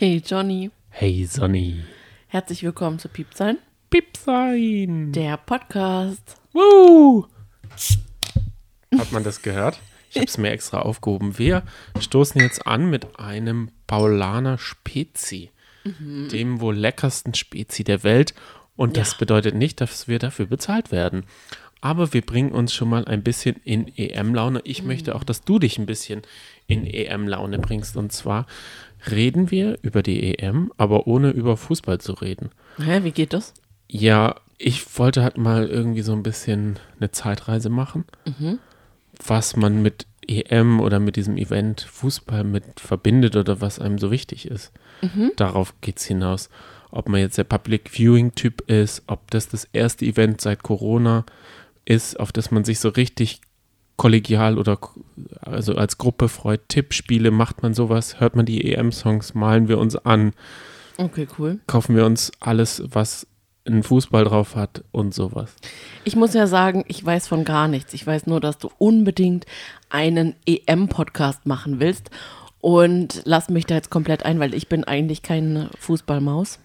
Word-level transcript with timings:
Hey 0.00 0.22
Johnny, 0.24 0.70
Hey 0.88 1.26
Sonny. 1.26 1.82
herzlich 2.28 2.62
willkommen 2.62 2.98
zu 2.98 3.08
Piepsein, 3.10 3.58
Pipsein. 3.90 5.12
der 5.12 5.36
Podcast. 5.36 6.36
Woo. 6.54 7.26
Hat 8.98 9.12
man 9.12 9.22
das 9.24 9.42
gehört? 9.42 9.78
Ich 10.08 10.16
habe 10.16 10.24
es 10.26 10.38
mir 10.38 10.52
extra 10.52 10.78
aufgehoben. 10.80 11.36
Wir 11.38 11.64
stoßen 12.00 12.40
jetzt 12.40 12.66
an 12.66 12.88
mit 12.88 13.18
einem 13.20 13.72
Paulaner 13.86 14.56
Spezi, 14.56 15.50
dem 15.84 16.62
wohl 16.62 16.76
leckersten 16.76 17.34
Spezi 17.34 17.84
der 17.84 18.02
Welt. 18.02 18.32
Und 18.76 18.96
das 18.96 19.12
Ja. 19.12 19.18
bedeutet 19.18 19.54
nicht, 19.54 19.82
dass 19.82 20.08
wir 20.08 20.18
dafür 20.18 20.46
bezahlt 20.46 20.90
werden. 20.92 21.26
Aber 21.80 22.12
wir 22.12 22.20
bringen 22.20 22.52
uns 22.52 22.74
schon 22.74 22.90
mal 22.90 23.06
ein 23.06 23.22
bisschen 23.22 23.56
in 23.64 23.88
EM-Laune. 23.96 24.60
Ich 24.64 24.82
möchte 24.82 25.14
auch, 25.14 25.24
dass 25.24 25.44
du 25.44 25.58
dich 25.58 25.78
ein 25.78 25.86
bisschen 25.86 26.22
in 26.66 26.86
EM-Laune 26.86 27.58
bringst. 27.58 27.96
Und 27.96 28.12
zwar 28.12 28.46
reden 29.10 29.50
wir 29.50 29.78
über 29.82 30.02
die 30.02 30.38
EM, 30.38 30.72
aber 30.76 31.06
ohne 31.06 31.30
über 31.30 31.56
Fußball 31.56 31.98
zu 31.98 32.12
reden. 32.12 32.50
Hä, 32.78 33.00
wie 33.02 33.12
geht 33.12 33.32
das? 33.32 33.54
Ja, 33.88 34.36
ich 34.58 34.98
wollte 34.98 35.22
halt 35.22 35.38
mal 35.38 35.68
irgendwie 35.68 36.02
so 36.02 36.12
ein 36.12 36.22
bisschen 36.22 36.78
eine 36.98 37.10
Zeitreise 37.12 37.70
machen, 37.70 38.04
was 39.26 39.56
man 39.56 39.80
mit 39.80 40.06
EM 40.28 40.80
oder 40.80 41.00
mit 41.00 41.16
diesem 41.16 41.38
Event 41.38 41.80
Fußball 41.80 42.44
mit 42.44 42.78
verbindet 42.78 43.36
oder 43.36 43.62
was 43.62 43.78
einem 43.78 43.98
so 43.98 44.10
wichtig 44.10 44.46
ist. 44.46 44.70
Darauf 45.36 45.74
geht's 45.80 46.04
hinaus. 46.04 46.50
Ob 46.90 47.08
man 47.08 47.20
jetzt 47.20 47.38
der 47.38 47.44
Public 47.44 47.88
Viewing 47.90 48.34
Typ 48.34 48.68
ist, 48.68 49.02
ob 49.06 49.30
das 49.30 49.48
das 49.48 49.64
erste 49.72 50.04
Event 50.04 50.40
seit 50.42 50.62
Corona 50.62 51.20
ist, 51.20 51.32
auf 52.18 52.32
das 52.32 52.50
man 52.50 52.64
sich 52.64 52.78
so 52.80 52.88
richtig 52.88 53.40
kollegial 53.96 54.58
oder 54.58 54.78
also 55.42 55.74
als 55.74 55.98
Gruppe 55.98 56.28
freut. 56.28 56.68
Tippspiele, 56.68 57.30
macht 57.30 57.62
man 57.62 57.74
sowas, 57.74 58.18
hört 58.20 58.36
man 58.36 58.46
die 58.46 58.72
EM-Songs, 58.72 59.34
malen 59.34 59.68
wir 59.68 59.78
uns 59.78 59.96
an, 59.96 60.32
Okay, 60.96 61.26
cool. 61.38 61.60
kaufen 61.66 61.96
wir 61.96 62.06
uns 62.06 62.32
alles, 62.40 62.82
was 62.86 63.26
einen 63.66 63.82
Fußball 63.82 64.24
drauf 64.24 64.56
hat 64.56 64.84
und 64.90 65.14
sowas. 65.14 65.54
Ich 66.04 66.16
muss 66.16 66.34
ja 66.34 66.46
sagen, 66.46 66.84
ich 66.88 67.04
weiß 67.04 67.28
von 67.28 67.44
gar 67.44 67.68
nichts. 67.68 67.92
Ich 67.92 68.06
weiß 68.06 68.26
nur, 68.26 68.40
dass 68.40 68.58
du 68.58 68.70
unbedingt 68.78 69.46
einen 69.90 70.34
EM-Podcast 70.46 71.46
machen 71.46 71.78
willst. 71.80 72.10
Und 72.62 73.22
lass 73.24 73.48
mich 73.48 73.66
da 73.66 73.74
jetzt 73.74 73.90
komplett 73.90 74.24
ein, 74.24 74.38
weil 74.38 74.54
ich 74.54 74.68
bin 74.68 74.84
eigentlich 74.84 75.22
keine 75.22 75.70
Fußballmaus. 75.78 76.58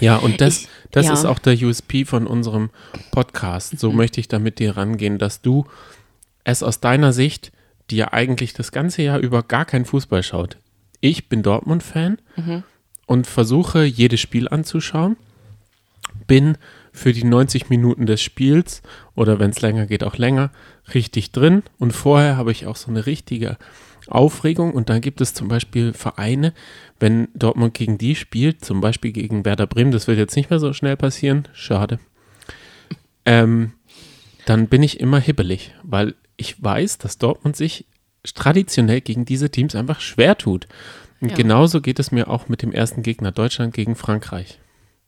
Ja, 0.00 0.16
und 0.16 0.40
das, 0.40 0.62
Ich- 0.62 0.68
das 0.90 1.06
ja. 1.06 1.12
ist 1.12 1.24
auch 1.24 1.38
der 1.38 1.54
USP 1.62 2.04
von 2.04 2.26
unserem 2.26 2.70
Podcast. 3.10 3.78
So 3.78 3.92
möchte 3.92 4.20
ich 4.20 4.28
da 4.28 4.38
mit 4.38 4.58
dir 4.58 4.76
rangehen, 4.76 5.18
dass 5.18 5.40
du 5.40 5.66
es 6.44 6.62
aus 6.62 6.80
deiner 6.80 7.12
Sicht, 7.12 7.52
die 7.90 7.96
ja 7.96 8.12
eigentlich 8.12 8.52
das 8.54 8.72
ganze 8.72 9.02
Jahr 9.02 9.18
über 9.18 9.42
gar 9.42 9.64
keinen 9.64 9.84
Fußball 9.84 10.22
schaut. 10.22 10.56
Ich 11.00 11.28
bin 11.28 11.42
Dortmund-Fan 11.42 12.18
und 13.06 13.26
versuche, 13.26 13.84
jedes 13.84 14.20
Spiel 14.20 14.48
anzuschauen. 14.48 15.16
Bin 16.26 16.56
für 16.92 17.12
die 17.12 17.24
90 17.24 17.68
Minuten 17.70 18.06
des 18.06 18.22
Spiels 18.22 18.82
oder 19.14 19.38
wenn 19.38 19.50
es 19.50 19.60
länger 19.60 19.86
geht, 19.86 20.04
auch 20.04 20.16
länger, 20.16 20.50
richtig 20.94 21.32
drin. 21.32 21.62
Und 21.78 21.92
vorher 21.92 22.36
habe 22.36 22.52
ich 22.52 22.66
auch 22.66 22.76
so 22.76 22.88
eine 22.90 23.04
richtige 23.06 23.58
Aufregung. 24.08 24.72
Und 24.72 24.88
dann 24.88 25.00
gibt 25.00 25.20
es 25.20 25.34
zum 25.34 25.48
Beispiel 25.48 25.92
Vereine, 25.92 26.52
wenn 27.00 27.28
Dortmund 27.34 27.74
gegen 27.74 27.98
die 27.98 28.14
spielt, 28.14 28.64
zum 28.64 28.80
Beispiel 28.80 29.12
gegen 29.12 29.44
Werder 29.44 29.66
Bremen, 29.66 29.90
das 29.92 30.06
wird 30.06 30.18
jetzt 30.18 30.36
nicht 30.36 30.50
mehr 30.50 30.58
so 30.58 30.72
schnell 30.72 30.96
passieren, 30.96 31.48
schade. 31.52 31.98
Ähm, 33.24 33.72
dann 34.46 34.68
bin 34.68 34.82
ich 34.82 35.00
immer 35.00 35.18
hibbelig, 35.18 35.74
weil 35.82 36.14
ich 36.36 36.62
weiß, 36.62 36.98
dass 36.98 37.18
Dortmund 37.18 37.56
sich 37.56 37.86
traditionell 38.34 39.00
gegen 39.00 39.24
diese 39.24 39.50
Teams 39.50 39.74
einfach 39.74 40.00
schwer 40.00 40.36
tut. 40.36 40.66
Und 41.20 41.30
Ja. 41.30 41.36
genauso 41.36 41.80
geht 41.80 41.98
es 41.98 42.10
mir 42.12 42.28
auch 42.28 42.48
mit 42.48 42.62
dem 42.62 42.72
ersten 42.72 43.02
Gegner 43.02 43.32
Deutschland 43.32 43.72
gegen 43.74 43.96
Frankreich. 43.96 44.58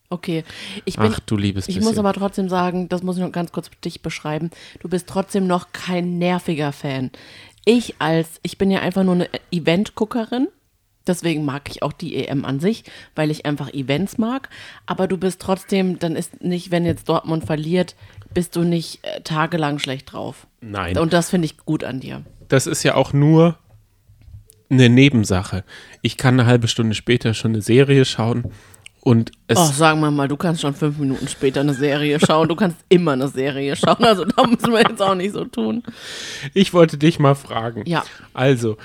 Okay, 0.09 0.45
ich 0.85 0.97
bin. 0.97 1.11
Ach 1.13 1.19
du 1.21 1.37
liebes 1.37 1.69
ich 1.69 1.75
bisschen. 1.75 1.89
muss 1.91 1.99
aber 1.99 2.13
trotzdem 2.13 2.49
sagen, 2.49 2.89
das 2.89 3.03
muss 3.03 3.17
ich 3.17 3.23
noch 3.23 3.33
ganz 3.33 3.51
kurz 3.51 3.71
dich 3.85 4.03
beschreiben. 4.03 4.51
Du 4.81 4.89
bist 4.89 5.09
trotzdem 5.09 5.49
noch 5.49 5.73
kein 5.73 6.19
nerviger 6.19 6.71
Fan. 6.73 7.11
Ich 7.69 7.97
als, 7.99 8.39
ich 8.43 8.59
bin 8.59 8.71
ja 8.71 8.81
einfach 8.81 9.03
nur 9.03 9.17
eine 9.17 9.29
Event-Guckerin. 9.51 10.47
Deswegen 11.05 11.45
mag 11.45 11.69
ich 11.69 11.83
auch 11.83 11.93
die 11.93 12.17
EM 12.17 12.45
an 12.45 12.61
sich, 12.61 12.85
weil 13.15 13.31
ich 13.31 13.45
einfach 13.45 13.75
Events 13.75 14.19
mag. 14.19 14.49
Aber 14.87 15.09
du 15.09 15.19
bist 15.19 15.41
trotzdem, 15.41 15.99
dann 15.99 16.17
ist 16.17 16.43
nicht, 16.43 16.71
wenn 16.71 16.87
jetzt 16.87 17.09
Dortmund 17.09 17.45
verliert, 17.45 17.97
bist 18.33 18.55
du 18.55 18.63
nicht 18.63 19.01
äh, 19.03 19.21
tagelang 19.23 19.81
schlecht 19.81 20.13
drauf. 20.13 20.47
Nein. 20.61 20.97
Und 20.97 21.13
das 21.13 21.31
finde 21.31 21.47
ich 21.47 21.59
gut 21.59 21.85
an 21.85 22.01
dir. 22.01 22.25
das 22.49 22.69
ist 22.69 22.85
ja 22.85 22.95
auch 22.95 23.13
nur 23.13 23.59
eine 24.71 24.89
Nebensache. 24.89 25.65
Ich 26.03 26.17
kann 26.17 26.39
eine 26.39 26.49
halbe 26.49 26.69
Stunde 26.69 26.95
später 26.95 27.35
schon 27.35 27.53
eine 27.53 27.63
Serie 27.63 28.05
schauen 28.05 28.53
und 29.07 29.31
es 29.47 29.57
Oh, 29.57 29.67
sagen 29.67 30.01
wir 30.01 30.11
mal, 30.11 30.27
du 30.27 30.37
kannst 30.37 30.63
schon 30.63 30.75
fünf 30.75 30.99
Minuten 30.99 31.29
später 31.29 31.61
eine 31.61 31.75
Serie 31.75 32.19
schauen. 32.19 32.49
Du 32.49 32.57
kannst 32.57 32.79
immer 32.89 33.13
eine 33.13 33.29
Serie 33.29 33.77
schauen. 33.77 34.03
Also 34.03 34.25
da 34.25 34.45
müssen 34.45 34.73
wir 34.73 34.81
jetzt 34.81 35.01
auch 35.01 35.15
nicht 35.15 35.33
so 35.33 35.45
tun. 35.45 35.85
Ich 36.55 36.75
wollte 36.75 36.99
dich 36.99 37.21
mal 37.21 37.37
fragen. 37.37 37.85
Ja. 37.87 38.03
Also, 38.35 38.79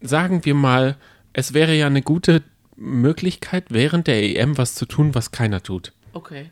sagen 0.00 0.44
wir 0.44 0.54
mal, 0.54 0.96
es 1.32 1.54
wäre 1.54 1.72
ja 1.76 1.86
eine 1.86 2.02
gute 2.02 2.42
Möglichkeit, 2.74 3.66
während 3.68 4.08
der 4.08 4.20
EM 4.20 4.58
was 4.58 4.74
zu 4.74 4.86
tun, 4.86 5.14
was 5.14 5.30
keiner 5.30 5.62
tut. 5.62 5.92
Okay. 6.14 6.50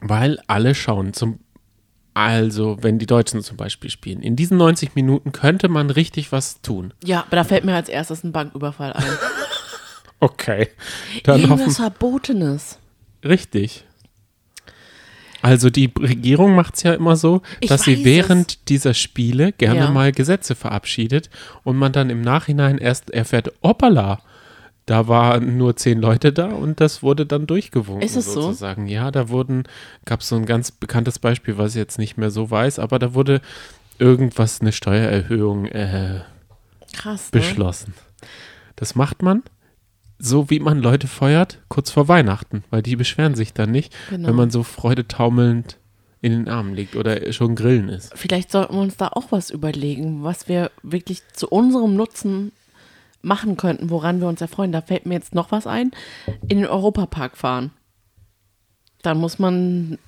Weil 0.00 0.38
alle 0.46 0.76
schauen. 0.76 1.12
Zum, 1.12 1.40
also, 2.14 2.76
wenn 2.82 3.00
die 3.00 3.06
Deutschen 3.06 3.42
zum 3.42 3.56
Beispiel 3.56 3.90
spielen. 3.90 4.22
In 4.22 4.36
diesen 4.36 4.58
90 4.58 4.94
Minuten 4.94 5.32
könnte 5.32 5.68
man 5.68 5.90
richtig 5.90 6.30
was 6.30 6.62
tun. 6.62 6.94
Ja, 7.02 7.24
aber 7.26 7.34
da 7.34 7.42
fällt 7.42 7.64
mir 7.64 7.74
als 7.74 7.88
erstes 7.88 8.22
ein 8.22 8.30
Banküberfall 8.30 8.92
ein. 8.92 9.04
Okay. 10.20 10.68
Dann 11.24 11.42
hoffen 11.42 11.50
Irgendwas 11.50 11.76
Verbotenes. 11.76 12.78
Richtig. 13.24 13.84
Also 15.42 15.70
die 15.70 15.90
Regierung 15.98 16.54
macht 16.54 16.74
es 16.76 16.82
ja 16.82 16.92
immer 16.92 17.16
so, 17.16 17.40
Ich 17.60 17.70
dass 17.70 17.84
sie 17.84 17.94
es. 17.94 18.04
während 18.04 18.68
dieser 18.68 18.92
Spiele 18.92 19.52
gerne 19.52 19.80
Ja. 19.80 19.90
mal 19.90 20.12
Gesetze 20.12 20.54
verabschiedet 20.54 21.30
und 21.64 21.76
man 21.78 21.92
dann 21.92 22.10
im 22.10 22.20
Nachhinein 22.20 22.76
erst 22.76 23.10
erfährt, 23.10 23.50
hoppala, 23.62 24.20
da 24.84 25.08
waren 25.08 25.56
nur 25.56 25.76
zehn 25.76 25.98
Leute 26.00 26.32
da 26.34 26.46
und 26.46 26.80
das 26.80 27.02
wurde 27.02 27.24
dann 27.24 27.46
durchgewunken. 27.46 28.02
Ist 28.06 28.16
es 28.16 28.26
so? 28.26 28.42
sozusagen. 28.42 28.86
Ja, 28.86 29.10
da 29.10 29.30
wurden, 29.30 29.62
gab 30.04 30.20
es 30.20 30.28
so 30.28 30.36
ein 30.36 30.44
ganz 30.46 30.72
bekanntes 30.72 31.18
Beispiel, 31.18 31.56
was 31.56 31.70
ich 31.70 31.76
jetzt 31.78 31.98
nicht 31.98 32.18
mehr 32.18 32.30
so 32.30 32.50
weiß, 32.50 32.78
aber 32.78 32.98
da 32.98 33.14
wurde 33.14 33.40
irgendwas, 33.98 34.60
eine 34.60 34.72
Steuererhöhung 34.72 35.66
äh, 35.66 36.20
Krass. 36.92 37.32
Ne? 37.32 37.40
beschlossen. 37.40 37.94
Das 38.76 38.94
macht 38.94 39.22
man 39.22 39.42
so, 40.22 40.50
wie 40.50 40.60
man 40.60 40.80
Leute 40.80 41.06
feuert, 41.08 41.58
kurz 41.68 41.90
vor 41.90 42.06
Weihnachten, 42.08 42.62
weil 42.70 42.82
die 42.82 42.94
beschweren 42.96 43.34
sich 43.34 43.52
dann 43.54 43.70
nicht, 43.70 43.92
Genau. 44.10 44.28
wenn 44.28 44.34
man 44.36 44.50
so 44.50 44.62
freudetaumelnd 44.62 45.78
in 46.20 46.32
den 46.32 46.48
Armen 46.48 46.74
liegt 46.74 46.96
oder 46.96 47.32
schon 47.32 47.54
grillen 47.56 47.88
ist. 47.88 48.12
Vielleicht 48.14 48.52
sollten 48.52 48.74
wir 48.74 48.80
uns 48.82 48.98
da 48.98 49.08
auch 49.08 49.32
was 49.32 49.48
überlegen, 49.50 50.22
was 50.22 50.48
wir 50.48 50.70
wirklich 50.82 51.22
zu 51.32 51.48
unserem 51.48 51.96
Nutzen 51.96 52.52
machen 53.22 53.56
könnten, 53.56 53.88
woran 53.88 54.20
wir 54.20 54.28
uns 54.28 54.40
erfreuen. 54.42 54.72
Da 54.72 54.82
fällt 54.82 55.06
mir 55.06 55.14
jetzt 55.14 55.34
noch 55.34 55.50
was 55.50 55.66
ein. 55.66 55.92
In 56.48 56.58
den 56.58 56.66
Europapark 56.66 57.38
fahren. 57.38 57.70
Dann 59.02 59.16
muss 59.18 59.38
man 59.38 59.98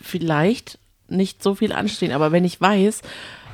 vielleicht 0.00 0.78
nicht 1.08 1.42
so 1.42 1.54
viel 1.54 1.72
anstehen. 1.72 2.12
Aber 2.12 2.32
wenn 2.32 2.44
ich 2.44 2.60
weiß, 2.60 3.00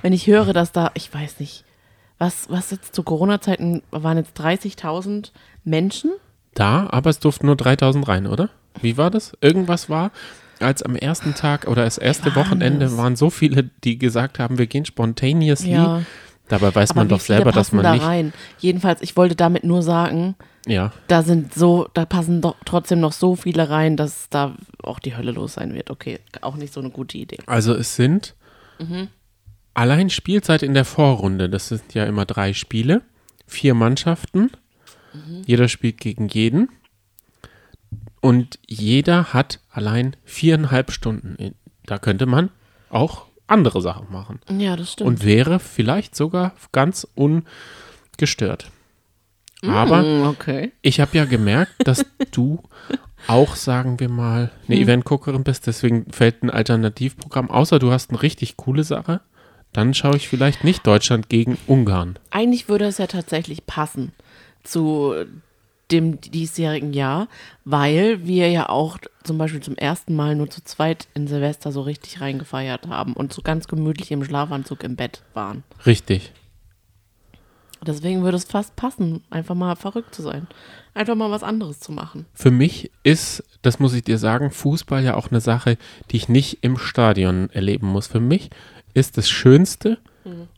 wenn 0.02 0.12
ich 0.12 0.26
höre, 0.26 0.52
dass 0.52 0.72
da, 0.72 0.90
ich 0.94 1.12
weiß 1.14 1.38
nicht, 1.38 1.64
was, 2.18 2.50
was 2.50 2.72
jetzt 2.72 2.96
zu 2.96 3.04
Corona-Zeiten 3.04 3.82
waren 3.92 4.16
jetzt 4.18 4.40
30.000 4.40 5.30
Menschen? 5.68 6.12
Da, 6.54 6.88
aber 6.90 7.10
es 7.10 7.18
durften 7.20 7.46
nur 7.46 7.56
3000 7.56 8.06
rein, 8.08 8.26
oder? 8.26 8.50
Wie 8.80 8.96
war 8.96 9.10
das? 9.10 9.32
Irgendwas 9.40 9.88
war, 9.88 10.10
als 10.60 10.82
am 10.82 10.96
ersten 10.96 11.34
Tag 11.34 11.66
oder 11.68 11.84
das 11.84 11.98
erste 11.98 12.34
war 12.34 12.44
Wochenende 12.44 12.96
waren 12.96 13.14
so 13.16 13.30
viele, 13.30 13.70
die 13.84 13.98
gesagt 13.98 14.38
haben, 14.38 14.58
wir 14.58 14.66
gehen 14.66 14.84
spontaneously. 14.84 15.72
Ja. 15.72 16.02
Dabei 16.48 16.74
weiß 16.74 16.92
Aber 16.92 17.00
man 17.00 17.08
doch 17.08 17.20
selber, 17.20 17.52
dass 17.52 17.72
man 17.72 17.82
da 17.84 17.92
nicht. 17.92 18.04
rein? 18.04 18.32
Jedenfalls, 18.58 19.02
ich 19.02 19.16
wollte 19.16 19.36
damit 19.36 19.64
nur 19.64 19.82
sagen, 19.82 20.34
Ja, 20.66 20.92
da 21.06 21.22
sind 21.22 21.52
so, 21.54 21.88
da 21.92 22.06
passen 22.06 22.40
doch 22.40 22.56
trotzdem 22.64 23.00
noch 23.00 23.12
so 23.12 23.36
viele 23.36 23.68
rein, 23.68 23.96
dass 23.98 24.28
da 24.30 24.54
auch 24.82 24.98
die 24.98 25.14
Hölle 25.14 25.32
los 25.32 25.54
sein 25.54 25.74
wird. 25.74 25.90
Okay, 25.90 26.20
auch 26.40 26.56
nicht 26.56 26.72
so 26.72 26.80
eine 26.80 26.88
gute 26.90 27.18
Idee. 27.18 27.38
also 27.46 27.74
es 27.74 27.96
sind 27.96 28.34
allein 29.74 30.10
Spielzeit 30.10 30.62
in 30.62 30.74
der 30.74 30.84
Vorrunde, 30.84 31.48
das 31.48 31.68
sind 31.68 31.94
ja 31.94 32.04
immer 32.04 32.24
drei 32.24 32.52
Spiele, 32.52 33.02
vier 33.46 33.74
Mannschaften, 33.74 34.50
jeder 35.46 35.68
spielt 35.68 35.98
gegen 35.98 36.28
jeden 36.28 36.68
und 38.20 38.58
jeder 38.66 39.32
hat 39.32 39.60
allein 39.70 40.16
viereinhalb 40.24 40.90
Stunden. 40.92 41.54
Da 41.86 41.98
könnte 41.98 42.26
man 42.26 42.50
auch 42.90 43.26
andere 43.46 43.80
Sachen 43.80 44.12
machen 44.12 44.40
Ja, 44.58 44.76
das 44.76 44.92
stimmt. 44.92 45.08
und 45.08 45.24
wäre 45.24 45.58
vielleicht 45.58 46.14
sogar 46.14 46.52
ganz 46.72 47.06
ungestört. 47.14 48.70
Aber 49.66 50.02
Mm, 50.02 50.22
okay. 50.28 50.72
ich 50.82 51.00
habe 51.00 51.16
ja 51.16 51.24
gemerkt, 51.24 51.72
dass 51.84 52.04
du 52.30 52.62
auch, 53.26 53.56
sagen 53.56 53.98
wir 53.98 54.08
mal, 54.08 54.52
eine 54.68 54.76
Hm. 54.76 54.82
Eventguckerin 54.84 55.42
bist, 55.42 55.66
deswegen 55.66 56.12
fällt 56.12 56.42
ein 56.44 56.50
Alternativprogramm, 56.50 57.50
außer 57.50 57.78
du 57.80 57.90
hast 57.90 58.10
eine 58.10 58.22
richtig 58.22 58.56
coole 58.56 58.84
Sache, 58.84 59.20
dann 59.72 59.94
schaue 59.94 60.16
ich 60.16 60.28
vielleicht 60.28 60.62
nicht 60.62 60.86
Deutschland 60.86 61.28
gegen 61.28 61.58
Ungarn. 61.66 62.18
Eigentlich 62.30 62.68
würde 62.68 62.84
es 62.86 62.98
ja 62.98 63.06
tatsächlich 63.08 63.66
passen 63.66 64.12
zu 64.64 65.14
dem 65.90 66.20
diesjährigen 66.20 66.92
Jahr, 66.92 67.28
weil 67.64 68.26
wir 68.26 68.50
ja 68.50 68.68
auch 68.68 68.98
zum 69.24 69.38
Beispiel 69.38 69.62
zum 69.62 69.74
ersten 69.76 70.14
Mal 70.14 70.34
nur 70.36 70.50
zu 70.50 70.62
zweit 70.62 71.08
in 71.14 71.26
Silvester 71.26 71.72
so 71.72 71.80
richtig 71.80 72.20
reingefeiert 72.20 72.88
haben 72.88 73.14
und 73.14 73.32
so 73.32 73.40
ganz 73.40 73.68
gemütlich 73.68 74.10
im 74.12 74.22
Schlafanzug 74.22 74.84
im 74.84 74.96
Bett 74.96 75.22
waren. 75.32 75.64
Richtig. 75.86 76.32
Deswegen 77.86 78.22
würde 78.24 78.36
es 78.36 78.44
fast 78.44 78.74
passen, 78.76 79.22
einfach 79.30 79.54
mal 79.54 79.76
verrückt 79.76 80.14
zu 80.14 80.20
sein. 80.22 80.48
Einfach 80.94 81.14
mal 81.14 81.30
was 81.30 81.44
anderes 81.44 81.78
zu 81.78 81.92
machen. 81.92 82.26
Für 82.34 82.50
mich 82.50 82.90
ist, 83.04 83.44
das 83.62 83.78
muss 83.78 83.94
ich 83.94 84.02
dir 84.02 84.18
sagen, 84.18 84.50
Fußball 84.50 85.04
ja 85.04 85.14
auch 85.14 85.30
eine 85.30 85.40
Sache, 85.40 85.78
die 86.10 86.16
ich 86.16 86.28
nicht 86.28 86.58
im 86.62 86.76
Stadion 86.76 87.50
erleben 87.50 87.86
muss. 87.86 88.08
Für 88.08 88.20
mich 88.20 88.50
ist 88.94 89.16
das 89.16 89.28
Schönste, 89.30 89.98
Mhm. 90.24 90.48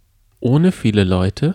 ohne 0.40 0.72
viele 0.72 1.04
Leute, 1.04 1.54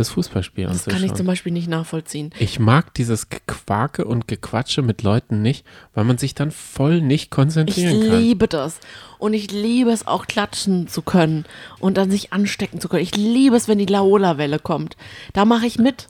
das 0.00 0.08
Fußballspiel 0.10 0.64
Das 0.66 0.84
kann 0.84 0.90
ich 0.90 0.94
anzuschauen. 0.96 1.16
zum 1.16 1.26
Beispiel 1.26 1.52
nicht 1.52 1.68
nachvollziehen. 1.68 2.30
Ich 2.38 2.58
mag 2.58 2.92
dieses 2.94 3.28
Gequake 3.28 4.04
und 4.04 4.26
Gequatsche 4.26 4.82
mit 4.82 5.02
Leuten 5.02 5.42
nicht, 5.42 5.64
weil 5.94 6.04
man 6.04 6.18
sich 6.18 6.34
dann 6.34 6.50
voll 6.50 7.00
nicht 7.00 7.24
Ich 7.24 7.30
konzentrieren 7.30 8.08
kann. 8.08 8.18
liebe 8.20 8.48
das. 8.48 8.80
Und 9.18 9.34
ich 9.34 9.50
liebe 9.52 9.90
es 9.90 10.06
auch 10.06 10.26
klatschen 10.26 10.88
zu 10.88 11.02
können 11.02 11.44
und 11.78 11.96
dann 11.96 12.10
sich 12.10 12.32
anstecken 12.32 12.80
zu 12.80 12.88
können. 12.88 13.02
Ich 13.02 13.16
liebe 13.16 13.54
es, 13.56 13.68
wenn 13.68 13.78
die 13.78 13.86
Laola-Welle 13.86 14.58
kommt. 14.58 14.96
Da 15.34 15.44
mache 15.44 15.66
ich 15.66 15.78
mit. 15.78 16.08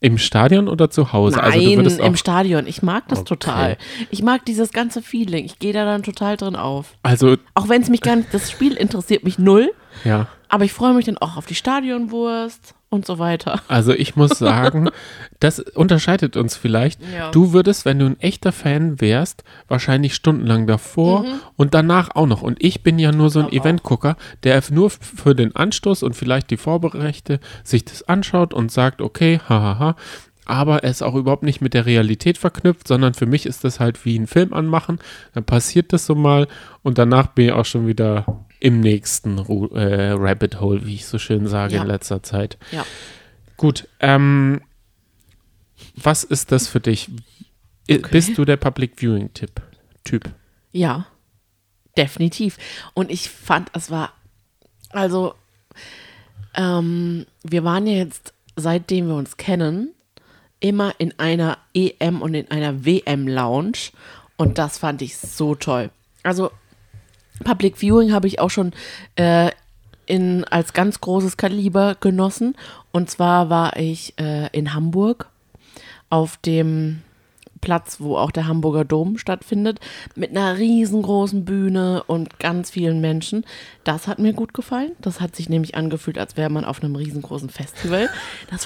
Im 0.00 0.18
Stadion 0.18 0.68
oder 0.68 0.90
zu 0.90 1.12
Hause? 1.12 1.36
Nein, 1.36 1.44
also 1.52 1.76
würdest 1.76 2.00
auch, 2.00 2.06
im 2.06 2.16
Stadion. 2.16 2.66
Ich 2.66 2.82
mag 2.82 3.06
das 3.08 3.20
Okay. 3.20 3.28
total. 3.28 3.78
Ich 4.10 4.20
mag 4.22 4.44
dieses 4.44 4.72
ganze 4.72 5.00
Feeling. 5.00 5.44
Ich 5.44 5.60
gehe 5.60 5.72
da 5.72 5.84
dann 5.84 6.02
total 6.02 6.36
drin 6.36 6.56
auf. 6.56 6.94
also 7.04 7.36
Auch 7.54 7.68
wenn 7.68 7.82
es 7.82 7.88
mich 7.88 8.00
gar 8.00 8.16
nicht, 8.16 8.34
das 8.34 8.50
Spiel 8.50 8.72
interessiert 8.74 9.22
mich 9.22 9.38
null, 9.38 9.70
ja, 10.04 10.26
aber 10.52 10.64
ich 10.64 10.72
freue 10.74 10.92
mich 10.92 11.06
dann 11.06 11.16
auch 11.16 11.38
auf 11.38 11.46
die 11.46 11.54
Stadionwurst 11.54 12.74
und 12.90 13.06
so 13.06 13.18
weiter. 13.18 13.62
also 13.68 13.94
ich 13.94 14.16
muss 14.16 14.38
sagen, 14.38 14.90
das 15.40 15.58
unterscheidet 15.60 16.36
uns 16.36 16.56
vielleicht. 16.56 17.00
Ja. 17.16 17.30
Du 17.30 17.54
würdest, 17.54 17.86
wenn 17.86 17.98
du 17.98 18.04
ein 18.04 18.20
echter 18.20 18.52
Fan 18.52 19.00
wärst, 19.00 19.44
wahrscheinlich 19.66 20.14
stundenlang 20.14 20.66
davor 20.66 21.24
und 21.56 21.72
danach 21.72 22.10
auch 22.14 22.26
noch. 22.26 22.42
Und 22.42 22.62
ich 22.62 22.82
bin 22.82 22.98
ja 22.98 23.10
nur 23.10 23.30
so 23.30 23.40
ein 23.40 23.46
Mhm. 23.46 23.52
Eventgucker, 23.52 24.16
der 24.42 24.62
nur 24.70 24.90
für 24.90 25.34
den 25.34 25.56
Anstoß 25.56 26.02
und 26.02 26.14
vielleicht 26.14 26.50
die 26.50 26.58
Vorberechte 26.58 27.40
sich 27.64 27.86
das 27.86 28.06
anschaut 28.06 28.52
und 28.52 28.70
sagt, 28.70 29.00
okay, 29.00 29.40
hahaha. 29.48 29.96
Aber 30.44 30.84
er 30.84 30.90
ist 30.90 31.02
auch 31.02 31.14
überhaupt 31.14 31.44
nicht 31.44 31.62
mit 31.62 31.72
der 31.72 31.86
Realität 31.86 32.36
verknüpft, 32.36 32.88
sondern 32.88 33.14
für 33.14 33.26
mich 33.26 33.46
ist 33.46 33.64
das 33.64 33.80
halt 33.80 34.04
wie 34.04 34.18
ein 34.18 34.26
Film 34.26 34.52
anmachen. 34.52 34.98
Dann 35.32 35.44
passiert 35.44 35.94
das 35.94 36.04
so 36.04 36.14
mal 36.14 36.46
und 36.82 36.98
danach 36.98 37.28
bin 37.28 37.46
ich 37.46 37.52
auch 37.52 37.64
schon 37.64 37.86
wieder 37.86 38.26
im 38.62 38.78
nächsten 38.80 39.38
Ru 39.40 39.66
äh, 39.74 40.12
Rabbit 40.12 40.60
Hole, 40.60 40.86
wie 40.86 40.94
ich 40.94 41.06
so 41.06 41.18
schön 41.18 41.48
sage 41.48 41.74
Ja. 41.74 41.82
in 41.82 41.88
letzter 41.88 42.22
Zeit. 42.22 42.58
Ja. 42.70 42.86
Gut, 43.56 43.88
ähm, 43.98 44.60
was 45.96 46.22
ist 46.22 46.52
das 46.52 46.68
für 46.68 46.78
dich? 46.80 47.10
I- 47.90 47.98
Bist 47.98 48.38
du 48.38 48.44
der 48.44 48.56
Public 48.56 48.92
Viewing 49.00 49.34
Tipp 49.34 49.60
Typ? 50.04 50.30
Ja, 50.70 51.06
definitiv. 51.96 52.56
Und 52.94 53.10
ich 53.10 53.28
fand, 53.30 53.68
es 53.74 53.90
war, 53.90 54.12
also, 54.90 55.34
ähm, 56.54 57.26
wir 57.42 57.64
waren 57.64 57.86
ja 57.86 57.94
jetzt, 57.94 58.32
seitdem 58.56 59.08
wir 59.08 59.16
uns 59.16 59.36
kennen, 59.36 59.92
immer 60.60 60.94
in 60.98 61.18
einer 61.18 61.58
EM 61.74 62.22
und 62.22 62.34
in 62.34 62.48
einer 62.50 62.84
WM-Lounge. 62.84 63.90
Und 64.36 64.58
das 64.58 64.78
fand 64.78 65.02
ich 65.02 65.16
so 65.16 65.54
toll. 65.56 65.90
Also, 66.22 66.52
Public 67.42 67.76
Viewing 67.76 68.12
habe 68.12 68.26
ich 68.26 68.40
auch 68.40 68.50
schon 68.50 68.72
äh, 69.16 69.50
in, 70.06 70.44
als 70.44 70.72
ganz 70.72 71.00
großes 71.00 71.36
Kaliber 71.36 71.96
genossen. 71.98 72.54
Und 72.92 73.10
zwar 73.10 73.50
war 73.50 73.76
ich 73.76 74.14
äh, 74.18 74.48
in 74.52 74.74
Hamburg 74.74 75.28
auf 76.10 76.36
dem 76.38 77.02
Platz, 77.62 78.00
wo 78.00 78.16
auch 78.16 78.30
der 78.30 78.46
Hamburger 78.46 78.84
Dom 78.84 79.16
stattfindet, 79.16 79.80
mit 80.14 80.30
einer 80.30 80.58
riesengroßen 80.58 81.46
Bühne 81.46 82.02
und 82.06 82.38
ganz 82.38 82.70
vielen 82.70 83.00
Menschen. 83.00 83.46
Das 83.84 84.08
hat 84.08 84.18
mir 84.18 84.34
gut 84.34 84.52
gefallen. 84.52 84.92
Das 85.00 85.20
hat 85.20 85.34
sich 85.34 85.48
nämlich 85.48 85.74
angefühlt, 85.74 86.18
als 86.18 86.36
wäre 86.36 86.50
man 86.50 86.66
auf 86.66 86.82
einem 86.82 86.96
riesengroßen 86.96 87.48
Festival. 87.48 88.10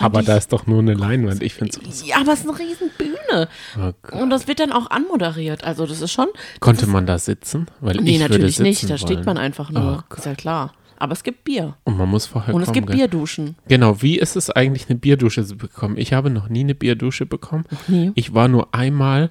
Aber 0.00 0.23
da 0.23 0.37
ist 0.37 0.52
doch 0.52 0.67
nur 0.67 0.81
eine 0.81 0.94
Leinwand. 0.94 1.43
Ich 1.43 1.55
finde 1.55 1.78
es. 1.88 2.05
ja, 2.05 2.17
aber 2.17 2.32
es 2.32 2.40
ist 2.40 2.49
eine 2.49 2.58
riesen 2.58 2.90
Bühne. 2.99 3.16
Okay. 3.31 4.23
Und 4.23 4.31
das 4.31 4.49
wird 4.49 4.61
dann 4.61 4.73
auch 4.73 4.90
anmoderiert. 4.90 5.64
Also 5.64 5.87
das 5.87 6.00
ist 6.00 6.12
schon. 6.12 6.28
Konnte 6.61 6.87
man 6.87 7.06
da 7.06 7.19
sitzen? 7.19 7.67
Weil 7.81 7.96
Nee, 7.96 8.12
ich 8.17 8.20
natürlich 8.20 8.58
nicht. 8.61 8.88
Da 8.88 8.96
steht 8.99 9.17
wollen. 9.19 9.25
man 9.26 9.38
einfach 9.38 9.70
nur. 9.70 10.05
Oh 10.11 10.14
ist 10.14 10.26
ja 10.26 10.34
klar. 10.34 10.73
Aber 10.99 11.12
es 11.12 11.23
gibt 11.23 11.44
Bier. 11.44 11.76
Und 11.84 11.99
man 11.99 12.08
muss 12.08 12.25
vorher 12.26 12.55
Und 12.55 12.62
es 12.62 12.67
kommen. 12.69 12.75
gibt 12.75 12.87
gell? 12.88 12.96
Bierduschen. 12.96 13.56
Genau, 13.69 14.00
wie 14.00 14.19
ist 14.19 14.34
es 14.34 14.49
eigentlich, 14.49 14.88
eine 14.88 14.99
Bierdusche 14.99 15.44
zu 15.44 15.56
bekommen? 15.56 15.99
Ich 15.99 16.12
habe 16.14 16.31
noch 16.31 16.49
nie 16.49 16.61
eine 16.61 16.75
Bierdusche 16.75 17.26
bekommen. 17.26 17.64
nie. 17.87 18.12
Ich 18.14 18.32
war 18.32 18.49
nur 18.49 18.75
einmal 18.75 19.31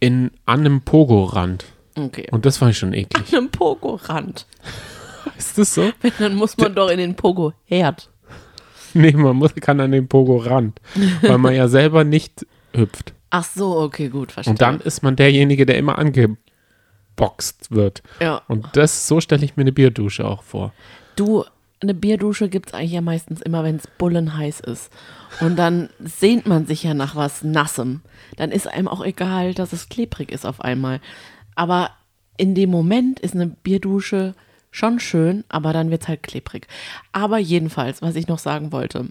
in, 0.00 0.30
an 0.46 0.60
einem 0.60 0.80
Pogo-Rand. 0.82 1.66
Okay. 1.98 2.28
Und 2.30 2.46
das 2.46 2.62
ich 2.70 2.78
schon 2.78 2.94
eklig. 2.94 3.34
Einem 3.36 3.50
Pogo-Rand. 3.50 4.46
Ist 5.38 5.58
das 5.58 5.74
so? 5.74 5.90
Dann 6.18 6.34
muss 6.34 6.56
man 6.56 6.74
doch 6.74 6.88
in 6.88 6.98
den 6.98 7.14
Pogo-Herd. 7.14 8.08
Nee, 8.94 9.12
man 9.12 9.36
muss, 9.36 9.54
kann 9.56 9.80
an 9.80 9.92
den 9.92 10.08
Pogo-Rand. 10.08 10.80
weil 11.20 11.36
man 11.38 11.54
ja 11.54 11.68
selber 11.68 12.04
nicht 12.04 12.46
hüpft. 12.74 13.14
Ach 13.30 13.44
so, 13.44 13.78
okay, 13.78 14.08
gut, 14.08 14.32
verstehe. 14.32 14.52
Und 14.52 14.62
dann 14.62 14.80
ist 14.80 15.02
man 15.02 15.16
derjenige, 15.16 15.66
der 15.66 15.78
immer 15.78 15.98
angeboxt 15.98 17.70
wird. 17.70 18.02
Ja. 18.20 18.42
Und 18.48 18.68
das, 18.74 19.08
so 19.08 19.20
stelle 19.20 19.44
ich 19.44 19.56
mir 19.56 19.62
eine 19.62 19.72
Bierdusche 19.72 20.26
auch 20.26 20.42
vor. 20.42 20.72
Du, 21.16 21.44
eine 21.80 21.94
Bierdusche 21.94 22.48
gibt 22.48 22.68
es 22.68 22.74
eigentlich 22.74 22.92
ja 22.92 23.00
meistens 23.00 23.42
immer, 23.42 23.64
wenn 23.64 23.76
es 23.76 23.86
bullenheiß 23.98 24.60
ist. 24.60 24.90
Und 25.40 25.56
dann 25.56 25.90
sehnt 25.98 26.46
man 26.46 26.66
sich 26.66 26.82
ja 26.82 26.94
nach 26.94 27.16
was 27.16 27.42
Nassem. 27.42 28.00
Dann 28.36 28.52
ist 28.52 28.68
einem 28.68 28.88
auch 28.88 29.04
egal, 29.04 29.54
dass 29.54 29.72
es 29.72 29.88
klebrig 29.88 30.32
ist 30.32 30.46
auf 30.46 30.60
einmal. 30.60 31.00
Aber 31.54 31.90
in 32.36 32.54
dem 32.54 32.70
Moment 32.70 33.20
ist 33.20 33.34
eine 33.34 33.48
Bierdusche 33.48 34.34
schon 34.76 35.00
schön, 35.00 35.44
aber 35.48 35.72
dann 35.72 35.90
wird 35.90 36.02
es 36.02 36.08
halt 36.08 36.22
klebrig. 36.22 36.68
Aber 37.12 37.38
jedenfalls, 37.38 38.02
was 38.02 38.14
ich 38.14 38.28
noch 38.28 38.38
sagen 38.38 38.72
wollte, 38.72 39.06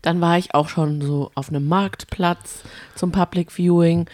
dann 0.00 0.20
war 0.20 0.38
ich 0.38 0.54
auch 0.54 0.68
schon 0.68 1.02
so 1.02 1.30
auf 1.34 1.50
einem 1.50 1.68
Marktplatz 1.68 2.62
zum 2.94 3.12
Public 3.12 3.52
Viewing. 3.52 4.08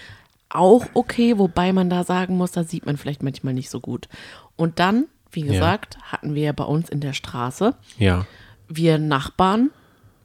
Auch 0.49 0.87
okay, 0.95 1.39
wobei 1.39 1.73
man 1.73 1.89
da 1.89 2.03
sagen 2.03 2.37
muss, 2.37 2.53
da 2.53 2.65
sieht 2.65 2.85
man 2.85 2.97
vielleicht 2.97 3.23
manchmal 3.23 3.55
nicht 3.55 3.71
so 3.71 3.81
gut. 3.81 4.09
Und 4.57 4.81
dann, 4.81 5.07
wie 5.31 5.43
gesagt, 5.43 5.99
hatten 6.03 6.35
wir 6.35 6.43
ja 6.43 6.53
bei 6.53 6.65
uns 6.65 6.89
in 6.89 7.01
der 7.01 7.13
Straße 7.13 7.75
Ja, 7.99 8.27
wir 8.69 8.99
Nachbarn 8.99 9.71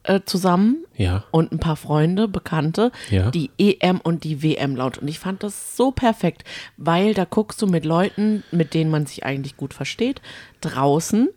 äh, 0.04 0.22
zusammen 0.26 0.84
ja. 0.96 1.24
und 1.32 1.52
ein 1.52 1.60
paar 1.60 1.76
Freunde, 1.76 2.28
Bekannte, 2.28 2.92
Ja. 3.10 3.30
die 3.32 3.52
EM 3.58 4.00
und 4.02 4.24
die 4.24 4.42
WM 4.44 4.76
laut. 4.76 4.98
Und 4.98 5.08
ich 5.08 5.20
fand 5.20 5.44
das 5.44 5.76
so 5.78 5.92
perfekt, 5.92 6.44
weil 6.78 7.14
da 7.14 7.26
guckst 7.26 7.62
du 7.62 7.68
mit 7.68 7.86
Leuten, 7.86 8.44
mit 8.52 8.74
denen 8.74 8.90
man 8.92 9.06
sich 9.06 9.26
eigentlich 9.26 9.58
gut 9.58 9.74
versteht, 9.74 10.22
draußen, 10.62 11.30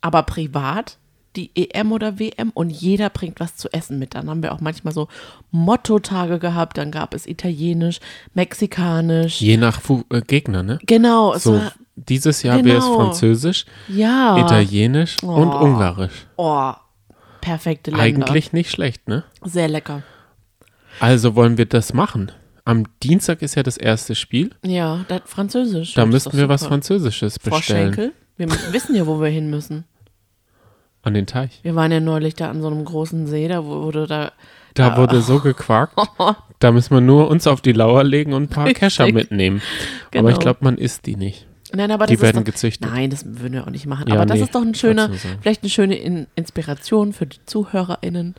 aber 0.00 0.22
privat 0.22 0.98
die 1.36 1.50
EM 1.54 1.92
oder 1.92 2.18
WM 2.18 2.50
und 2.54 2.70
jeder 2.70 3.08
bringt 3.08 3.38
was 3.38 3.54
zu 3.56 3.72
essen 3.72 4.00
mit. 4.00 4.16
Dann 4.16 4.28
haben 4.28 4.42
wir 4.42 4.52
auch 4.52 4.60
manchmal 4.60 4.92
so 4.92 5.06
Motto-Tage 5.52 6.40
gehabt, 6.40 6.76
dann 6.76 6.90
gab 6.90 7.14
es 7.14 7.24
Italienisch, 7.24 8.00
Mexikanisch. 8.34 9.40
Je 9.40 9.56
nach 9.56 9.80
Fu 9.80 10.02
äh, 10.10 10.20
Gegner, 10.22 10.62
ne? 10.64 10.78
Genau, 10.86 11.32
es 11.34 11.44
So, 11.44 11.54
war, 11.54 11.72
dieses 11.94 12.42
Jahr 12.42 12.64
wäre 12.64 12.78
es 12.78 12.84
Genau. 12.84 12.96
Französisch, 12.96 13.64
ja, 13.88 14.38
Italienisch 14.38 15.22
und 15.22 15.48
Oh. 15.48 15.58
Ungarisch. 15.64 16.26
oh, 16.36 16.72
perfekte 17.40 17.90
Länder. 17.90 18.26
Eigentlich 18.26 18.52
nicht 18.52 18.70
schlecht, 18.70 19.08
ne? 19.08 19.24
Sehr 19.44 19.68
lecker. 19.68 20.02
Also 20.98 21.34
wollen 21.36 21.56
wir 21.58 21.66
das 21.66 21.92
machen. 21.92 22.32
Am 22.64 22.84
Dienstag 23.02 23.42
ist 23.42 23.54
ja 23.54 23.62
das 23.62 23.76
erste 23.76 24.14
Spiel. 24.14 24.50
Ja, 24.64 25.04
das 25.08 25.22
Französisch. 25.24 25.94
Da 25.94 26.04
müssten 26.06 26.36
wir 26.36 26.48
was 26.48 26.60
super. 26.60 26.70
Französisches 26.74 27.38
Frau 27.42 27.56
bestellen. 27.56 27.94
Schenkel, 27.94 28.12
wir 28.36 28.48
wissen 28.72 28.94
ja, 28.94 29.06
wo 29.06 29.20
wir 29.20 29.28
hin 29.28 29.50
müssen. 29.50 29.84
An 31.02 31.14
den 31.14 31.26
Teich. 31.26 31.60
Wir 31.62 31.74
waren 31.74 31.90
ja 31.90 32.00
neulich 32.00 32.34
da 32.34 32.50
an 32.50 32.60
so 32.60 32.68
einem 32.68 32.84
großen 32.84 33.26
See, 33.26 33.48
da 33.48 33.64
wurde 33.64 34.06
da. 34.06 34.32
Da 34.74 34.96
wurde 34.98 35.20
so 35.22 35.40
gequakt. 35.40 35.96
Da 36.60 36.72
müssen 36.72 36.94
wir 36.94 37.00
nur 37.00 37.28
uns 37.28 37.46
auf 37.46 37.62
die 37.62 37.72
Lauer 37.72 38.04
legen 38.04 38.34
und 38.34 38.42
ein 38.42 38.48
paar. 38.50 38.70
Kescher 38.74 39.10
mitnehmen. 39.10 39.62
Aber 40.14 40.28
ich 40.28 40.34
Genau. 40.34 40.38
glaube, 40.40 40.58
man 40.60 40.76
isst 40.76 41.06
die 41.06 41.16
nicht. 41.16 41.46
Nein, 41.74 41.90
aber 41.90 42.06
Die 42.06 42.14
das 42.14 42.22
werden 42.22 42.38
ist 42.38 42.48
doch, 42.48 42.52
gezüchtet. 42.52 42.90
Nein, 42.90 43.10
das 43.10 43.24
würden 43.24 43.52
wir 43.54 43.64
auch 43.66 43.70
nicht 43.70 43.86
machen. 43.86 44.08
Ja, 44.08 44.14
aber 44.16 44.26
das 44.26 44.38
nee, 44.38 44.44
ist 44.44 44.54
doch 44.54 44.62
ein 44.62 44.74
schöner, 44.74 45.10
vielleicht 45.40 45.62
eine 45.62 45.70
schöne 45.70 45.96
In 45.96 46.26
Inspiration 46.36 47.12
für 47.12 47.26
die 47.26 47.38
ZuhörerInnen. 47.46 48.34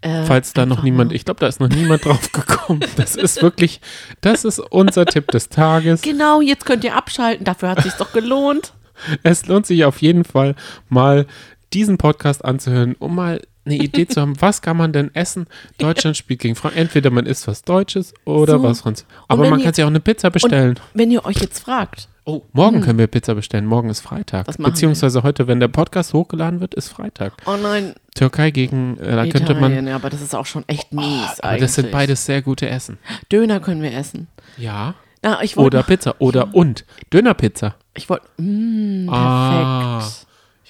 Äh, 0.00 0.24
Falls 0.24 0.52
da 0.52 0.66
noch 0.66 0.82
niemand, 0.82 1.10
mal- 1.10 1.16
ich 1.16 1.24
glaube, 1.24 1.40
da 1.40 1.46
ist 1.46 1.60
noch 1.60 1.68
niemand 1.68 2.04
drauf 2.04 2.32
gekommen. 2.32 2.80
Das 2.96 3.14
ist 3.14 3.40
wirklich, 3.42 3.80
das 4.20 4.44
ist 4.44 4.58
unser 4.58 5.06
Tipp 5.06 5.28
des 5.28 5.48
Tages. 5.48 6.02
Genau, 6.02 6.40
jetzt 6.40 6.64
könnt 6.66 6.82
ihr 6.84 6.96
abschalten, 6.96 7.44
dafür 7.44 7.68
hat 7.70 7.78
es 7.78 7.84
sich 7.84 7.94
doch 7.94 8.12
gelohnt. 8.12 8.72
Es 9.24 9.46
lohnt 9.46 9.66
sich 9.66 9.84
auf 9.84 10.00
jeden 10.00 10.22
Fall 10.24 10.54
mal 10.88 11.26
diesen 11.72 11.98
Podcast 11.98 12.44
anzuhören, 12.44 12.94
um 13.00 13.16
mal 13.16 13.40
eine 13.64 13.76
Idee 13.76 14.06
zu 14.08 14.20
haben, 14.20 14.40
was 14.40 14.60
kann 14.62 14.76
man 14.76 14.92
denn 14.92 15.14
essen? 15.14 15.46
Deutschland 15.78 16.16
spielt 16.16 16.40
gegen 16.40 16.54
Frankreich. 16.56 16.80
Entweder 16.82 17.10
man 17.10 17.26
isst 17.26 17.46
was 17.46 17.62
Deutsches 17.62 18.12
oder 18.24 18.54
So. 18.58 18.62
was 18.64 18.80
Französisches. 18.80 19.14
Aber 19.28 19.48
man 19.48 19.60
ihr- 19.60 19.64
kann 19.66 19.74
sich 19.74 19.84
auch 19.84 19.88
eine 19.88 20.00
Pizza 20.00 20.30
bestellen. 20.30 20.78
Wenn 20.94 21.10
ihr 21.10 21.24
euch 21.24 21.36
jetzt 21.38 21.60
fragt, 21.60 22.08
oh, 22.24 22.42
morgen 22.52 22.80
können 22.80 22.98
wir 22.98 23.06
Pizza 23.06 23.34
bestellen. 23.34 23.66
Morgen 23.66 23.88
ist 23.90 24.00
Freitag. 24.00 24.46
Machen 24.48 24.58
wir? 24.58 24.66
Beziehungsweise 24.70 25.22
heute, 25.22 25.46
wenn 25.46 25.60
der 25.60 25.68
Podcast 25.68 26.12
hochgeladen 26.12 26.60
wird, 26.60 26.74
ist 26.74 26.88
Freitag. 26.88 27.34
oh 27.46 27.56
nein, 27.62 27.94
Türkei 28.14 28.50
gegen, 28.50 28.98
äh, 28.98 29.14
da 29.16 29.26
könnte 29.26 29.54
man. 29.54 29.64
Italien, 29.72 29.86
ja, 29.86 29.94
aber 29.96 30.10
das 30.10 30.20
ist 30.22 30.34
auch 30.34 30.46
schon 30.46 30.64
echt 30.66 30.92
mies 30.92 31.04
Aber 31.38 31.44
eigentlich. 31.50 31.60
das 31.62 31.74
sind 31.76 31.90
beides 31.92 32.24
sehr 32.26 32.42
gute 32.42 32.68
Essen. 32.68 32.98
Döner 33.30 33.60
können 33.60 33.82
wir 33.82 33.94
essen. 33.96 34.26
Ja. 34.58 34.94
Wollte, 35.24 35.60
Oder 35.60 35.82
Pizza. 35.84 36.16
Oder 36.18 36.52
und. 36.52 36.84
Dönerpizza. 37.12 37.76
ich 37.94 38.08
wollte, 38.10 38.26
mm, 38.38 39.06
perfekt. 39.06 39.12
Ah. 39.12 40.02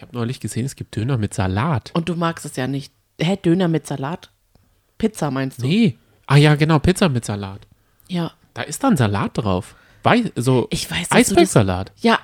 Ich 0.02 0.08
habe 0.08 0.16
neulich 0.16 0.40
gesehen, 0.40 0.64
es 0.66 0.74
gibt 0.74 0.96
Döner 0.96 1.16
mit 1.16 1.32
Salat. 1.32 1.92
Und 1.94 2.08
du 2.08 2.16
magst 2.16 2.44
es 2.44 2.56
ja 2.56 2.66
nicht. 2.66 2.92
Hä, 3.20 3.36
Döner 3.36 3.68
mit 3.68 3.86
Salat? 3.86 4.32
Pizza 4.98 5.30
meinst 5.30 5.62
du? 5.62 5.66
Nee. 5.68 5.96
Ah 6.26 6.34
ja, 6.34 6.56
genau, 6.56 6.80
Pizza 6.80 7.08
mit 7.08 7.24
Salat. 7.24 7.68
Ja. 8.08 8.32
Da 8.52 8.62
ist 8.62 8.82
dann 8.82 8.96
Salat 8.96 9.38
drauf. 9.38 9.76
Wei 10.02 10.32
so 10.34 10.66
Ich 10.70 10.90
weiß, 10.90 11.08
du 11.08 11.14
das- 11.14 11.28
Eisbergsalat. 11.28 11.92
Ja, 12.00 12.18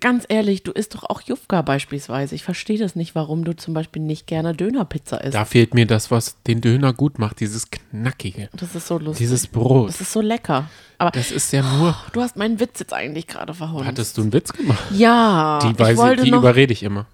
ganz 0.00 0.24
ehrlich, 0.28 0.62
du 0.62 0.72
isst 0.72 0.94
doch 0.94 1.04
auch 1.04 1.20
Jufka 1.20 1.62
beispielsweise. 1.62 2.34
Ich 2.34 2.42
verstehe 2.44 2.78
das 2.78 2.96
nicht, 2.96 3.14
warum 3.14 3.44
du 3.44 3.54
zum 3.56 3.74
Beispiel 3.74 4.02
nicht 4.02 4.26
gerne 4.26 4.54
Dönerpizza 4.54 5.16
isst. 5.18 5.34
Da 5.34 5.44
fehlt 5.44 5.74
mir 5.74 5.86
das, 5.86 6.10
was 6.10 6.36
den 6.46 6.60
Döner 6.60 6.92
gut 6.92 7.18
macht, 7.18 7.40
dieses 7.40 7.70
knackige, 7.70 8.48
Das 8.54 8.74
ist 8.74 8.86
so 8.86 8.98
lustig. 8.98 9.18
dieses 9.26 9.46
Brot. 9.46 9.88
das 9.88 10.00
ist 10.00 10.12
so 10.12 10.20
lecker. 10.20 10.68
Aber 10.98 11.10
Das 11.10 11.30
ist 11.30 11.52
ja 11.52 11.62
nur. 11.62 11.96
du 12.12 12.20
hast 12.22 12.36
meinen 12.36 12.58
Witz 12.60 12.80
jetzt 12.80 12.92
eigentlich 12.92 13.26
gerade 13.26 13.54
verhauen. 13.54 13.86
Hattest 13.86 14.16
du 14.18 14.22
einen 14.22 14.32
Witz 14.32 14.52
gemacht? 14.52 14.82
Ja, 14.92 15.58
Die, 15.62 15.70
ich 15.70 15.96
wollte 15.96 16.22
ich, 16.22 16.24
die 16.26 16.30
noch, 16.32 16.38
überrede 16.40 16.72
ich 16.72 16.82
immer. 16.82 17.06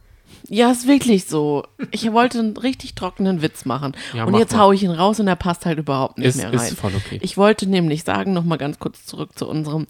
Ja, 0.49 0.71
ist 0.71 0.87
wirklich 0.87 1.25
so. 1.25 1.65
Ich 1.91 2.13
wollte 2.13 2.39
einen 2.39 2.57
richtig 2.57 2.95
trockenen 2.95 3.41
Witz 3.41 3.65
machen. 3.65 3.93
Ja, 4.13 4.25
und 4.25 4.35
jetzt 4.37 4.53
mal. 4.53 4.59
hau 4.61 4.73
ich 4.73 4.83
ihn 4.83 4.91
raus 4.91 5.19
und 5.19 5.27
er 5.27 5.37
passt 5.37 5.65
halt 5.65 5.79
überhaupt 5.79 6.19
nicht 6.19 6.29
Ist, 6.29 6.37
mehr 6.37 6.49
rein. 6.53 6.55
ist 6.69 6.79
voll 6.79 6.93
okay. 6.95 7.19
Ich 7.23 7.37
wollte 7.39 7.67
nämlich 7.67 8.05
sagen, 8.05 8.35
nochmal 8.35 8.59
ganz 8.59 8.79
kurz 8.79 9.07
zurück 9.07 9.31
zu 9.39 9.49
unserem 9.49 9.87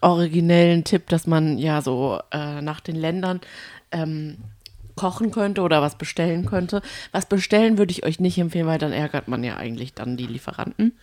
originellen 0.00 0.84
Tipp, 0.84 1.08
dass 1.08 1.26
man 1.26 1.58
ja 1.58 1.82
so 1.82 2.20
äh, 2.30 2.62
nach 2.62 2.80
den 2.80 2.96
Ländern 2.96 3.40
ähm, 3.92 4.38
kochen 4.96 5.30
könnte 5.30 5.60
oder 5.62 5.82
was 5.82 5.96
bestellen 5.96 6.46
könnte. 6.46 6.80
Was 7.12 7.26
bestellen 7.26 7.76
würde 7.78 7.92
ich 7.92 8.04
euch 8.04 8.18
nicht 8.18 8.38
empfehlen, 8.38 8.66
weil 8.66 8.78
dann 8.78 8.92
ärgert 8.92 9.28
man 9.28 9.44
ja 9.44 9.56
eigentlich 9.56 9.92
dann 9.94 10.16
die 10.16 10.26
Lieferanten. 10.26 10.96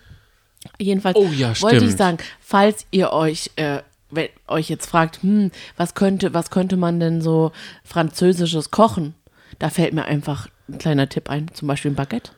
Jedenfalls 0.79 1.15
Oh 1.15 1.29
ja, 1.35 1.53
wollte 1.61 1.85
ich 1.85 1.95
sagen, 1.95 2.17
falls 2.39 2.87
ihr 2.91 3.11
euch, 3.13 3.51
äh, 3.55 3.79
wenn 4.11 4.29
euch 4.47 4.69
jetzt 4.69 4.87
fragt, 4.87 5.21
hm, 5.23 5.51
was 5.77 5.95
könnte, 5.95 6.33
was 6.33 6.49
könnte 6.49 6.77
man 6.77 6.99
denn 6.99 7.21
so 7.21 7.51
französisches 7.83 8.71
kochen? 8.71 9.15
Da 9.59 9.69
fällt 9.69 9.93
mir 9.93 10.05
einfach 10.05 10.47
ein 10.67 10.77
kleiner 10.77 11.09
Tipp 11.09 11.29
ein, 11.29 11.49
zum 11.53 11.67
Beispiel 11.67 11.91
ein 11.91 11.95
Baguette. 11.95 12.31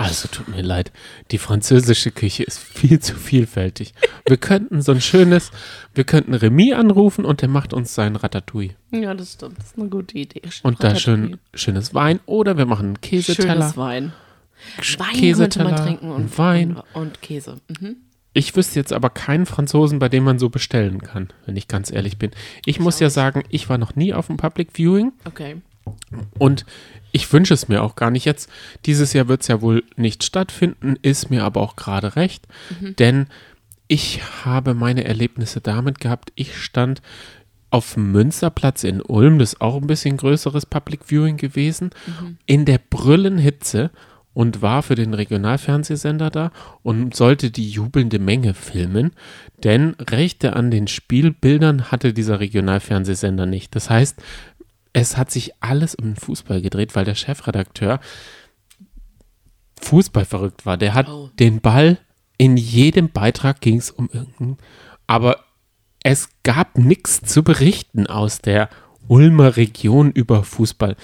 Also 0.00 0.28
tut 0.28 0.46
mir 0.46 0.62
leid, 0.62 0.92
die 1.32 1.38
französische 1.38 2.12
Küche 2.12 2.44
ist 2.44 2.56
viel 2.60 3.00
zu 3.00 3.16
vielfältig. 3.16 3.94
Wir 4.28 4.36
könnten 4.36 4.80
so 4.80 4.92
ein 4.92 5.00
schönes, 5.00 5.50
wir 5.92 6.04
könnten 6.04 6.34
Remy 6.34 6.72
anrufen 6.74 7.24
und 7.24 7.42
der 7.42 7.48
macht 7.48 7.72
uns 7.72 7.96
sein 7.96 8.14
Ratatouille. 8.14 8.76
Ja, 8.92 9.12
das 9.14 9.32
stimmt. 9.32 9.58
Das 9.58 9.66
ist 9.66 9.78
eine 9.78 9.88
gute 9.88 10.16
Idee. 10.16 10.42
Und 10.62 10.84
da 10.84 10.94
schön 10.94 11.38
schönes 11.52 11.94
Wein 11.94 12.20
oder 12.26 12.56
wir 12.56 12.64
machen 12.64 12.86
einen 12.86 13.00
Käseteller. 13.00 13.54
Schönes 13.54 13.76
Wein. 13.76 14.12
Wein 14.76 14.98
könnte 14.98 15.20
Käseteller, 15.20 15.70
man 15.70 15.76
trinken 15.76 16.10
und 16.12 16.38
Wein. 16.38 16.76
Und, 16.76 17.02
und 17.02 17.20
Käse. 17.20 17.60
Mhm. 17.68 17.96
Ich 18.38 18.54
wüsste 18.54 18.78
jetzt 18.78 18.92
aber 18.92 19.10
keinen 19.10 19.46
Franzosen, 19.46 19.98
bei 19.98 20.08
dem 20.08 20.22
man 20.22 20.38
so 20.38 20.48
bestellen 20.48 21.02
kann, 21.02 21.28
wenn 21.44 21.56
ich 21.56 21.66
ganz 21.66 21.90
ehrlich 21.90 22.18
bin. 22.18 22.30
Ich 22.64 22.78
muss 22.78 23.00
ja 23.00 23.10
sagen, 23.10 23.42
ich 23.48 23.68
war 23.68 23.78
noch 23.78 23.96
nie 23.96 24.14
auf 24.14 24.28
dem 24.28 24.36
Public 24.36 24.68
Viewing 24.74 25.10
Okay. 25.24 25.56
und 26.38 26.64
ich 27.10 27.32
wünsche 27.32 27.52
es 27.52 27.66
mir 27.66 27.82
auch 27.82 27.96
gar 27.96 28.12
nicht 28.12 28.26
jetzt. 28.26 28.48
Dieses 28.86 29.12
Jahr 29.12 29.26
wird 29.26 29.42
es 29.42 29.48
ja 29.48 29.60
wohl 29.60 29.82
nicht 29.96 30.22
stattfinden, 30.22 30.94
ist 31.02 31.30
mir 31.30 31.42
aber 31.42 31.60
auch 31.60 31.74
gerade 31.74 32.14
recht, 32.14 32.46
denn 33.00 33.26
ich 33.88 34.20
habe 34.44 34.72
meine 34.74 35.02
Erlebnisse 35.02 35.60
damit 35.60 35.98
gehabt, 35.98 36.30
ich 36.36 36.56
stand 36.58 37.02
auf 37.70 37.94
dem 37.94 38.12
Münsterplatz 38.12 38.84
in 38.84 39.00
Ulm, 39.02 39.40
das 39.40 39.54
ist 39.54 39.60
auch 39.60 39.74
ein 39.76 39.88
bisschen 39.88 40.16
größeres 40.16 40.64
Public 40.66 41.00
Viewing 41.10 41.38
gewesen, 41.38 41.90
in 42.46 42.66
der 42.66 42.78
Brüllenhitze 42.78 43.90
und 44.38 44.62
war 44.62 44.84
für 44.84 44.94
den 44.94 45.14
Regionalfernsehsender 45.14 46.30
da 46.30 46.52
und 46.84 47.16
sollte 47.16 47.50
die 47.50 47.68
jubelnde 47.68 48.20
Menge 48.20 48.54
filmen, 48.54 49.10
denn 49.64 49.96
Rechte 49.98 50.54
an 50.54 50.70
den 50.70 50.86
Spielbildern 50.86 51.90
hatte 51.90 52.12
dieser 52.12 52.38
Regionalfernsehsender 52.38 53.46
nicht. 53.46 53.74
Das 53.74 53.90
heißt, 53.90 54.22
es 54.92 55.16
hat 55.16 55.32
sich 55.32 55.54
alles 55.58 55.96
um 55.96 56.10
den 56.10 56.16
Fußball 56.16 56.62
gedreht, 56.62 56.94
weil 56.94 57.04
der 57.04 57.16
Chefredakteur 57.16 57.98
Fußball 59.80 60.24
verrückt 60.24 60.64
war. 60.64 60.76
Der 60.76 60.94
hat 60.94 61.08
Oh. 61.08 61.30
den 61.40 61.60
Ball 61.60 61.98
in 62.36 62.56
jedem 62.56 63.08
Beitrag 63.10 63.60
ging 63.60 63.78
es 63.78 63.90
um 63.90 64.08
irgendeinen, 64.12 64.58
aber 65.08 65.46
es 66.04 66.28
gab 66.44 66.78
nichts 66.78 67.22
zu 67.22 67.42
berichten 67.42 68.06
aus 68.06 68.40
der 68.40 68.70
Ulmer 69.08 69.56
Region 69.56 70.12
über 70.12 70.44
Fußball. 70.44 70.94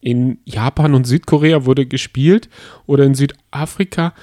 In 0.00 0.38
Japan 0.44 0.94
und 0.94 1.06
Südkorea 1.06 1.64
wurde 1.66 1.86
gespielt 1.86 2.48
oder 2.86 3.04
in 3.04 3.14
Südafrika. 3.14 4.14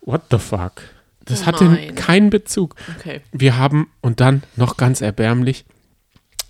What 0.00 0.22
the 0.30 0.38
fuck? 0.38 0.82
Das 1.24 1.42
Oh 1.42 1.46
hatte 1.46 1.64
nein. 1.66 1.94
keinen 1.94 2.30
Bezug. 2.30 2.74
Okay. 2.98 3.20
Wir 3.30 3.56
haben, 3.56 3.88
und 4.00 4.20
dann 4.20 4.42
noch 4.56 4.76
ganz 4.76 5.00
erbärmlich, 5.00 5.64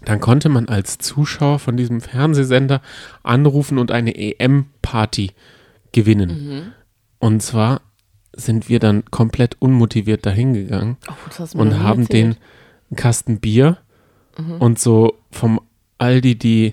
dann 0.05 0.21
konnte 0.21 0.49
man 0.49 0.69
als 0.69 0.97
Zuschauer 0.99 1.59
von 1.59 1.77
diesem 1.77 2.01
Fernsehsender 2.01 2.81
anrufen 3.23 3.79
und 3.79 3.91
eine 3.91 4.15
EM-Party 4.17 5.33
gewinnen. 5.93 6.73
Und 7.19 7.43
zwar 7.43 7.83
sind 8.35 8.69
wir 8.71 8.79
dann 8.81 9.05
komplett 9.11 9.57
unmotiviert 9.61 10.25
dahin 10.25 10.55
gegangen 10.55 10.97
Oh, 11.09 11.59
und 11.59 11.79
haben 11.79 12.09
den 12.09 12.29
erzählt. 12.31 12.43
einen 12.91 12.97
Kasten 12.97 13.41
Bier 13.41 13.77
und 14.59 14.79
so 14.79 15.19
vom 15.31 15.61
Aldi 15.99 16.37
die 16.39 16.73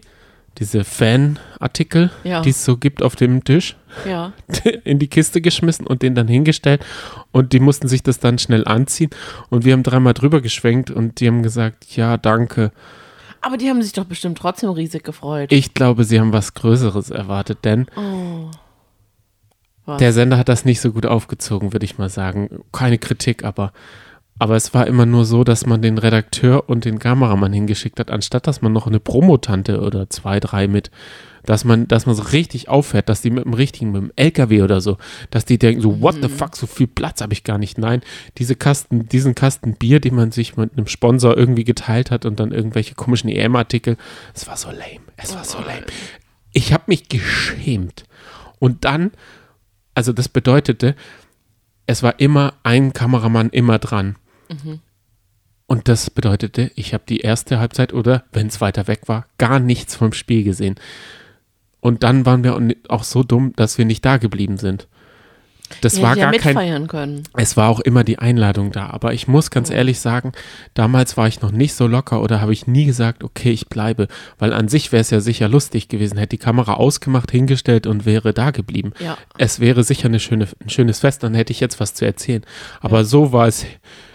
diese 0.57 0.83
Fanartikel, 0.83 2.09
Ja. 2.23 2.41
die 2.41 2.49
es 2.49 2.65
so 2.65 2.77
gibt 2.77 3.01
auf 3.03 3.15
dem 3.15 3.43
Tisch, 3.43 3.75
Ja. 4.07 4.33
in 4.83 4.99
die 4.99 5.07
Kiste 5.07 5.41
geschmissen 5.41 5.85
und 5.87 6.01
den 6.01 6.15
dann 6.15 6.27
hingestellt 6.27 6.85
und 7.31 7.53
die 7.53 7.59
mussten 7.59 7.87
sich 7.87 8.03
das 8.03 8.19
dann 8.19 8.39
schnell 8.39 8.65
anziehen 8.67 9.09
und 9.49 9.63
wir 9.65 9.73
haben 9.73 9.83
dreimal 9.83 10.13
drüber 10.13 10.41
geschwenkt 10.41 10.91
und 10.91 11.19
die 11.19 11.27
haben 11.27 11.43
gesagt, 11.43 11.95
ja, 11.95 12.17
danke. 12.17 12.71
Aber 13.41 13.55
die 13.55 13.69
haben 13.69 13.81
sich 13.81 13.93
doch 13.93 14.05
bestimmt 14.05 14.37
trotzdem 14.37 14.69
riesig 14.71 15.03
gefreut. 15.03 15.51
Ich 15.53 15.73
glaube, 15.73 16.03
sie 16.03 16.19
haben 16.19 16.33
was 16.33 16.53
Größeres 16.55 17.09
erwartet, 17.09 17.59
denn 17.63 17.87
oh. 17.95 18.49
Der 19.97 20.13
Sender 20.13 20.37
hat 20.37 20.49
das 20.49 20.65
nicht 20.65 20.81
so 20.81 20.91
gut 20.91 21.07
aufgezogen, 21.07 21.73
würde 21.73 21.83
ich 21.85 21.97
mal 21.97 22.09
sagen. 22.09 22.59
Keine 22.71 22.99
Kritik, 22.99 23.43
aber 23.43 23.73
aber 24.39 24.55
es 24.55 24.73
war 24.73 24.87
immer 24.87 25.05
nur 25.05 25.25
so, 25.25 25.43
dass 25.43 25.65
man 25.65 25.81
den 25.81 25.97
Redakteur 25.97 26.69
und 26.69 26.85
den 26.85 26.97
Kameramann 26.97 27.51
hingeschickt 27.51 27.99
hat, 27.99 28.09
anstatt 28.09 28.47
dass 28.47 28.61
man 28.61 28.71
noch 28.71 28.87
eine 28.87 29.01
Promotante 29.01 29.81
oder 29.81 30.09
zwei, 30.09 30.39
drei 30.39 30.69
mit, 30.69 30.91
dass 31.43 31.65
man, 31.65 31.89
dass 31.89 32.05
man 32.05 32.15
so 32.15 32.23
richtig 32.23 32.69
auffährt, 32.69 33.09
dass 33.09 33.21
die 33.21 33.31
mit 33.31 33.43
dem 33.43 33.53
richtigen, 33.53 33.91
mit 33.91 34.01
dem 34.01 34.11
LKW 34.15 34.61
oder 34.61 34.79
so, 34.79 34.97
dass 35.29 35.43
die 35.43 35.59
denken 35.59 35.81
so, 35.81 36.01
what 36.01 36.15
the 36.21 36.29
fuck, 36.29 36.55
so 36.55 36.67
viel 36.67 36.87
Platz 36.87 37.19
habe 37.19 37.33
ich 37.33 37.43
gar 37.43 37.57
nicht. 37.57 37.77
Nein, 37.77 38.01
diese 38.37 38.55
Kasten, 38.55 39.09
diesen 39.09 39.35
Kasten 39.35 39.75
Bier, 39.75 39.99
den 39.99 40.15
man 40.15 40.31
sich 40.31 40.55
mit 40.55 40.71
einem 40.77 40.87
Sponsor 40.87 41.35
irgendwie 41.35 41.65
geteilt 41.65 42.09
hat 42.09 42.25
und 42.25 42.39
dann 42.39 42.53
irgendwelche 42.53 42.95
komischen 42.95 43.29
EM-Artikel, 43.29 43.97
es 44.33 44.47
war 44.47 44.55
so 44.55 44.69
lame, 44.69 45.01
es 45.17 45.35
war 45.35 45.43
so 45.43 45.59
lame. 45.59 45.85
Ich 46.53 46.71
habe 46.71 46.85
mich 46.87 47.09
geschämt. 47.09 48.05
Und 48.57 48.85
dann, 48.85 49.11
also 49.95 50.13
das 50.13 50.29
bedeutete, 50.29 50.95
es 51.87 52.03
war 52.03 52.19
immer 52.19 52.53
ein 52.63 52.93
Kameramann 52.93 53.49
immer 53.49 53.79
dran. 53.79 54.15
Und 55.67 55.87
das 55.87 56.09
bedeutete, 56.09 56.71
ich 56.75 56.93
habe 56.93 57.03
die 57.07 57.19
erste 57.19 57.59
Halbzeit 57.59 57.93
oder, 57.93 58.23
wenn 58.31 58.47
es 58.47 58.59
weiter 58.59 58.87
weg 58.87 59.01
war, 59.05 59.27
gar 59.37 59.59
nichts 59.59 59.95
vom 59.95 60.13
Spiel 60.13 60.43
gesehen. 60.43 60.75
Und 61.79 62.03
dann 62.03 62.25
waren 62.25 62.43
wir 62.43 62.59
auch 62.89 63.03
so 63.03 63.23
dumm, 63.23 63.53
dass 63.55 63.77
wir 63.77 63.85
nicht 63.85 64.03
da 64.03 64.17
geblieben 64.17 64.57
sind. 64.57 64.87
Das 65.81 65.93
Die 65.93 66.01
war 66.01 66.11
hätten 66.15 66.19
ja 66.19 66.31
gar 66.31 66.53
kein. 66.53 66.87
können. 66.87 67.23
Es 67.35 67.55
war 67.55 67.69
auch 67.69 67.79
immer 67.79 68.03
die 68.03 68.19
Einladung 68.19 68.71
da. 68.71 68.89
Aber 68.89 69.13
ich 69.13 69.27
muss 69.27 69.51
ganz 69.51 69.69
ehrlich 69.69 69.99
sagen, 69.99 70.31
damals 70.73 71.15
war 71.17 71.27
ich 71.27 71.41
noch 71.41 71.51
nicht 71.51 71.73
so 71.73 71.87
locker 71.87 72.21
oder 72.21 72.41
habe 72.41 72.53
ich 72.53 72.67
nie 72.67 72.85
gesagt, 72.85 73.23
okay, 73.23 73.51
ich 73.51 73.67
bleibe. 73.67 74.07
Weil 74.39 74.53
an 74.53 74.67
sich 74.67 74.91
wäre 74.91 75.01
es 75.01 75.11
ja 75.11 75.19
sicher 75.19 75.47
lustig 75.47 75.87
gewesen, 75.87 76.17
hätte 76.17 76.37
die 76.37 76.37
Kamera 76.37 76.73
ausgemacht, 76.73 77.31
hingestellt 77.31 77.87
und 77.87 78.05
wäre 78.05 78.33
da 78.33 78.51
geblieben. 78.51 78.93
Ja. 78.99 79.17
Es 79.37 79.59
wäre 79.59 79.83
sicher 79.83 80.07
eine 80.07 80.19
schöne, 80.19 80.47
ein 80.63 80.69
schönes 80.69 80.99
Fest, 80.99 81.23
dann 81.23 81.35
hätte 81.35 81.51
ich 81.51 81.59
jetzt 81.59 81.79
was 81.79 81.93
zu 81.93 82.05
erzählen. 82.05 82.43
Aber 82.81 83.05
so 83.05 83.31
war 83.31 83.47
es 83.47 83.65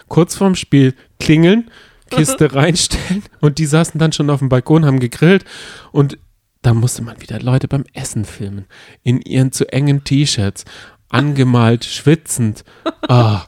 kurz 0.07 0.35
vorm 0.35 0.55
Spiel 0.55 0.93
klingeln, 1.19 1.69
Kiste 2.09 2.53
reinstellen 2.53 3.23
und 3.41 3.57
die 3.57 3.65
saßen 3.65 3.99
dann 3.99 4.11
schon 4.11 4.29
auf 4.29 4.39
dem 4.39 4.49
Balkon, 4.49 4.85
haben 4.85 4.99
gegrillt 4.99 5.45
und 5.91 6.17
da 6.61 6.73
musste 6.73 7.03
man 7.03 7.21
wieder 7.21 7.39
Leute 7.39 7.67
beim 7.67 7.85
Essen 7.93 8.25
filmen. 8.25 8.65
In 9.03 9.21
ihren 9.21 9.51
zu 9.51 9.71
engen 9.71 10.03
T-Shirts, 10.03 10.65
angemalt, 11.09 11.85
schwitzend. 11.85 12.63
Ah, 13.07 13.43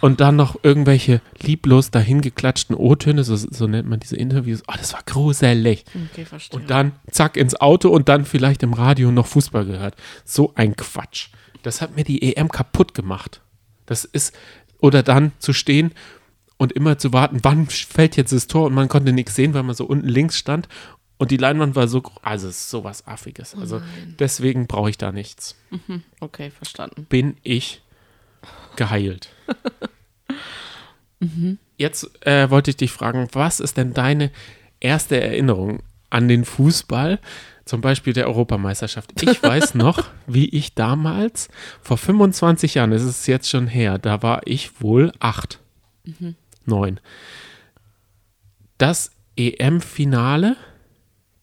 Und 0.00 0.20
dann 0.20 0.36
noch 0.36 0.56
irgendwelche 0.62 1.20
lieblos 1.40 1.90
dahingeklatschten 1.90 2.76
O-Töne, 2.76 3.24
so, 3.24 3.36
so 3.36 3.66
nennt 3.66 3.88
man 3.88 4.00
diese 4.00 4.16
Interviews. 4.16 4.62
Oh, 4.68 4.74
das 4.76 4.92
war 4.92 5.02
gruselig. 5.06 5.84
Okay, 6.12 6.24
verstehe. 6.24 6.58
Und 6.58 6.70
dann 6.70 6.92
zack 7.10 7.36
ins 7.36 7.60
Auto 7.60 7.90
und 7.90 8.08
dann 8.08 8.24
vielleicht 8.24 8.62
im 8.62 8.72
Radio 8.72 9.10
noch 9.10 9.26
Fußball 9.26 9.64
gehört. 9.64 9.94
So 10.24 10.52
ein 10.54 10.76
Quatsch. 10.76 11.28
Das 11.62 11.80
hat 11.80 11.96
mir 11.96 12.04
die 12.04 12.34
EM 12.34 12.48
kaputt 12.48 12.94
gemacht. 12.94 13.40
Das 13.86 14.04
ist, 14.04 14.34
oder 14.80 15.02
dann 15.02 15.32
zu 15.38 15.52
stehen 15.52 15.92
und 16.56 16.72
immer 16.72 16.98
zu 16.98 17.12
warten, 17.12 17.38
wann 17.42 17.66
fällt 17.66 18.16
jetzt 18.16 18.32
das 18.32 18.46
Tor 18.46 18.66
und 18.66 18.74
man 18.74 18.88
konnte 18.88 19.12
nichts 19.12 19.34
sehen, 19.34 19.54
weil 19.54 19.62
man 19.62 19.74
so 19.74 19.84
unten 19.86 20.08
links 20.08 20.36
stand 20.38 20.68
und 21.18 21.30
die 21.30 21.36
Leinwand 21.36 21.74
war 21.76 21.88
so, 21.88 22.00
gro- 22.02 22.20
also 22.22 22.48
es 22.48 22.56
ist 22.60 22.70
sowas 22.70 23.06
Affiges. 23.06 23.54
Also 23.56 23.82
deswegen 24.18 24.66
brauche 24.68 24.90
ich 24.90 24.98
da 24.98 25.10
nichts. 25.12 25.56
okay, 26.20 26.50
verstanden. 26.50 27.06
Bin 27.08 27.36
ich 27.42 27.82
geheilt. 28.76 29.28
Jetzt 31.76 32.24
äh, 32.26 32.48
wollte 32.50 32.70
ich 32.70 32.76
dich 32.76 32.92
fragen, 32.92 33.28
was 33.32 33.58
ist 33.60 33.76
denn 33.76 33.92
deine 33.92 34.30
erste 34.80 35.20
Erinnerung 35.20 35.80
an 36.10 36.28
den 36.28 36.44
Fußball? 36.44 37.18
Zum 37.68 37.82
Beispiel 37.82 38.14
der 38.14 38.28
Europameisterschaft. 38.28 39.20
Ich 39.20 39.42
weiß 39.42 39.74
noch, 39.74 40.08
wie 40.26 40.48
ich 40.48 40.74
damals, 40.74 41.50
vor 41.82 41.98
25 41.98 42.76
Jahren, 42.76 42.92
das 42.92 43.02
ist 43.02 43.26
jetzt 43.26 43.50
schon 43.50 43.66
her, 43.66 43.98
da 43.98 44.22
war 44.22 44.40
ich 44.46 44.80
wohl 44.80 45.12
acht, 45.20 45.60
neun, 46.64 46.98
das 48.78 49.10
EM-Finale 49.36 50.56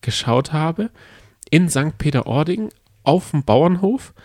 geschaut 0.02 0.52
habe 0.52 0.90
in 1.52 1.70
St. 1.70 2.00
Peter-Ording 2.00 2.70
auf 3.04 3.30
dem 3.30 3.44
Bauernhof 3.44 4.16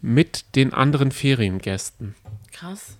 mit 0.00 0.56
den 0.56 0.72
anderen 0.72 1.10
Feriengästen. 1.10 2.14
Krass. 2.52 2.96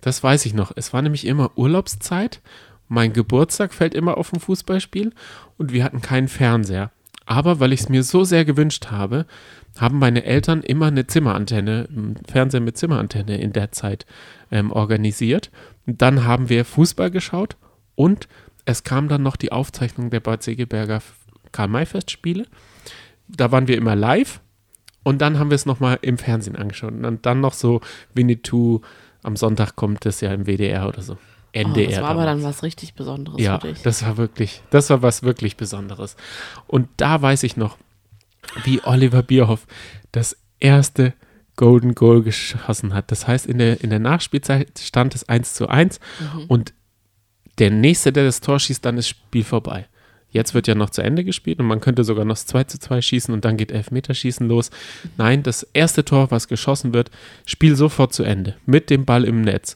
Das 0.00 0.22
weiß 0.22 0.46
ich 0.46 0.54
noch. 0.54 0.70
Es 0.76 0.92
war 0.92 1.02
nämlich 1.02 1.26
immer 1.26 1.58
Urlaubszeit. 1.58 2.40
Mein 2.86 3.12
Geburtstag 3.12 3.74
fällt 3.74 3.94
immer 3.94 4.16
auf 4.16 4.32
ein 4.32 4.38
Fußballspiel 4.38 5.12
und 5.58 5.72
wir 5.72 5.82
hatten 5.82 6.00
keinen 6.00 6.28
Fernseher. 6.28 6.92
Aber 7.30 7.60
weil 7.60 7.72
ich 7.72 7.82
es 7.82 7.88
mir 7.88 8.02
so 8.02 8.24
sehr 8.24 8.44
gewünscht 8.44 8.88
habe, 8.90 9.24
haben 9.78 10.00
meine 10.00 10.24
Eltern 10.24 10.64
immer 10.64 10.86
eine 10.86 11.06
Zimmerantenne, 11.06 11.86
einen 11.88 12.16
Fernseher 12.26 12.60
mit 12.60 12.76
Zimmerantenne 12.76 13.40
in 13.40 13.52
der 13.52 13.70
Zeit 13.70 14.04
ähm, 14.50 14.72
organisiert. 14.72 15.52
Dann 15.86 16.24
haben 16.24 16.48
wir 16.48 16.64
Fußball 16.64 17.08
geschaut 17.08 17.56
und 17.94 18.26
es 18.64 18.82
kam 18.82 19.06
dann 19.06 19.22
noch 19.22 19.36
die 19.36 19.52
Aufzeichnung 19.52 20.10
der 20.10 20.18
Bad 20.18 20.42
Segeberger 20.42 21.02
Karl-May-Festspiele. 21.52 22.46
Da 23.28 23.52
waren 23.52 23.68
wir 23.68 23.78
immer 23.78 23.94
live 23.94 24.40
und 25.04 25.22
dann 25.22 25.38
haben 25.38 25.50
wir 25.50 25.54
es 25.54 25.66
nochmal 25.66 26.00
im 26.02 26.18
Fernsehen 26.18 26.56
angeschaut. 26.56 26.94
Und 26.94 27.26
dann 27.26 27.40
noch 27.40 27.54
so 27.54 27.80
Winnetou, 28.12 28.80
am 29.22 29.36
Sonntag 29.36 29.76
kommt 29.76 30.04
es 30.04 30.20
ja 30.20 30.34
im 30.34 30.46
WDR 30.48 30.88
oder 30.88 31.02
so. 31.02 31.16
Oh, 31.54 31.58
NDR. 31.58 31.90
das 31.90 32.00
war 32.02 32.10
aber 32.10 32.24
damals. 32.24 32.42
dann 32.42 32.50
was 32.50 32.62
richtig 32.62 32.94
Besonderes 32.94 33.40
Ja, 33.40 33.58
für 33.58 33.68
dich. 33.72 33.82
das 33.82 34.04
war 34.04 34.16
wirklich, 34.16 34.62
das 34.70 34.88
war 34.90 35.02
was 35.02 35.22
wirklich 35.22 35.56
Besonderes. 35.56 36.16
Und 36.66 36.88
da 36.96 37.20
weiß 37.20 37.42
ich 37.42 37.56
noch, 37.56 37.76
wie 38.64 38.80
Oliver 38.84 39.22
Bierhoff 39.22 39.66
das 40.12 40.36
erste 40.60 41.12
Golden 41.56 41.94
Goal 41.94 42.22
geschossen 42.22 42.94
hat. 42.94 43.10
Das 43.10 43.26
heißt, 43.26 43.46
in 43.46 43.58
der, 43.58 43.82
in 43.82 43.90
der 43.90 43.98
Nachspielzeit 43.98 44.78
stand 44.80 45.14
es 45.14 45.28
1 45.28 45.54
zu 45.54 45.68
1 45.68 46.00
Mhm. 46.34 46.44
und 46.46 46.72
der 47.58 47.70
Nächste, 47.70 48.12
der 48.12 48.24
das 48.24 48.40
Tor 48.40 48.58
schießt, 48.58 48.84
dann 48.84 48.96
ist 48.96 49.08
Spiel 49.08 49.44
vorbei. 49.44 49.86
Jetzt 50.32 50.54
wird 50.54 50.68
ja 50.68 50.74
noch 50.76 50.90
zu 50.90 51.02
Ende 51.02 51.24
gespielt 51.24 51.58
und 51.58 51.66
man 51.66 51.80
könnte 51.80 52.04
sogar 52.04 52.24
noch 52.24 52.36
2 52.36 52.64
zu 52.64 52.78
2 52.78 53.02
schießen 53.02 53.34
und 53.34 53.44
dann 53.44 53.56
geht 53.56 53.72
Elfmeterschießen 53.72 54.46
los. 54.48 54.70
Nein, 55.18 55.42
das 55.42 55.64
erste 55.74 56.04
Tor, 56.04 56.30
was 56.30 56.46
geschossen 56.48 56.94
wird, 56.94 57.10
Spiel 57.44 57.74
sofort 57.74 58.14
zu 58.14 58.22
Ende. 58.22 58.54
Mit 58.64 58.88
dem 58.90 59.04
Ball 59.04 59.24
im 59.24 59.42
Netz. 59.42 59.74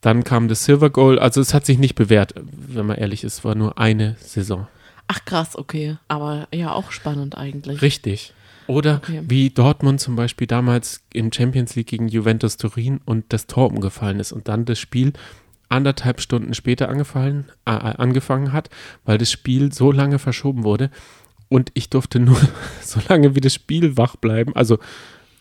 Dann 0.00 0.24
kam 0.24 0.48
das 0.48 0.64
Silver 0.64 0.90
Goal. 0.90 1.18
Also 1.18 1.40
es 1.40 1.54
hat 1.54 1.66
sich 1.66 1.78
nicht 1.78 1.94
bewährt, 1.94 2.34
wenn 2.36 2.86
man 2.86 2.96
ehrlich 2.96 3.24
ist. 3.24 3.38
Es 3.38 3.44
war 3.44 3.54
nur 3.54 3.78
eine 3.78 4.16
Saison. 4.20 4.68
Ach 5.08 5.24
krass, 5.24 5.56
okay. 5.56 5.96
Aber 6.06 6.46
ja, 6.52 6.72
auch 6.72 6.92
spannend 6.92 7.36
eigentlich. 7.36 7.82
Richtig. 7.82 8.32
Oder 8.66 8.96
Okay. 8.96 9.22
wie 9.26 9.48
Dortmund 9.50 9.98
zum 10.00 10.14
Beispiel 10.14 10.46
damals 10.46 11.00
im 11.12 11.32
Champions 11.32 11.74
League 11.74 11.86
gegen 11.88 12.06
Juventus 12.08 12.58
Turin 12.58 13.00
und 13.06 13.24
das 13.30 13.46
Tor 13.46 13.68
umgefallen 13.70 14.20
ist 14.20 14.30
und 14.32 14.46
dann 14.48 14.66
das 14.66 14.78
Spiel 14.78 15.14
anderthalb 15.70 16.20
Stunden 16.20 16.52
später 16.54 16.88
angefallen, 16.90 17.46
äh, 17.64 17.70
angefangen 17.70 18.52
hat, 18.52 18.68
weil 19.04 19.16
das 19.18 19.30
Spiel 19.32 19.72
so 19.72 19.90
lange 19.90 20.18
verschoben 20.18 20.64
wurde 20.64 20.90
und 21.48 21.70
ich 21.74 21.88
durfte 21.90 22.20
nur 22.20 22.36
so 22.82 23.00
lange 23.08 23.34
wie 23.34 23.40
das 23.40 23.54
Spiel 23.54 23.96
wach 23.96 24.16
bleiben, 24.16 24.54
also 24.54 24.78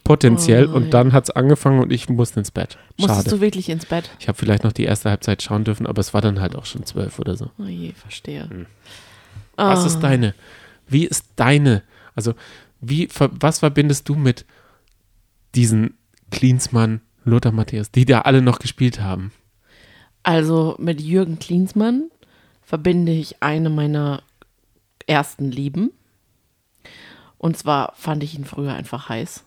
potenziell 0.07 0.67
Oh 0.67 0.75
und 0.75 0.93
dann 0.93 1.11
hat 1.13 1.25
es 1.25 1.29
angefangen 1.31 1.79
und 1.79 1.91
ich 1.91 2.07
musste 2.09 2.39
ins 2.39 2.51
Bett. 2.51 2.77
Musstest 2.97 3.25
Schade. 3.25 3.29
du 3.35 3.41
wirklich 3.41 3.69
ins 3.69 3.85
Bett? 3.85 4.09
Ich 4.19 4.27
habe 4.27 4.37
vielleicht 4.37 4.63
noch 4.63 4.71
die 4.71 4.85
erste 4.85 5.09
Halbzeit 5.09 5.41
schauen 5.43 5.63
dürfen, 5.63 5.85
aber 5.85 5.99
es 5.99 6.13
war 6.13 6.21
dann 6.21 6.39
halt 6.39 6.55
auch 6.55 6.65
schon 6.65 6.85
zwölf 6.85 7.19
oder 7.19 7.35
so. 7.35 7.51
Oh 7.59 7.63
je, 7.65 7.91
verstehe. 7.93 8.49
Hm. 8.49 8.65
Was 9.55 9.83
Ah. 9.83 9.87
ist 9.87 9.99
deine? 9.99 10.33
Wie 10.87 11.05
ist 11.05 11.25
deine? 11.35 11.83
Also, 12.15 12.33
wie, 12.79 13.09
was 13.17 13.59
verbindest 13.59 14.07
du 14.07 14.15
mit 14.15 14.45
diesen 15.55 15.97
Klinsmann, 16.31 17.01
Lothar 17.25 17.51
Matthäus, 17.51 17.91
die 17.91 18.05
da 18.05 18.21
alle 18.21 18.41
noch 18.41 18.59
gespielt 18.59 19.01
haben? 19.01 19.31
Also 20.23 20.75
mit 20.79 21.01
Jürgen 21.01 21.39
Klinsmann 21.39 22.09
verbinde 22.61 23.11
ich 23.13 23.41
eine 23.41 23.69
meiner 23.69 24.21
ersten 25.07 25.51
Lieben. 25.51 25.91
Und 27.37 27.57
zwar 27.57 27.93
fand 27.95 28.23
ich 28.23 28.37
ihn 28.37 28.45
früher 28.45 28.73
einfach 28.73 29.09
heiß. 29.09 29.43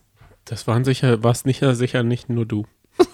Das 0.51 0.67
waren 0.67 0.85
sicher, 0.85 1.23
warst 1.23 1.47
nicht, 1.47 1.61
sicher 1.73 2.03
nicht 2.03 2.29
nur 2.29 2.45
du. 2.45 2.67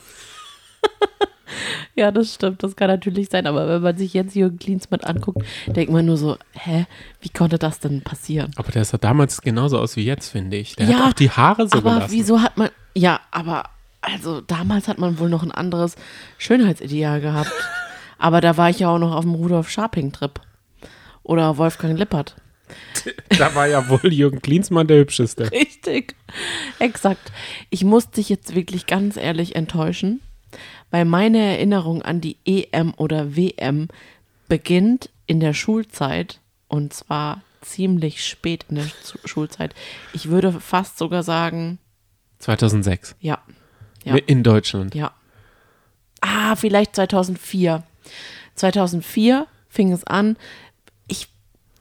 Ja, 1.94 2.10
das 2.10 2.34
stimmt, 2.34 2.62
das 2.62 2.76
kann 2.76 2.88
natürlich 2.88 3.30
sein. 3.30 3.46
Aber 3.46 3.66
wenn 3.68 3.80
man 3.80 3.96
sich 3.96 4.12
jetzt 4.12 4.34
Jürgen 4.34 4.58
Klinsmann 4.58 5.00
anguckt, 5.00 5.42
denkt 5.66 5.90
man 5.90 6.04
nur 6.04 6.18
so, 6.18 6.36
hä, 6.52 6.84
wie 7.22 7.30
konnte 7.30 7.58
das 7.58 7.80
denn 7.80 8.02
passieren? 8.02 8.50
Aber 8.56 8.70
der 8.70 8.84
sah 8.84 8.98
damals 8.98 9.40
genauso 9.40 9.78
aus 9.78 9.96
wie 9.96 10.04
jetzt, 10.04 10.28
finde 10.28 10.58
ich. 10.58 10.76
Der 10.76 10.86
Ja, 10.86 10.98
hat 10.98 11.08
auch 11.08 11.12
die 11.14 11.30
Haare 11.30 11.66
so 11.66 11.78
aber 11.78 11.94
gelassen. 11.94 12.12
wieso 12.12 12.42
hat 12.42 12.58
man, 12.58 12.68
ja, 12.94 13.20
aber 13.30 13.64
also 14.02 14.42
damals 14.42 14.88
hat 14.88 14.98
man 14.98 15.18
wohl 15.18 15.30
noch 15.30 15.42
ein 15.42 15.52
anderes 15.52 15.96
Schönheitsideal 16.36 17.22
gehabt. 17.22 17.50
aber 18.18 18.42
da 18.42 18.58
war 18.58 18.68
ich 18.68 18.80
ja 18.80 18.90
auch 18.90 18.98
noch 18.98 19.14
auf 19.14 19.24
dem 19.24 19.34
Rudolf 19.34 19.70
Scharping-Trip. 19.70 20.38
Oder 21.22 21.56
Wolfgang 21.56 21.98
Lippert. 21.98 22.36
Da 23.38 23.54
war 23.54 23.66
ja 23.68 23.88
wohl 23.88 24.12
Jürgen 24.12 24.40
Klinsmann 24.42 24.86
der 24.86 24.98
Hübscheste. 24.98 25.50
Richtig. 25.52 26.14
Exakt. 26.78 27.32
Ich 27.70 27.84
muss 27.84 28.10
dich 28.10 28.28
jetzt 28.28 28.54
wirklich 28.54 28.86
ganz 28.86 29.16
ehrlich 29.16 29.54
enttäuschen, 29.56 30.20
weil 30.90 31.04
meine 31.04 31.38
Erinnerung 31.38 32.02
an 32.02 32.20
die 32.20 32.36
EM 32.44 32.94
oder 32.96 33.36
WM 33.36 33.88
beginnt 34.48 35.10
in 35.26 35.40
der 35.40 35.54
Schulzeit 35.54 36.40
und 36.68 36.92
zwar 36.92 37.42
ziemlich 37.60 38.24
spät 38.24 38.64
in 38.68 38.76
der 38.76 38.86
Zu- 39.02 39.18
Schulzeit. 39.24 39.74
Ich 40.12 40.28
würde 40.28 40.52
fast 40.52 40.98
sogar 40.98 41.22
sagen, 41.22 41.78
2006. 42.38 43.16
ja. 43.20 43.38
Ja. 44.04 44.14
In 44.26 44.44
Deutschland. 44.44 44.94
Ja. 44.94 45.12
Ah, 46.20 46.54
vielleicht 46.54 46.94
2004. 46.94 47.82
2004 48.54 49.46
fing 49.68 49.92
es 49.92 50.04
an. 50.04 50.36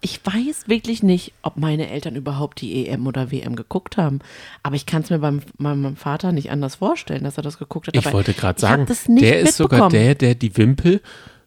Ich, 0.06 0.22
weiß 0.24 0.68
wirklich 0.68 1.02
nicht, 1.02 1.34
ob 1.42 1.58
meine 1.58 1.90
Eltern 1.90 2.16
überhaupt 2.16 2.62
die 2.62 2.88
EM 2.88 3.08
oder 3.08 3.32
WM 3.32 3.56
geguckt 3.56 3.98
haben. 3.98 4.20
Aber 4.62 4.76
ich 4.76 4.86
kann 4.86 5.02
es 5.02 5.10
mir 5.10 5.18
beim, 5.20 5.42
meinem 5.58 5.96
Vater 5.96 6.32
nicht 6.32 6.52
anders 6.52 6.76
vorstellen, 6.76 7.24
dass 7.24 7.38
er 7.38 7.44
das 7.44 7.58
geguckt 7.58 7.88
hat. 7.88 7.96
Ich 7.96 8.14
wollte 8.14 8.34
gerade 8.34 8.62
sagen, 8.62 8.86
der 9.08 9.40
ist 9.40 9.58
sogar 9.58 9.90
der, 9.90 10.14
der 10.14 10.36
die 10.36 10.56
Wimpel, 10.58 11.02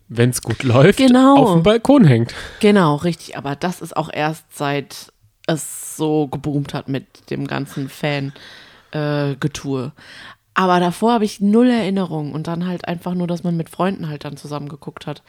wenn 0.09 0.31
es 0.31 0.43
gut 0.43 0.65
läuft, 0.65 0.99
Genau. 0.99 1.37
auf 1.37 1.53
dem 1.53 1.63
Balkon 1.63 2.05
hängt. 2.05 2.35
Genau, 2.61 2.97
richtig. 2.97 3.39
Aber 3.39 3.55
das 3.55 3.81
ist 3.81 3.97
auch 3.97 4.11
erst 4.13 4.45
seit 4.51 5.13
es 5.47 5.97
so 5.97 6.27
geboomt 6.27 6.75
hat 6.75 6.89
mit 6.89 7.31
dem 7.31 7.47
ganzen 7.47 7.89
Fan-Getue. 7.89 9.93
Aber 10.55 10.81
davor 10.81 11.13
habe 11.13 11.25
ich 11.25 11.41
null 11.41 11.71
Erinnerung 11.71 12.33
und 12.33 12.49
dann 12.49 12.67
halt 12.67 12.89
einfach 12.89 13.15
nur, 13.15 13.29
dass 13.29 13.45
man 13.45 13.57
mit 13.57 13.69
Freunden 13.69 14.09
halt 14.09 14.25
dann 14.25 14.37
zusammen 14.37 14.69
geguckt 14.69 15.07
hat. 15.07 15.23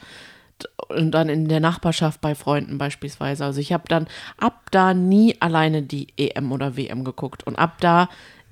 Und 0.88 1.12
dann 1.12 1.28
in 1.28 1.48
der 1.48 1.60
Nachbarschaft 1.60 2.20
bei 2.20 2.34
Freunden 2.34 2.78
beispielsweise. 2.78 3.44
Also 3.44 3.60
ich 3.60 3.72
habe 3.72 3.84
dann 3.88 4.08
ab 4.38 4.68
da 4.70 4.94
nie 4.94 5.36
alleine 5.40 5.82
die 5.82 6.08
EM 6.16 6.52
oder 6.52 6.76
WM 6.76 7.04
geguckt 7.04 7.46
und 7.46 7.56
ab 7.56 7.78
da 7.80 8.08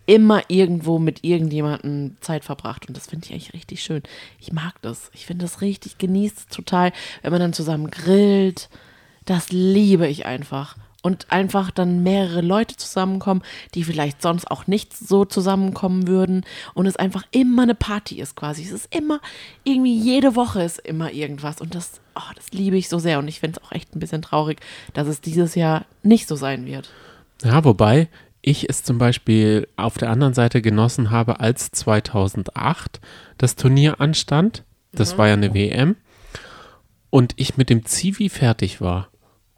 immer 0.07 0.43
irgendwo 0.49 0.99
mit 0.99 1.23
irgendjemandem 1.23 2.17
Zeit 2.21 2.45
verbracht. 2.45 2.89
Und 2.89 2.97
das 2.97 3.07
finde 3.07 3.27
ich 3.27 3.33
eigentlich 3.33 3.53
richtig 3.53 3.83
schön. 3.83 4.03
Ich 4.41 4.53
mag 4.53 4.81
das. 4.81 5.11
Ich 5.13 5.27
finde 5.27 5.45
das 5.45 5.61
richtig, 5.61 5.99
genießt 5.99 6.39
es 6.39 6.47
total, 6.47 6.93
wenn 7.23 7.31
man 7.31 7.41
dann 7.41 7.53
zusammen 7.53 7.91
grillt. 7.91 8.71
Das 9.27 9.51
liebe 9.51 10.07
ich 10.07 10.25
einfach. 10.25 10.77
Und 11.03 11.31
einfach 11.31 11.71
dann 11.71 12.03
mehrere 12.03 12.41
Leute 12.41 12.77
zusammenkommen, 12.77 13.43
die 13.75 13.85
vielleicht 13.85 14.21
sonst 14.21 14.51
auch 14.51 14.67
nicht 14.67 14.97
so 14.97 15.25
zusammenkommen 15.25 16.09
würden. 16.09 16.45
Und 16.75 16.87
es 16.87 16.97
einfach 16.97 17.23
immer 17.31 17.63
eine 17.63 17.77
Party 17.77 18.21
ist 18.21 18.35
quasi. 18.35 18.65
Es 18.65 18.73
ist 18.73 18.95
immer, 18.95 19.21
irgendwie 19.63 19.97
jede 19.97 20.35
Woche 20.35 20.63
ist 20.63 20.79
immer 20.81 21.13
irgendwas. 21.13 21.61
Und 21.61 21.77
das, 21.77 22.01
oh, 22.17 22.33
das 22.35 22.51
liebe 22.51 22.77
ich 22.77 22.89
so 22.89 22.99
sehr. 22.99 23.21
Und 23.21 23.29
ich 23.29 23.39
finde 23.39 23.61
es 23.61 23.65
auch 23.65 23.73
echt 23.73 23.95
ein 23.95 24.01
bisschen 24.01 24.23
traurig, 24.23 24.61
dass 24.93 25.07
es 25.07 25.21
dieses 25.21 25.55
Jahr 25.55 25.85
nicht 26.03 26.27
so 26.27 26.35
sein 26.35 26.67
wird. 26.67 26.91
Ja, 27.45 27.65
wobei 27.65 28.09
ich 28.43 28.69
es 28.69 28.83
zum 28.83 28.99
Beispiel 28.99 29.69
auf 29.77 29.99
der 29.99 30.11
anderen 30.11 30.35
Seite 30.35 30.63
genossen 30.63 31.11
habe, 31.11 31.39
als 31.39 31.71
2008 31.71 33.01
das 33.37 33.55
Turnier 33.55 34.01
anstand. 34.01 34.65
Das 34.93 35.17
war 35.17 35.29
ja 35.29 35.35
eine 35.35 35.55
WM. 35.55 35.95
Und 37.11 37.35
ich 37.37 37.57
mit 37.57 37.71
dem 37.71 37.85
Zivi 37.85 38.29
fertig 38.29 38.81
war 38.81 39.09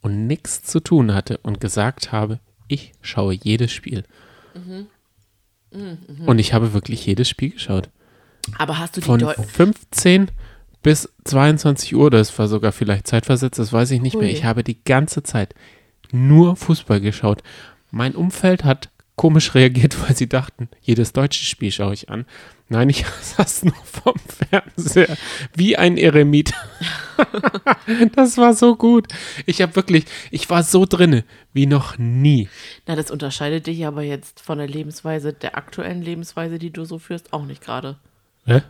und 0.03 0.27
nichts 0.27 0.63
zu 0.63 0.81
tun 0.81 1.15
hatte 1.15 1.39
und 1.43 1.61
gesagt 1.61 2.13
habe, 2.13 2.41
ich 2.69 2.93
schaue 3.03 3.35
jedes 3.35 3.73
Spiel. 3.73 4.05
Und 6.27 6.39
ich 6.39 6.53
habe 6.53 6.73
wirklich 6.73 7.07
jedes 7.07 7.29
Spiel 7.29 7.51
geschaut. 7.51 7.89
Aber 8.59 8.79
hast 8.79 8.97
du 8.97 9.01
die 9.01 9.07
Von 9.07 9.21
Deu 9.21 9.35
15 9.35 10.31
bis 10.83 11.09
22 11.25 11.95
Uhr, 11.95 12.11
das 12.11 12.37
war 12.39 12.49
sogar 12.49 12.73
vielleicht 12.73 13.07
zeitversetzt, 13.07 13.59
das 13.59 13.73
weiß 13.73 13.91
ich 13.91 14.01
nicht 14.01 14.17
mehr. 14.17 14.29
Ui. 14.29 14.33
Ich 14.33 14.45
habe 14.45 14.65
die 14.65 14.83
ganze 14.83 15.23
Zeit 15.23 15.55
nur 16.11 16.57
Fußball 16.57 17.01
geschaut. 17.01 17.43
Mein 17.91 18.15
Umfeld 18.15 18.65
hat 18.65 18.91
komisch 19.21 19.55
reagiert, 19.55 20.01
weil 20.03 20.17
sie 20.17 20.31
dachten, 20.31 20.71
jedes 20.81 21.13
deutsche 21.13 21.45
Spiel 21.45 21.71
schaue 21.71 21.93
ich 21.93 22.09
an. 22.09 22.25
Nein, 22.71 22.89
ich 22.89 23.05
saß 23.21 23.65
nur 23.65 23.75
vom 23.85 24.15
Fernseher 24.49 25.15
wie 25.55 25.77
ein 25.77 25.99
Eremit. 25.99 26.55
das 28.15 28.39
war 28.39 28.55
so 28.55 28.77
gut. 28.77 29.09
Ich 29.45 29.61
habe 29.61 29.77
wirklich, 29.77 30.07
ich 30.31 30.49
war 30.49 30.63
so 30.63 30.87
drinne 30.87 31.25
wie 31.53 31.67
noch 31.67 31.99
nie. 31.99 32.49
Na, 32.87 32.97
das 32.97 33.11
unterscheidet 33.11 33.67
dich 33.67 33.85
aber 33.85 34.01
jetzt 34.01 34.41
von 34.41 34.57
der 34.57 34.69
Lebensweise, 34.69 35.35
der 35.35 35.55
aktuellen 35.59 36.01
Lebensweise, 36.01 36.59
die 36.59 36.73
du 36.73 36.87
so 36.87 36.99
führst, 36.99 37.35
auch 37.35 37.45
nicht 37.45 37.63
gerade. 37.63 37.99
Hä? 38.47 38.63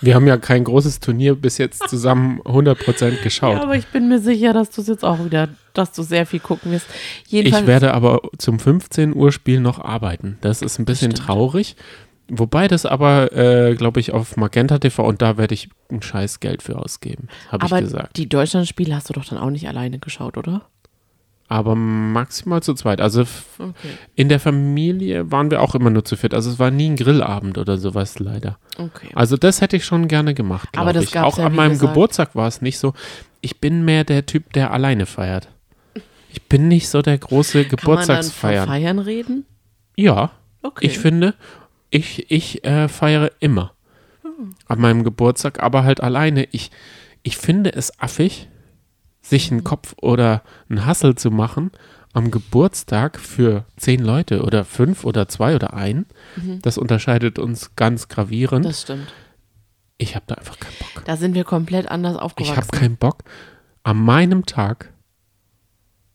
Wir 0.00 0.14
haben 0.14 0.26
ja 0.26 0.36
kein 0.36 0.64
großes 0.64 1.00
Turnier 1.00 1.34
bis 1.34 1.58
jetzt 1.58 1.88
zusammen 1.88 2.40
100% 2.44 3.22
geschaut. 3.22 3.56
Ja, 3.56 3.62
aber 3.62 3.76
ich 3.76 3.86
bin 3.86 4.08
mir 4.08 4.18
sicher, 4.18 4.52
dass 4.52 4.70
du 4.70 4.80
es 4.82 4.88
jetzt 4.88 5.04
auch 5.04 5.24
wieder, 5.24 5.48
dass 5.74 5.92
du 5.92 6.02
sehr 6.02 6.26
viel 6.26 6.40
gucken 6.40 6.72
wirst. 6.72 6.86
Jedenfalls, 7.28 7.62
Ich 7.62 7.66
werde 7.68 7.94
aber 7.94 8.20
zum 8.38 8.58
15 8.58 9.14
Uhr 9.14 9.32
Spiel 9.32 9.60
noch 9.60 9.78
arbeiten. 9.78 10.38
Das 10.40 10.62
ist 10.62 10.78
ein 10.78 10.84
bisschen 10.84 11.12
Stimmt. 11.12 11.26
traurig. 11.26 11.76
Wobei 12.28 12.66
das 12.66 12.86
aber, 12.86 13.32
äh, 13.32 13.76
glaube 13.76 14.00
ich, 14.00 14.12
auf 14.12 14.36
Magenta 14.36 14.78
TV 14.78 15.06
und 15.06 15.22
da 15.22 15.36
werde 15.38 15.54
ich 15.54 15.68
ein 15.92 16.02
scheiß 16.02 16.40
Geld 16.40 16.60
für 16.60 16.76
ausgeben, 16.76 17.28
habe 17.52 17.64
ich 17.64 17.72
aber 17.72 17.80
gesagt. 17.80 18.16
die 18.16 18.28
Deutschlandspiele 18.28 18.96
hast 18.96 19.08
du 19.08 19.12
doch 19.12 19.24
dann 19.24 19.38
auch 19.38 19.50
nicht 19.50 19.68
alleine 19.68 20.00
geschaut, 20.00 20.36
oder? 20.36 20.62
Aber 21.48 21.76
maximal 21.76 22.62
zu 22.62 22.74
zweit. 22.74 23.00
Also 23.00 23.20
Okay. 23.58 23.72
in 24.16 24.28
der 24.28 24.40
Familie 24.40 25.30
waren 25.30 25.50
wir 25.50 25.62
auch 25.62 25.74
immer 25.76 25.90
nur 25.90 26.04
zu 26.04 26.16
viert. 26.16 26.34
Also 26.34 26.50
es 26.50 26.58
war 26.58 26.70
nie 26.72 26.88
ein 26.90 26.96
Grillabend 26.96 27.56
oder 27.58 27.78
sowas 27.78 28.18
leider. 28.18 28.58
Okay. 28.78 29.08
Also 29.14 29.36
das 29.36 29.60
hätte 29.60 29.76
ich 29.76 29.84
schon 29.84 30.08
gerne 30.08 30.34
gemacht, 30.34 30.68
Aber 30.76 30.92
das 30.92 31.04
ich. 31.04 31.18
Auch 31.18 31.38
ja, 31.38 31.46
an 31.46 31.54
meinem 31.54 31.72
gesagt. 31.72 31.92
Geburtstag 31.94 32.34
war 32.34 32.48
es 32.48 32.62
nicht 32.62 32.78
so. 32.78 32.94
Ich 33.40 33.60
bin 33.60 33.84
mehr 33.84 34.02
der 34.02 34.26
Typ, 34.26 34.52
der 34.54 34.72
alleine 34.72 35.06
feiert. 35.06 35.48
Ich 36.30 36.42
bin 36.42 36.66
nicht 36.68 36.88
so 36.88 37.00
der 37.00 37.16
große 37.16 37.52
Kann 37.52 37.60
man 37.62 37.68
dann 37.70 37.78
von 37.78 37.78
Geburtstagsfeiern. 37.78 38.66
Feiern 38.68 38.98
reden? 38.98 39.44
Ja, 39.96 40.32
Okay. 40.62 40.86
Ich 40.86 40.98
finde, 40.98 41.34
ich, 41.90 42.28
ich 42.30 42.64
äh, 42.64 42.88
feiere 42.88 43.30
immer 43.38 43.72
an 44.66 44.80
meinem 44.80 45.04
Geburtstag, 45.04 45.62
aber 45.62 45.84
halt 45.84 46.00
alleine. 46.02 46.48
Ich, 46.50 46.72
ich 47.22 47.36
finde 47.36 47.72
es 47.72 48.00
affig, 48.00 48.48
sich 49.28 49.50
einen 49.50 49.64
Kopf 49.64 49.94
oder 50.00 50.42
einen 50.68 50.86
Hassel 50.86 51.14
zu 51.16 51.30
machen 51.30 51.70
am 52.12 52.30
Geburtstag 52.30 53.18
für 53.20 53.64
zehn 53.76 54.00
Leute 54.02 54.42
oder 54.42 54.64
fünf 54.64 55.04
oder 55.04 55.28
zwei 55.28 55.54
oder 55.54 55.74
ein. 55.74 56.06
Das 56.62 56.78
unterscheidet 56.78 57.38
uns 57.38 57.76
ganz 57.76 58.08
gravierend. 58.08 58.64
das 58.64 58.82
stimmt. 58.82 59.12
ich 59.98 60.14
habe 60.14 60.24
da 60.26 60.36
einfach 60.36 60.58
keinen 60.58 60.76
Bock. 60.78 61.04
Da 61.04 61.16
sind 61.16 61.34
wir 61.34 61.44
komplett 61.44 61.88
anders 61.90 62.14
Ich 62.14 62.20
aufgewachsen. 62.20 62.56
habe 62.56 62.68
keinen 62.68 62.96
Bock, 62.96 63.24
an 63.82 63.98
meinem 63.98 64.46
Tag, 64.46 64.92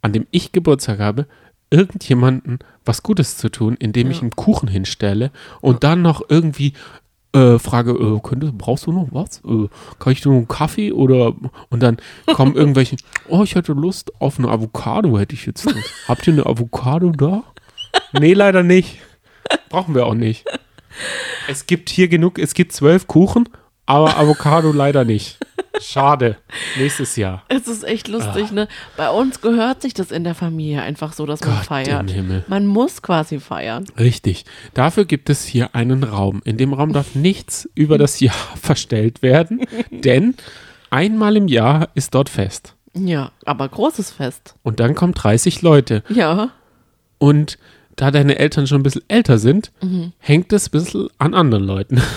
an 0.02 0.12
dem 0.14 0.26
ich 0.32 0.52
Geburtstag 0.52 1.00
habe, 1.00 1.28
irgendjemanden 1.70 2.60
was 2.84 3.02
Gutes 3.04 3.38
zu 3.38 3.50
tun, 3.50 3.76
indem 3.80 4.10
ich 4.12 4.18
Ja. 4.18 4.22
einen 4.24 4.32
Kuchen 4.36 4.68
hinstelle 4.68 5.32
und 5.62 5.84
dann 5.84 6.02
noch 6.02 6.22
irgendwie 6.30 6.74
äh, 7.34 7.60
frage, 7.60 7.92
äh, 7.92 8.20
könnte, 8.22 8.52
brauchst 8.52 8.86
du 8.86 8.92
noch 8.92 9.08
was? 9.12 9.42
Äh, 9.46 9.70
kann 10.00 10.14
ich 10.14 10.24
noch 10.26 10.34
einen 10.34 10.48
Kaffee 10.48 10.92
oder 10.92 11.34
und 11.70 11.82
dann 11.82 11.98
kommen 12.34 12.56
irgendwelche, 12.56 12.98
oh, 13.30 13.44
ich 13.44 13.56
hätte 13.56 13.74
Lust 13.74 14.12
auf 14.20 14.40
eine 14.40 14.50
Avocado, 14.50 15.18
hätte 15.18 15.36
ich 15.36 15.46
jetzt 15.46 15.66
Lust. 15.66 15.78
Habt 16.08 16.28
ihr 16.28 16.34
eine 16.34 16.46
Avocado 16.46 17.12
da? 17.12 17.44
Nee, 18.14 18.34
leider 18.34 18.64
nicht. 18.64 19.00
Brauchen 19.70 19.96
wir 19.96 20.06
auch 20.06 20.16
nicht. 20.16 20.46
Es 21.48 21.68
gibt 21.68 21.90
hier 21.90 22.10
genug, 22.10 22.38
es 22.38 22.54
gibt 22.54 22.74
zwölf 22.74 23.08
Kuchen, 23.08 23.48
aber 23.92 24.18
Avocado 24.18 24.72
leider 24.72 25.04
nicht. 25.06 25.38
Schade. 25.80 26.38
Nächstes 26.78 27.16
Jahr. 27.16 27.44
Es 27.48 27.68
ist 27.68 27.84
echt 27.84 28.08
lustig, 28.08 28.52
ne? 28.52 28.68
Bei 28.98 29.10
uns 29.10 29.42
gehört 29.42 29.82
sich 29.82 29.94
das 29.94 30.12
in 30.12 30.24
der 30.24 30.36
Familie 30.36 30.82
einfach 30.84 31.14
so, 31.14 31.26
dass 31.26 31.42
man 31.42 31.52
Ah. 31.52 31.56
Gott 31.58 31.66
feiert. 31.66 32.02
im 32.02 32.08
Himmel. 32.08 32.44
Man 32.48 32.68
muss 32.68 33.02
quasi 33.02 33.40
feiern. 33.40 33.86
Richtig. 33.98 34.46
Dafür 34.74 35.06
gibt 35.06 35.30
es 35.30 35.44
hier 35.46 35.74
einen 35.74 36.04
Raum. 36.04 36.42
In 36.46 36.58
dem 36.58 36.74
Raum 36.74 36.94
darf 36.94 37.16
nichts 37.16 37.68
über 37.74 37.98
das 37.98 38.20
Jahr 38.20 38.36
verstellt 38.62 39.22
werden, 39.24 39.62
denn 39.92 40.36
einmal 40.92 41.36
im 41.38 41.48
Jahr 41.48 41.90
ist 41.96 42.14
dort 42.14 42.30
Fest. 42.30 42.76
Ja, 42.94 43.32
aber 43.46 43.68
großes 43.70 44.12
Fest. 44.12 44.56
Und 44.64 44.80
dann 44.80 44.94
kommen 44.94 45.14
30 45.14 45.62
Leute. 45.64 46.04
Ja. 46.10 46.50
Und 47.18 47.58
da 47.96 48.12
deine 48.12 48.38
Eltern 48.40 48.68
schon 48.68 48.82
ein 48.82 48.84
bisschen 48.84 49.04
älter 49.08 49.38
sind, 49.40 49.72
Mhm. 49.82 50.12
hängt 50.20 50.52
es 50.54 50.68
ein 50.68 50.72
bisschen 50.72 51.08
an 51.18 51.34
anderen 51.34 51.64
Leuten. 51.64 52.02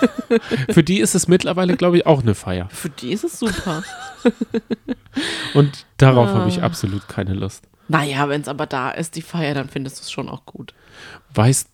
Für 0.70 0.82
die 0.82 1.00
ist 1.00 1.14
es 1.14 1.28
mittlerweile, 1.28 1.76
glaube 1.76 1.96
ich, 1.98 2.06
auch 2.06 2.22
eine 2.22 2.34
Feier. 2.34 2.68
Für 2.70 2.90
die 2.90 3.12
ist 3.12 3.24
es 3.24 3.38
super. 3.38 3.82
Und 5.54 5.86
darauf 5.96 6.28
habe 6.28 6.44
Ah. 6.44 6.48
ich 6.48 6.62
absolut 6.62 7.08
keine 7.08 7.34
Lust. 7.34 7.64
naja, 7.88 8.28
wenn 8.28 8.40
es 8.42 8.48
aber 8.48 8.66
da 8.66 8.90
ist, 8.90 9.16
die 9.16 9.22
Feier, 9.22 9.54
dann 9.54 9.68
findest 9.68 9.98
du 9.98 10.02
es 10.02 10.10
schon 10.10 10.28
auch 10.28 10.44
gut. 10.46 10.74
Weißt 11.34 11.68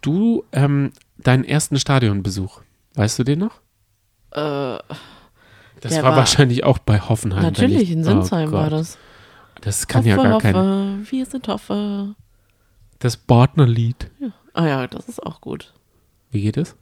du 0.00 0.44
ähm, 0.52 0.92
deinen 1.18 1.44
ersten 1.44 1.78
Stadionbesuch? 1.78 2.62
Weißt 2.94 3.18
du 3.18 3.24
den 3.24 3.40
noch? 3.40 3.60
Äh, 4.32 4.78
Das 5.80 5.94
war, 5.96 6.02
war- 6.04 6.16
wahrscheinlich 6.16 6.64
auch 6.64 6.78
bei 6.78 7.00
Hoffenheim. 7.00 7.42
natürlich, 7.42 7.82
ich- 7.82 7.90
in 7.92 8.00
oh 8.00 8.04
Sinsheim 8.04 8.50
war 8.52 8.70
Gott. 8.70 8.80
das. 8.80 8.98
Das 9.60 9.86
kann 9.88 10.00
Hoffe, 10.02 10.08
ja 10.08 10.16
gar 10.16 10.40
kein. 10.40 10.54
hoffe, 10.54 10.98
wir 11.10 11.26
sind 11.26 11.48
Hoffe. 11.48 12.14
Das 13.00 13.16
Partnerlied. 13.16 14.10
Ah 14.54 14.66
ja, 14.66 14.86
das 14.86 15.08
ist 15.08 15.22
auch 15.22 15.40
gut. 15.40 15.72
Wie 16.30 16.42
geht 16.42 16.56
es? 16.56 16.76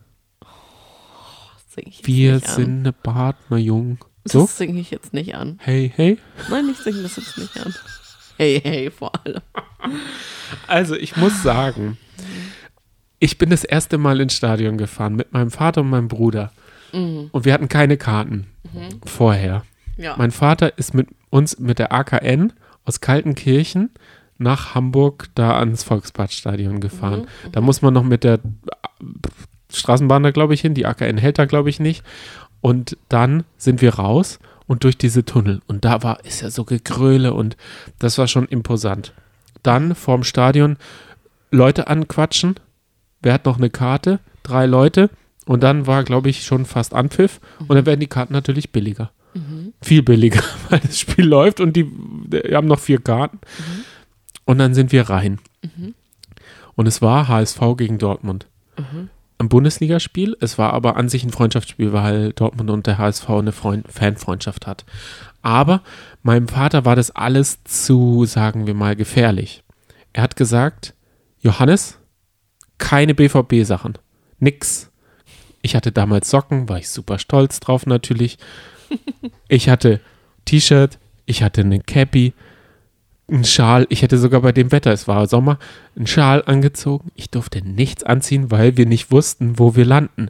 Das 1.77 1.85
singe 1.85 1.89
ich 1.89 1.99
jetzt 2.01 2.07
Wir 2.07 2.35
nicht 2.35 2.49
an. 2.49 2.55
sind 2.55 2.79
eine 2.81 2.93
Partner, 2.93 3.57
Jung. 3.59 3.99
Das 4.25 4.33
So? 4.33 4.47
singe 4.47 4.81
ich 4.81 4.91
jetzt 4.91 5.13
nicht 5.13 5.35
an. 5.35 5.59
Hey, 5.63 5.93
hey. 5.95 6.19
Nein, 6.51 6.69
ich 6.71 6.79
singe 6.79 7.03
das 7.03 7.17
jetzt 7.17 7.39
nicht 7.39 7.57
an. 7.65 7.75
Hey, 8.39 8.61
hey, 8.63 8.91
vor 8.91 9.13
allem. 9.25 9.41
Also, 10.67 10.95
ich 10.95 11.17
muss 11.17 11.43
sagen, 11.43 11.97
ich 13.19 13.39
bin 13.39 13.51
das 13.51 13.65
erste 13.65 13.99
Mal 13.99 14.21
ins 14.21 14.35
Stadion 14.35 14.77
gefahren 14.79 15.15
mit 15.17 15.33
meinem 15.33 15.51
Vater 15.51 15.81
und 15.83 15.91
meinem 15.91 16.09
Bruder. 16.09 16.53
Und 16.93 17.45
wir 17.45 17.53
hatten 17.53 17.69
keine 17.69 17.97
Karten 17.97 18.47
vorher. 19.05 19.65
Ja. 19.97 20.17
Mein 20.17 20.31
Vater 20.31 20.77
ist 20.79 20.95
mit 20.95 21.09
uns 21.31 21.59
mit 21.59 21.79
der 21.79 21.93
AKN 21.93 22.53
aus 22.85 23.01
Kaltenkirchen 23.01 23.91
nach 24.39 24.75
Hamburg 24.75 25.29
da 25.35 25.59
ans 25.59 25.83
Volksbadstadion 25.83 26.81
gefahren. 26.81 27.27
Da 27.53 27.61
muss 27.61 27.81
man 27.83 27.93
noch 27.95 28.03
mit 28.05 28.23
der 28.25 28.41
Straßenbahn 29.73 30.23
da, 30.23 30.31
glaube 30.31 30.55
ich, 30.55 30.61
hin. 30.61 30.75
Die 30.75 30.87
AKN 30.87 31.19
hält 31.19 31.39
da, 31.39 31.45
glaube 31.45 31.71
ich, 31.71 31.81
nicht. 31.81 32.03
Und 32.61 32.97
dann 33.09 33.45
sind 33.57 33.81
wir 33.83 33.95
raus 33.95 34.39
und 34.67 34.85
durch 34.85 34.99
diese 34.99 35.25
Tunnel. 35.25 35.61
Und 35.67 35.85
da 35.85 36.03
war, 36.03 36.25
ist 36.25 36.43
ja 36.43 36.51
so 36.51 36.65
Gegröle 36.65 37.35
und 37.35 37.57
das 37.99 38.19
war 38.19 38.29
schon 38.29 38.47
imposant. 38.47 39.13
Dann 39.63 39.95
vorm 39.95 40.25
Stadion 40.25 40.77
Leute 41.51 41.89
anquatschen. 41.89 42.57
Wer 43.23 43.35
hat 43.35 43.45
noch 43.45 43.59
eine 43.59 43.71
Karte? 43.71 44.21
Drei 44.43 44.67
Leute. 44.67 45.11
Und 45.47 45.63
dann 45.63 45.87
war, 45.87 46.03
glaube 46.05 46.29
ich, 46.29 46.43
schon 46.45 46.65
fast 46.65 46.95
Anpfiff. 46.95 47.41
Und 47.69 47.77
dann 47.77 47.87
werden 47.87 48.01
die 48.01 48.09
Karten 48.09 48.33
natürlich 48.33 48.73
billiger. 48.73 49.11
Viel 49.83 50.03
billiger, 50.03 50.43
weil 50.71 50.81
das 50.81 50.99
Spiel 50.99 51.27
läuft 51.27 51.61
und 51.61 51.77
die, 51.77 51.85
die 51.85 52.55
haben 52.55 52.67
noch 52.67 52.81
vier 52.81 53.01
Karten. 53.01 53.39
Und 54.45 54.59
dann 54.59 54.75
sind 54.75 54.93
wir 54.93 55.09
rein. 55.09 55.39
Und 56.75 56.87
es 56.87 57.03
war 57.03 57.29
HSV 57.29 57.61
gegen 57.77 57.99
Dortmund. 57.99 58.47
Ein 59.39 59.49
Bundesligaspiel. 59.49 60.37
Es 60.41 60.57
war 60.59 60.73
aber 60.73 60.97
an 60.97 61.09
sich 61.09 61.23
ein 61.25 61.31
Freundschaftsspiel, 61.31 61.93
weil 61.93 62.33
Dortmund 62.33 62.71
und 62.71 62.87
der 62.87 62.99
HSV 62.99 63.29
eine 63.29 63.53
Freund 63.53 63.87
Fanfreundschaft 63.93 64.67
hat. 64.67 64.85
Aber 65.43 65.83
meinem 66.23 66.49
Vater 66.49 66.85
war 66.85 66.97
das 66.97 67.11
alles 67.11 67.63
zu, 67.65 68.25
sagen 68.25 68.67
wir 68.67 68.75
mal, 68.75 68.97
gefährlich. 68.97 69.63
Er 70.13 70.23
hat 70.23 70.37
gesagt, 70.37 70.95
Johannes, 71.41 71.99
keine 72.79 73.15
BVB-Sachen. 73.15 73.99
Nix. 74.39 74.91
Ich 75.63 75.77
hatte 75.77 75.93
damals 75.93 76.31
Socken, 76.31 76.69
war 76.69 76.79
ich 76.79 76.89
super 76.89 77.19
stolz 77.19 77.61
drauf 77.61 77.87
natürlich. 77.87 78.39
Ich 79.49 79.69
hatte 79.69 80.01
T-Shirt, 80.45 80.99
ich 81.27 81.43
hatte 81.43 81.61
eine 81.61 81.81
Cappy. 81.81 82.33
Einen 83.29 83.45
Schal, 83.45 83.87
ich 83.89 84.03
hätte 84.03 84.19
sogar 84.19 84.41
bei 84.41 84.53
dem 84.53 84.71
Wetter, 84.71 84.93
es 84.93 85.09
war 85.09 85.27
Sommer, 85.27 85.59
einen 85.97 86.07
Schal 86.07 86.45
angezogen. 86.47 87.11
Ich 87.15 87.31
durfte 87.31 87.61
nichts 87.61 88.05
anziehen, 88.05 88.51
weil 88.51 88.77
wir 88.77 88.87
nicht 88.87 89.11
wussten, 89.11 89.59
wo 89.59 89.75
wir 89.75 89.85
landen. 89.85 90.29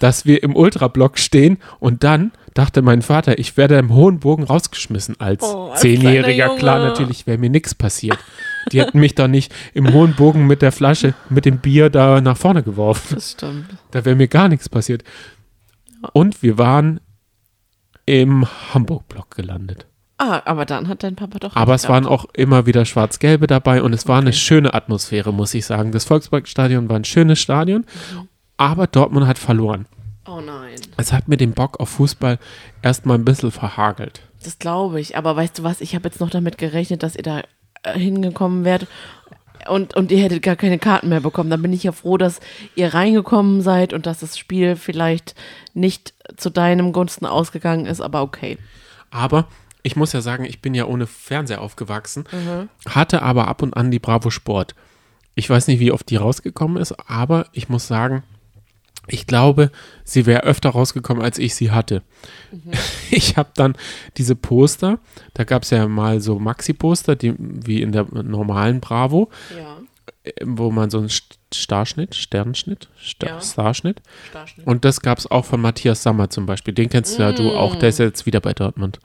Dass 0.00 0.26
wir 0.26 0.42
im 0.42 0.56
Ultrablock 0.56 1.18
stehen 1.18 1.58
und 1.78 2.02
dann 2.02 2.32
dachte 2.54 2.82
mein 2.82 3.02
Vater, 3.02 3.38
ich 3.38 3.56
werde 3.56 3.78
im 3.78 3.94
hohen 3.94 4.18
Bogen 4.18 4.42
rausgeschmissen 4.42 5.20
als 5.20 5.44
Oh, 5.44 5.70
als 5.70 5.80
Zehnjähriger. 5.80 6.56
Klar, 6.56 6.80
natürlich 6.80 7.26
wäre 7.26 7.38
mir 7.38 7.50
nichts 7.50 7.74
passiert. 7.74 8.18
Die 8.72 8.80
hätten 8.80 8.98
mich 8.98 9.14
doch 9.14 9.28
nicht 9.28 9.54
im 9.72 9.92
hohen 9.92 10.14
Bogen 10.14 10.46
mit 10.46 10.62
der 10.62 10.72
Flasche, 10.72 11.14
mit 11.30 11.44
dem 11.44 11.58
Bier 11.58 11.90
da 11.90 12.20
nach 12.20 12.36
vorne 12.36 12.62
geworfen. 12.62 13.14
Das 13.14 13.32
stimmt. 13.32 13.66
Da 13.92 14.04
wäre 14.04 14.16
mir 14.16 14.28
gar 14.28 14.48
nichts 14.48 14.68
passiert. 14.68 15.04
Und 16.12 16.42
wir 16.42 16.58
waren 16.58 17.00
im 18.04 18.46
Hamburg-Block 18.74 19.30
gelandet. 19.36 19.86
Ah, 20.24 20.42
aber 20.44 20.64
dann 20.66 20.86
hat 20.88 21.02
dein 21.02 21.16
Papa 21.16 21.38
doch. 21.40 21.56
Aber 21.56 21.74
es 21.74 21.88
waren 21.88 22.04
gehabt. 22.04 22.24
auch 22.24 22.30
immer 22.34 22.64
wieder 22.66 22.84
Schwarz-Gelbe 22.84 23.46
dabei 23.48 23.82
und 23.82 23.92
es 23.92 24.06
war 24.06 24.18
eine 24.18 24.28
Okay. 24.28 24.36
schöne 24.38 24.72
Atmosphäre, 24.74 25.32
muss 25.32 25.52
ich 25.54 25.66
sagen. 25.66 25.90
Das 25.90 26.04
Volksparkstadion 26.04 26.88
war 26.88 26.96
ein 26.96 27.04
schönes 27.04 27.40
Stadion, 27.40 27.84
Mhm. 28.14 28.28
aber 28.56 28.86
Dortmund 28.86 29.26
hat 29.26 29.38
verloren. 29.38 29.86
Oh 30.26 30.40
nein. 30.40 30.76
Es 30.96 31.12
hat 31.12 31.26
mir 31.26 31.36
den 31.36 31.52
Bock 31.52 31.80
auf 31.80 31.88
Fußball 31.88 32.38
erstmal 32.82 33.18
ein 33.18 33.24
bisschen 33.24 33.50
verhagelt. 33.50 34.20
Das 34.44 34.58
glaube 34.60 35.00
ich. 35.00 35.16
Aber 35.16 35.34
weißt 35.34 35.58
du 35.58 35.62
was? 35.64 35.80
Ich 35.80 35.94
habe 35.96 36.08
jetzt 36.08 36.20
noch 36.20 36.30
damit 36.30 36.56
gerechnet, 36.58 37.02
dass 37.02 37.16
ihr 37.16 37.24
da 37.24 37.40
äh, 37.82 37.98
hingekommen 37.98 38.64
wärt 38.64 38.86
und, 39.68 39.94
und 39.96 40.12
ihr 40.12 40.22
hättet 40.22 40.42
gar 40.42 40.54
keine 40.56 40.78
Karten 40.78 41.08
mehr 41.08 41.20
bekommen. 41.20 41.50
Dann 41.50 41.62
bin 41.62 41.72
ich 41.72 41.82
ja 41.82 41.90
froh, 41.92 42.16
dass 42.16 42.38
ihr 42.76 42.94
reingekommen 42.94 43.60
seid 43.62 43.92
und 43.92 44.06
dass 44.06 44.20
das 44.20 44.38
Spiel 44.38 44.76
vielleicht 44.76 45.34
nicht 45.74 46.14
zu 46.36 46.50
deinem 46.50 46.92
Gunsten 46.92 47.26
ausgegangen 47.26 47.86
ist, 47.86 48.00
aber 48.00 48.22
okay. 48.22 48.58
Aber 49.10 49.46
ich 49.82 49.96
muss 49.96 50.12
ja 50.12 50.20
sagen, 50.20 50.44
ich 50.44 50.60
bin 50.62 50.74
ja 50.74 50.86
ohne 50.86 51.06
Fernseher 51.06 51.60
aufgewachsen, 51.60 52.24
Mhm. 52.32 52.68
hatte 52.88 53.22
aber 53.22 53.48
ab 53.48 53.62
und 53.62 53.76
an 53.76 53.90
die 53.90 53.98
Bravo 53.98 54.30
Sport. 54.30 54.74
Ich 55.34 55.48
weiß 55.48 55.66
nicht, 55.68 55.80
wie 55.80 55.92
oft 55.92 56.08
die 56.10 56.16
rausgekommen 56.16 56.76
ist, 56.80 56.92
aber 57.08 57.46
ich 57.52 57.68
muss 57.68 57.86
sagen, 57.88 58.22
ich 59.08 59.26
glaube, 59.26 59.72
sie 60.04 60.26
wäre 60.26 60.44
öfter 60.44 60.70
rausgekommen, 60.70 61.22
als 61.24 61.38
ich 61.38 61.54
sie 61.54 61.70
hatte. 61.72 62.02
Mhm. 62.52 62.70
Ich 63.10 63.36
habe 63.36 63.50
dann 63.54 63.74
diese 64.16 64.36
Poster, 64.36 64.98
da 65.34 65.44
gab 65.44 65.64
es 65.64 65.70
ja 65.70 65.86
mal 65.88 66.20
so 66.20 66.38
Maxi-Poster, 66.38 67.16
die 67.16 67.34
wie 67.38 67.82
in 67.82 67.92
der 67.92 68.06
normalen 68.10 68.80
Bravo, 68.80 69.30
Ja. 69.58 69.76
äh, 70.24 70.32
wo 70.44 70.70
man 70.70 70.88
so 70.90 70.98
einen 70.98 71.08
St- 71.08 71.36
Starschnitt, 71.54 72.14
Sternschnitt, 72.14 72.88
Star 73.02 73.28
Ja. 73.30 73.40
Starschnitt. 73.42 74.00
Starschnitt. 74.30 74.66
Und 74.66 74.84
das 74.86 75.00
gab 75.02 75.18
es 75.18 75.30
auch 75.30 75.44
von 75.44 75.60
Matthias 75.60 76.02
Sammer 76.02 76.30
zum 76.30 76.46
Beispiel. 76.46 76.72
Den 76.72 76.88
kennst 76.88 77.18
ja 77.18 77.32
du 77.32 77.50
auch, 77.52 77.74
der 77.76 77.90
ist 77.90 77.98
Mm. 77.98 78.02
jetzt 78.04 78.24
wieder 78.24 78.40
bei 78.40 78.54
Dortmund. 78.54 79.00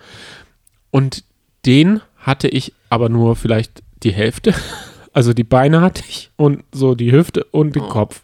Und 0.92 1.24
den 1.66 2.02
hatte 2.18 2.48
ich 2.48 2.74
aber 2.90 3.10
nur 3.10 3.36
vielleicht 3.36 3.84
die 4.04 4.12
Hälfte. 4.14 4.54
Also 5.14 5.34
die 5.34 5.44
Beine 5.44 5.82
hatte 5.82 6.04
ich 6.08 6.30
und 6.36 6.64
so 6.72 6.94
die 6.94 7.12
Hüfte 7.12 7.44
und 7.46 7.76
den 7.76 7.82
Oh. 7.82 7.88
Kopf. 7.90 8.22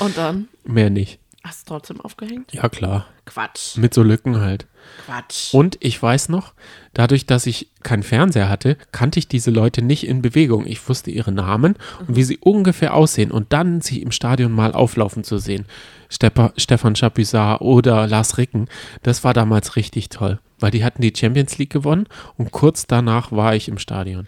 Und 0.00 0.18
dann 0.18 0.48
Mehr 0.64 0.90
nicht. 0.90 1.20
Hast 1.44 1.68
du 1.68 1.74
trotzdem 1.74 2.00
aufgehängt? 2.00 2.52
Ja, 2.52 2.68
klar. 2.68 3.06
Quatsch. 3.24 3.76
Mit 3.76 3.94
so 3.94 4.02
Lücken 4.02 4.40
halt. 4.40 4.66
Quatsch. 5.06 5.54
Und 5.54 5.76
ich 5.80 6.00
weiß 6.02 6.28
noch, 6.28 6.54
dadurch, 6.92 7.26
dass 7.26 7.46
ich 7.46 7.70
keinen 7.82 8.02
Fernseher 8.02 8.48
hatte, 8.48 8.76
kannte 8.90 9.18
ich 9.18 9.28
diese 9.28 9.50
Leute 9.50 9.82
nicht 9.82 10.06
in 10.06 10.22
Bewegung. 10.22 10.66
Ich 10.66 10.88
wusste 10.88 11.10
ihre 11.10 11.32
Namen 11.32 11.76
und 12.06 12.16
wie 12.16 12.24
sie 12.24 12.38
ungefähr 12.38 12.94
aussehen. 12.94 13.30
Und 13.30 13.52
dann 13.52 13.80
sie 13.80 14.02
im 14.02 14.12
Stadion 14.12 14.52
mal 14.52 14.72
auflaufen 14.72 15.24
zu 15.24 15.38
sehen. 15.38 15.66
Steppa, 16.08 16.52
Stefan 16.56 16.94
Chapuisat 16.94 17.60
oder 17.60 18.06
Lars 18.06 18.38
Ricken, 18.38 18.68
das 19.02 19.24
war 19.24 19.34
damals 19.34 19.76
richtig 19.76 20.08
toll. 20.08 20.40
Weil 20.58 20.70
die 20.70 20.84
hatten 20.84 21.02
die 21.02 21.12
Champions 21.16 21.58
League 21.58 21.70
gewonnen 21.70 22.06
und 22.36 22.52
kurz 22.52 22.86
danach 22.86 23.32
war 23.32 23.54
ich 23.54 23.68
im 23.68 23.78
Stadion. 23.78 24.26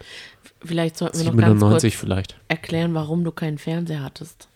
Vielleicht 0.63 0.97
sollten 0.97 1.19
wir 1.19 1.25
noch 1.25 1.37
ganz 1.37 1.59
97 1.59 1.93
kurz 1.93 2.01
vielleicht. 2.01 2.35
erklären, 2.47 2.93
warum 2.93 3.23
du 3.23 3.31
keinen 3.31 3.57
Fernseher 3.57 4.03
hattest. 4.03 4.49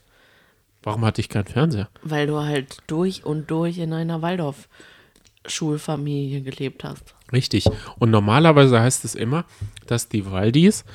Warum 0.83 1.05
hatte 1.05 1.21
ich 1.21 1.29
keinen 1.29 1.45
Fernseher? 1.45 1.87
Weil 2.03 2.27
du 2.27 2.39
halt 2.39 2.79
durch 2.87 3.25
und 3.25 3.49
durch 3.51 3.77
in 3.77 3.93
einer 3.93 4.21
Waldorf-Schulfamilie 4.21 6.41
gelebt 6.41 6.83
hast. 6.83 7.15
Richtig. 7.31 7.65
Und 7.99 8.11
normalerweise 8.11 8.79
heißt 8.79 9.05
es 9.05 9.15
immer, 9.15 9.45
dass 9.87 10.09
die 10.09 10.29
Waldis 10.31 10.85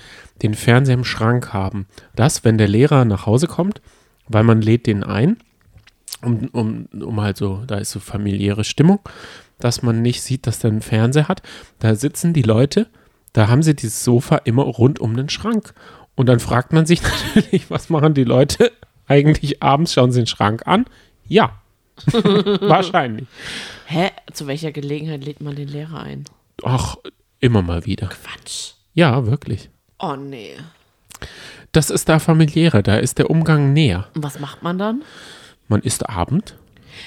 den 0.42 0.54
Fernseher 0.54 0.94
im 0.94 1.04
Schrank 1.04 1.52
haben. 1.52 1.86
Dass, 2.16 2.44
wenn 2.44 2.58
der 2.58 2.68
Lehrer 2.68 3.04
nach 3.04 3.26
Hause 3.26 3.46
kommt, 3.46 3.80
weil 4.28 4.42
man 4.42 4.62
lädt 4.62 4.86
den 4.86 5.04
ein, 5.04 5.36
um, 6.22 6.48
um, 6.52 6.86
um 7.00 7.20
halt 7.20 7.36
so, 7.36 7.62
da 7.66 7.76
ist 7.76 7.90
so 7.90 8.00
familiäre 8.00 8.64
Stimmung, 8.64 9.00
dass 9.58 9.82
man 9.82 10.02
nicht 10.02 10.22
sieht, 10.22 10.46
dass 10.46 10.58
der 10.58 10.70
einen 10.70 10.80
Fernseher 10.80 11.28
hat. 11.28 11.42
Da 11.78 11.94
sitzen 11.94 12.32
die 12.32 12.42
Leute, 12.42 12.88
da 13.32 13.48
haben 13.48 13.62
sie 13.62 13.74
dieses 13.74 14.04
Sofa 14.04 14.36
immer 14.36 14.62
rund 14.62 14.98
um 14.98 15.16
den 15.16 15.28
Schrank. 15.28 15.74
Und 16.14 16.28
dann 16.28 16.40
fragt 16.40 16.72
man 16.72 16.86
sich 16.86 17.02
natürlich, 17.02 17.70
was 17.70 17.90
machen 17.90 18.14
die 18.14 18.24
Leute 18.24 18.72
eigentlich 19.06 19.62
abends? 19.62 19.92
Schauen 19.94 20.12
sie 20.12 20.20
den 20.20 20.26
Schrank 20.26 20.66
an? 20.66 20.86
Ja. 21.26 21.60
Wahrscheinlich. 22.60 23.26
Hä? 23.86 24.10
Zu 24.32 24.46
welcher 24.46 24.72
Gelegenheit 24.72 25.24
lädt 25.24 25.40
man 25.40 25.54
den 25.54 25.68
Lehrer 25.68 26.00
ein? 26.00 26.24
Ach, 26.64 26.96
immer 27.40 27.62
mal 27.62 27.84
wieder. 27.86 28.08
Quatsch. 28.08 28.72
Ja, 28.94 29.26
wirklich. 29.26 29.70
Oh 29.98 30.16
nee. 30.16 30.54
Das 31.72 31.90
ist 31.90 32.08
da 32.08 32.18
familiärer, 32.18 32.82
da 32.82 32.96
ist 32.96 33.18
der 33.18 33.30
Umgang 33.30 33.72
näher. 33.72 34.06
Und 34.14 34.22
was 34.22 34.38
macht 34.40 34.62
man 34.62 34.78
dann? 34.78 35.02
Man 35.68 35.80
isst 35.80 36.08
Abend 36.08 36.56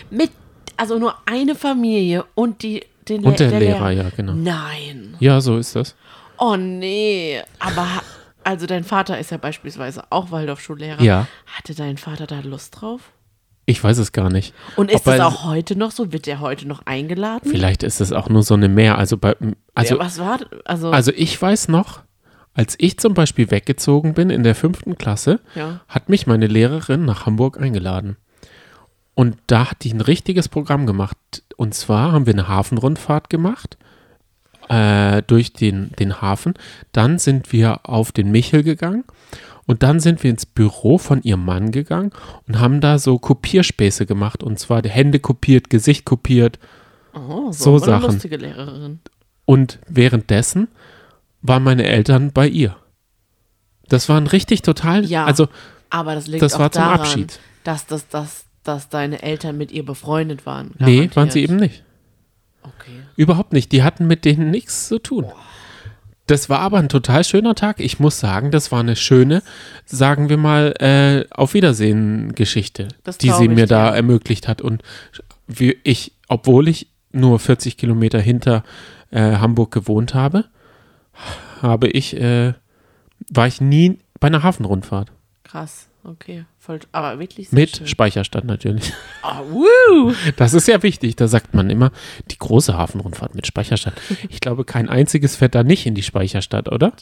Mit, 0.10 0.32
also 0.78 0.98
nur 1.00 1.16
eine 1.26 1.56
Familie 1.56 2.26
und 2.36 2.64
die, 2.64 2.84
den 3.08 3.24
und 3.24 3.40
Le- 3.40 3.50
der, 3.50 3.60
Lehrer, 3.60 3.92
ja, 3.92 4.10
genau. 4.16 4.34
Nein. 4.34 5.16
Ja, 5.20 5.40
so 5.42 5.58
ist 5.58 5.76
das. 5.76 5.96
Oh 6.38 6.56
nee. 6.58 7.42
Aber, 7.60 7.88
also 8.48 8.66
dein 8.66 8.86
Vater 8.86 9.20
ist 9.20 9.32
ja 9.32 9.38
beispielsweise 9.38 10.04
auch 10.10 10.32
Waldorfschullehrer. 10.32 11.04
Ja. 11.04 11.28
Hatte 11.48 11.76
dein 11.76 11.98
Vater 11.98 12.28
da 12.28 12.40
Lust 12.40 12.80
drauf? 12.80 13.12
Ich 13.66 13.84
weiß 13.84 13.98
es 13.98 14.14
gar 14.14 14.30
nicht. 14.30 14.54
Und 14.78 14.90
ist 14.90 15.00
Ob 15.00 15.04
das 15.04 15.20
auch 15.20 15.44
heute 15.44 15.76
noch 15.76 15.92
so? 15.92 16.14
Wird 16.14 16.28
der 16.28 16.40
heute 16.40 16.66
noch 16.66 16.86
eingeladen? 16.86 17.52
Vielleicht 17.52 17.84
ist 17.84 18.00
es 18.00 18.14
auch 18.14 18.30
nur 18.30 18.44
so 18.44 18.54
eine 18.54 18.70
Mehr. 18.70 18.98
Also, 18.98 19.18
bei, 19.18 19.36
also, 19.76 19.96
ja, 19.96 20.00
was 20.00 20.20
war, 20.20 20.40
also, 20.64 20.92
also 20.92 21.12
ich 21.14 21.42
weiß 21.42 21.68
noch, 21.68 22.04
als 22.54 22.76
ich 22.80 22.98
zum 22.98 23.14
Beispiel 23.14 23.52
weggezogen 23.52 24.14
bin 24.14 24.30
in 24.30 24.44
der 24.44 24.56
fünften 24.56 24.98
Klasse, 24.98 25.42
ja. 25.54 25.82
hat 25.90 26.08
mich 26.08 26.26
meine 26.26 26.48
Lehrerin 26.48 27.04
nach 27.04 27.26
Hamburg 27.26 27.60
eingeladen. 27.60 28.16
Und 29.14 29.36
da 29.48 29.72
hat 29.72 29.84
die 29.84 29.94
ein 29.94 30.00
richtiges 30.00 30.48
Programm 30.48 30.86
gemacht. 30.86 31.18
Und 31.58 31.74
zwar 31.74 32.14
haben 32.14 32.28
wir 32.28 32.34
eine 32.34 32.48
Hafenrundfahrt 32.48 33.30
gemacht 33.30 33.78
äh, 34.70 35.22
durch 35.28 35.54
den, 35.54 35.92
den 36.00 36.22
Hafen. 36.22 36.54
Dann 36.92 37.20
sind 37.20 37.52
wir 37.52 37.82
auf 37.90 38.12
den 38.12 38.32
Michel 38.32 38.64
gegangen. 38.64 39.04
Und 39.66 39.84
dann 39.84 40.00
sind 40.00 40.24
wir 40.24 40.32
ins 40.32 40.46
Büro 40.46 40.98
von 40.98 41.22
ihrem 41.24 41.44
Mann 41.44 41.72
gegangen 41.74 42.12
und 42.48 42.58
haben 42.60 42.80
da 42.80 42.98
so 43.00 43.20
Kopierspäße 43.20 44.06
gemacht. 44.06 44.42
Und 44.42 44.60
zwar 44.60 44.82
die 44.82 44.90
Hände 44.90 45.20
kopiert, 45.20 45.70
Gesicht 45.70 46.06
kopiert. 46.06 46.58
Oh, 47.14 47.52
So 47.52 47.78
so, 47.78 47.80
so 47.80 47.92
eine 47.92 48.02
Sachen. 48.02 48.14
lustige 48.14 48.38
Lehrerin. 48.38 49.00
Und 49.44 49.80
währenddessen 49.90 50.70
waren 51.42 51.64
meine 51.64 51.86
Eltern 51.86 52.32
bei 52.32 52.48
ihr. 52.48 52.78
Das 53.90 54.08
waren 54.10 54.28
richtig 54.28 54.62
total, 54.62 55.04
Ja. 55.06 55.26
also 55.26 55.48
Aber 55.90 56.16
das 56.16 56.28
liegt 56.28 56.42
Das 56.44 56.54
auch 56.56 56.60
war 56.60 56.72
zum 56.72 56.84
daran, 56.84 57.00
Abschied. 57.02 57.40
dass, 57.66 57.86
das, 57.88 58.08
dass, 58.08 58.46
dass 58.64 58.88
deine 58.90 59.22
Eltern 59.22 59.58
mit 59.58 59.72
ihr 59.74 59.86
befreundet 59.86 60.46
waren. 60.46 60.72
nee, 60.80 60.96
garantiert. 61.08 61.16
waren 61.18 61.30
sie 61.32 61.44
eben 61.44 61.56
nicht. 61.58 61.84
Okay. 62.80 63.02
Überhaupt 63.16 63.54
nicht. 63.54 63.72
Die 63.72 63.84
hatten 63.84 64.08
mit 64.08 64.26
denen 64.26 64.52
nichts 64.52 64.88
zu 64.88 65.00
tun. 65.00 65.26
Das 66.28 66.50
war 66.50 66.60
aber 66.60 66.78
ein 66.78 66.90
total 66.90 67.24
schöner 67.24 67.56
Tag. 67.56 67.80
Ich 67.80 68.00
muss 68.00 68.20
sagen, 68.20 68.52
das 68.52 68.72
war 68.72 68.82
eine 68.82 68.98
schöne, 68.98 69.42
sagen 69.86 70.28
wir 70.28 70.38
mal, 70.38 70.74
äh, 70.80 71.26
Auf 71.32 71.54
Wiedersehen-Geschichte, 71.54 72.90
die 73.22 73.32
sie 73.32 73.48
mir 73.48 73.66
da 73.66 73.96
ermöglicht 73.96 74.48
hat. 74.50 74.62
Und 74.62 74.84
wie 75.48 75.78
ich, 75.84 76.12
obwohl 76.28 76.68
ich 76.68 76.88
nur 77.14 77.40
40 77.40 77.78
Kilometer 77.78 78.20
hinter 78.20 78.64
äh, 79.12 79.38
Hamburg 79.38 79.72
gewohnt 79.72 80.14
habe, 80.14 80.46
habe 81.62 81.88
ich, 81.88 82.16
äh, 82.18 82.54
war 83.30 83.48
ich 83.48 83.62
nie 83.62 84.00
bei 84.20 84.28
einer 84.28 84.44
Hafenrundfahrt. 84.44 85.12
Krass. 85.44 85.88
Okay. 86.10 86.46
Voll, 86.58 86.80
aber 86.94 87.20
wirklich 87.20 87.50
sehr 87.50 87.60
Mit 87.60 87.78
schön. 87.78 87.88
Speicherstadt 87.88 88.46
natürlich. 88.46 88.94
Oh, 89.24 89.44
woo. 89.52 90.14
Das 90.38 90.54
ist 90.54 90.68
ja 90.68 90.82
wichtig. 90.82 91.18
Da 91.18 91.28
sagt 91.28 91.54
man 91.54 91.70
immer, 91.70 91.92
die 92.32 92.38
große 92.38 92.78
Hafenrundfahrt 92.78 93.36
mit 93.36 93.46
Speicherstadt. 93.46 93.94
Ich 94.30 94.40
glaube, 94.40 94.64
kein 94.64 94.88
einziges 94.88 95.36
fährt 95.36 95.54
da 95.54 95.64
nicht 95.64 95.86
in 95.86 95.96
die 95.96 96.04
Speicherstadt, 96.04 96.72
oder? 96.72 96.94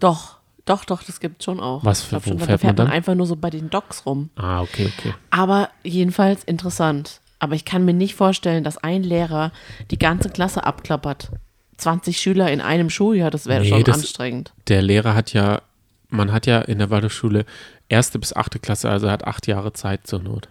Doch. 0.00 0.36
Doch, 0.66 0.84
doch, 0.84 1.02
das 1.02 1.20
gibt 1.20 1.42
schon 1.42 1.58
auch. 1.58 1.84
Was 1.84 2.02
für- 2.02 2.16
wo 2.24 2.28
schon, 2.30 2.38
da 2.38 2.44
fährt 2.46 2.62
man 2.62 2.68
man 2.70 2.76
dann? 2.76 2.90
einfach 2.90 3.14
nur 3.14 3.26
so 3.26 3.34
bei 3.36 3.50
den 3.50 3.70
Docks 3.70 4.04
rum. 4.06 4.30
Ah, 4.36 4.60
okay, 4.60 4.90
okay. 4.98 5.14
Aber 5.30 5.70
jedenfalls 5.82 6.44
interessant. 6.44 7.20
Aber 7.38 7.54
ich 7.54 7.64
kann 7.64 7.84
mir 7.84 7.94
nicht 7.94 8.14
vorstellen, 8.14 8.62
dass 8.64 8.76
ein 8.78 9.02
Lehrer 9.02 9.52
die 9.90 9.98
ganze 9.98 10.28
Klasse 10.28 10.64
abklappert. 10.64 11.30
20 11.78 12.20
Schüler 12.20 12.52
in 12.52 12.60
einem 12.60 12.90
Schuljahr, 12.90 13.30
das 13.30 13.46
wäre 13.46 13.62
Nee, 13.62 13.68
schon 13.70 13.84
das- 13.84 13.96
anstrengend. 13.98 14.52
Der 14.68 14.82
Lehrer 14.82 15.14
hat 15.14 15.32
ja, 15.32 15.62
man 16.10 16.32
hat 16.32 16.46
ja 16.46 16.60
in 16.60 16.78
der 16.78 16.90
Waldorfschule 16.90 17.44
erste 17.88 18.18
bis 18.18 18.32
achte 18.34 18.58
Klasse, 18.58 18.90
also 18.90 19.10
hat 19.10 19.24
acht 19.24 19.46
Jahre 19.46 19.72
Zeit 19.72 20.06
zur 20.06 20.20
Not. 20.20 20.48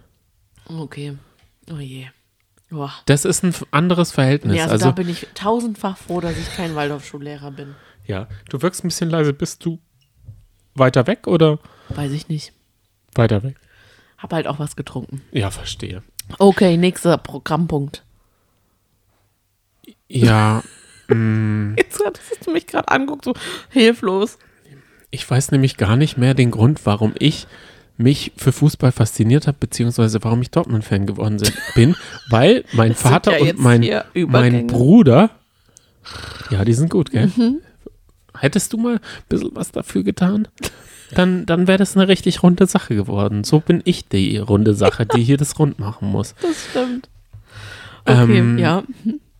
Okay. 0.66 1.16
Oh 1.70 1.78
je. 1.78 2.06
Boah. 2.70 2.92
Das 3.06 3.24
ist 3.24 3.42
ein 3.42 3.54
anderes 3.72 4.12
Verhältnis. 4.12 4.54
Nee, 4.54 4.60
also, 4.62 4.72
also, 4.72 4.84
da 4.86 4.90
bin 4.92 5.08
ich 5.08 5.26
tausendfach 5.34 5.96
froh, 5.96 6.20
dass 6.20 6.36
ich 6.38 6.54
kein 6.54 6.74
Waldorfschullehrer 6.76 7.50
bin. 7.50 7.74
Ja, 8.06 8.28
du 8.48 8.62
wirkst 8.62 8.84
ein 8.84 8.88
bisschen 8.88 9.10
leise. 9.10 9.32
Bist 9.32 9.64
du 9.64 9.80
weiter 10.74 11.06
weg 11.06 11.26
oder 11.26 11.58
Weiß 11.88 12.12
ich 12.12 12.28
nicht. 12.28 12.52
weiter 13.14 13.42
weg? 13.42 13.56
Hab 14.18 14.32
halt 14.32 14.46
auch 14.46 14.58
was 14.58 14.76
getrunken. 14.76 15.22
Ja, 15.32 15.50
verstehe. 15.50 16.02
Okay, 16.38 16.76
nächster 16.76 17.18
Programmpunkt. 17.18 18.04
Ja, 20.08 20.62
mm, 21.08 21.74
Jetzt 21.76 22.00
hattest 22.04 22.46
du 22.46 22.52
mich 22.52 22.66
gerade 22.66 22.88
anguckt, 22.88 23.24
so 23.24 23.34
hilflos. 23.70 24.38
Ich 25.10 25.28
weiß 25.28 25.50
nämlich 25.52 25.76
gar 25.76 25.96
nicht 25.96 26.16
mehr 26.16 26.34
den 26.34 26.50
Grund, 26.50 26.80
warum 26.84 27.12
ich 27.18 27.46
mich 27.96 28.32
für 28.36 28.52
Fußball 28.52 28.92
fasziniert 28.92 29.46
habe, 29.46 29.58
beziehungsweise 29.60 30.22
warum 30.24 30.40
ich 30.40 30.50
Dortmund-Fan 30.50 31.06
geworden 31.06 31.38
bin, 31.74 31.94
weil 32.30 32.64
mein 32.72 32.90
Das 32.92 33.02
Vater 33.02 33.38
ja 33.38 33.52
und 33.52 33.58
mein, 33.60 33.88
mein. 34.14 34.66
Bruder, 34.66 35.30
ja, 36.50 36.64
die 36.64 36.72
sind 36.72 36.90
gut, 36.90 37.10
gell? 37.10 37.30
Mhm. 37.36 37.58
Hättest 38.38 38.72
du 38.72 38.78
mal 38.78 38.94
ein 38.94 39.00
bisschen 39.28 39.50
was 39.54 39.70
dafür 39.70 40.02
getan? 40.02 40.48
Dann, 41.12 41.44
dann 41.44 41.66
wäre 41.66 41.78
das 41.78 41.96
eine 41.96 42.08
richtig 42.08 42.42
runde 42.42 42.66
Sache 42.66 42.94
geworden. 42.94 43.44
So 43.44 43.60
bin 43.60 43.82
ich 43.84 44.08
die 44.08 44.38
runde 44.38 44.74
Sache, 44.74 45.04
die 45.06 45.22
hier 45.22 45.36
das 45.36 45.58
rund 45.58 45.78
machen 45.78 46.08
muss. 46.08 46.34
Das 46.40 46.70
stimmt. 46.70 47.08
Okay, 48.04 48.38
Ähm, 48.38 48.58
ja. 48.58 48.82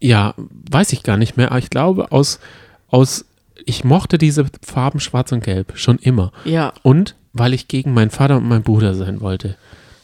Ja, 0.01 0.35
weiß 0.71 0.93
ich 0.93 1.03
gar 1.03 1.17
nicht 1.17 1.37
mehr, 1.37 1.51
aber 1.51 1.59
ich 1.59 1.71
glaube, 1.71 2.11
aus, 2.11 2.41
aus, 2.89 3.25
ich 3.67 3.85
mochte 3.85 4.19
diese 4.19 4.47
Farben 4.63 5.01
schwarz 5.01 5.33
und 5.33 5.43
gelb 5.45 5.73
schon 5.77 5.99
immer. 5.99 6.33
Ja. 6.45 6.73
Und 6.83 7.15
weil 7.33 7.55
ich 7.55 7.69
gegen 7.69 7.95
meinen 7.95 8.11
Vater 8.11 8.37
und 8.37 8.49
meinen 8.49 8.63
Bruder 8.63 8.95
sein 8.95 9.21
wollte. 9.21 9.57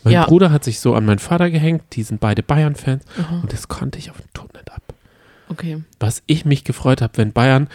Mein 0.04 0.14
Ja. 0.14 0.24
Bruder 0.26 0.50
hat 0.52 0.62
sich 0.64 0.78
so 0.80 0.94
an 0.94 1.04
meinen 1.04 1.18
Vater 1.18 1.50
gehängt, 1.50 1.82
die 1.92 2.02
sind 2.04 2.20
beide 2.20 2.42
Bayern-Fans 2.42 3.04
Aha. 3.20 3.40
und 3.42 3.52
das 3.52 3.66
konnte 3.68 3.98
ich 3.98 4.10
auf 4.10 4.16
den 4.18 4.32
Tod 4.32 4.52
nicht 4.54 4.70
ab. 4.72 4.82
Okay. 5.48 5.82
Was 5.98 6.22
ich 6.26 6.44
mich 6.44 6.62
gefreut 6.64 7.02
habe, 7.02 7.16
wenn 7.16 7.32
Bayern 7.32 7.68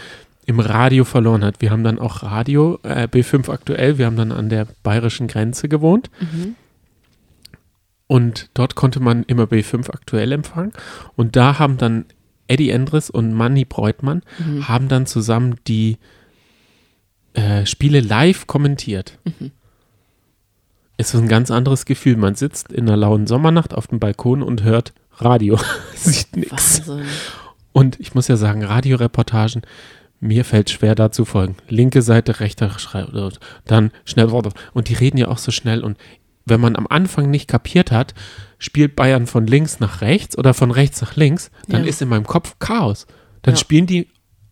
im 0.45 0.59
Radio 0.59 1.03
verloren 1.05 1.43
hat. 1.45 1.61
Wir 1.61 1.69
haben 1.71 1.83
dann 1.83 1.99
auch 1.99 2.23
Radio, 2.23 2.79
äh, 2.83 3.07
B5 3.07 3.49
aktuell, 3.49 3.97
wir 3.97 4.05
haben 4.07 4.15
dann 4.15 4.31
an 4.31 4.49
der 4.49 4.67
bayerischen 4.83 5.27
Grenze 5.27 5.69
gewohnt 5.69 6.09
Mhm. 6.19 6.55
und 8.07 8.49
dort 8.53 8.75
konnte 8.75 8.99
man 8.99 9.23
immer 9.23 9.43
B5 9.43 9.89
aktuell 9.91 10.31
empfangen 10.31 10.73
und 11.15 11.35
da 11.35 11.59
haben 11.59 11.77
dann 11.77 12.05
Eddie 12.51 12.69
Endres 12.69 13.09
und 13.09 13.33
Manny 13.33 13.65
Breutmann 13.65 14.21
Mhm. 14.39 14.67
haben 14.67 14.87
dann 14.87 15.05
zusammen 15.05 15.55
die 15.67 15.97
äh, 17.33 17.65
Spiele 17.65 18.01
live 18.01 18.45
kommentiert. 18.47 19.17
Mhm. 19.23 19.51
Es 20.97 21.13
ist 21.13 21.21
ein 21.21 21.27
ganz 21.29 21.49
anderes 21.49 21.85
Gefühl. 21.85 22.17
Man 22.17 22.35
sitzt 22.35 22.71
in 22.71 22.87
einer 22.87 22.97
lauen 22.97 23.25
Sommernacht 23.25 23.73
auf 23.73 23.87
dem 23.87 23.99
Balkon 23.99 24.43
und 24.43 24.63
hört 24.63 24.93
Radio. 25.17 25.57
Sieht 25.95 26.35
nichts. 26.35 26.83
Und 27.71 27.99
ich 27.99 28.13
muss 28.13 28.27
ja 28.27 28.35
sagen, 28.35 28.63
Radioreportagen, 28.63 29.61
mir 30.19 30.45
fällt 30.45 30.69
schwer 30.69 30.93
da 30.93 31.11
zu 31.11 31.25
folgen. 31.25 31.55
Linke 31.69 32.01
Seite, 32.03 32.39
rechter 32.39 32.77
Schreiber, 32.77 33.31
dann 33.65 33.91
schnell 34.05 34.29
Und 34.73 34.89
die 34.89 34.93
reden 34.93 35.17
ja 35.17 35.29
auch 35.29 35.39
so 35.39 35.51
schnell. 35.51 35.83
Und 35.83 35.97
wenn 36.45 36.59
man 36.61 36.75
am 36.75 36.87
Anfang 36.87 37.29
nicht 37.29 37.47
kapiert 37.47 37.91
hat, 37.91 38.13
spielt 38.57 38.95
Bayern 38.95 39.27
von 39.27 39.47
links 39.47 39.79
nach 39.79 40.01
rechts 40.01 40.37
oder 40.37 40.53
von 40.53 40.71
rechts 40.71 41.01
nach 41.01 41.15
links, 41.15 41.51
dann 41.67 41.83
Ja. 41.83 41.89
ist 41.89 42.01
in 42.01 42.09
meinem 42.09 42.25
Kopf 42.25 42.55
Chaos. 42.59 43.07
Dann 43.41 43.55
Ja. 43.55 43.59
spielen 43.59 43.85
die, 43.87 44.07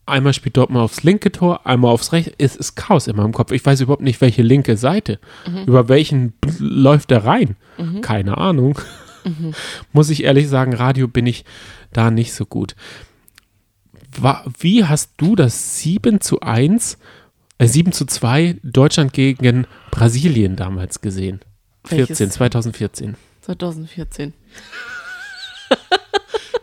einmal 0.06 0.34
spielt 0.34 0.58
Dortmund 0.58 0.84
aufs 0.84 1.04
linke 1.04 1.32
Tor, 1.32 1.66
einmal 1.68 1.92
aufs 1.92 2.12
rechte. 2.12 2.34
Es 2.38 2.56
ist 2.56 2.76
Chaos 2.76 3.08
in 3.08 3.16
meinem 3.16 3.34
Kopf. 3.34 3.52
Ich 3.52 3.66
weiß 3.66 3.82
überhaupt 3.82 4.02
nicht, 4.02 4.22
welche 4.22 4.42
linke 4.42 4.78
Seite. 4.78 5.20
Mhm. 5.48 5.64
Über 5.66 5.88
welchen 5.90 6.34
läuft 6.60 7.12
der 7.12 7.26
rein? 7.26 7.56
Keine 8.02 8.38
Ahnung. 8.38 8.80
Mhm. 9.24 9.54
Muss 9.94 10.10
ich 10.10 10.24
ehrlich 10.24 10.48
sagen, 10.48 10.74
Radio 10.74 11.08
bin 11.08 11.28
ich 11.28 11.46
da 11.94 12.10
nicht 12.12 12.34
so 12.34 12.46
gut. 12.46 12.76
Wie 14.60 14.86
hast 14.86 15.12
du 15.18 15.36
das 15.36 15.80
7 15.80 16.20
zu 16.20 16.40
1, 16.42 16.98
äh 17.58 17.68
7 17.68 17.92
zu 17.92 18.06
2 18.06 18.58
Deutschland 18.64 19.14
gegen 19.14 19.68
Brasilien 19.92 20.56
damals 20.56 21.02
gesehen? 21.02 21.42
Welches? 21.90 22.18
14, 22.18 22.32
2014. 22.32 23.16
2014. 23.42 24.34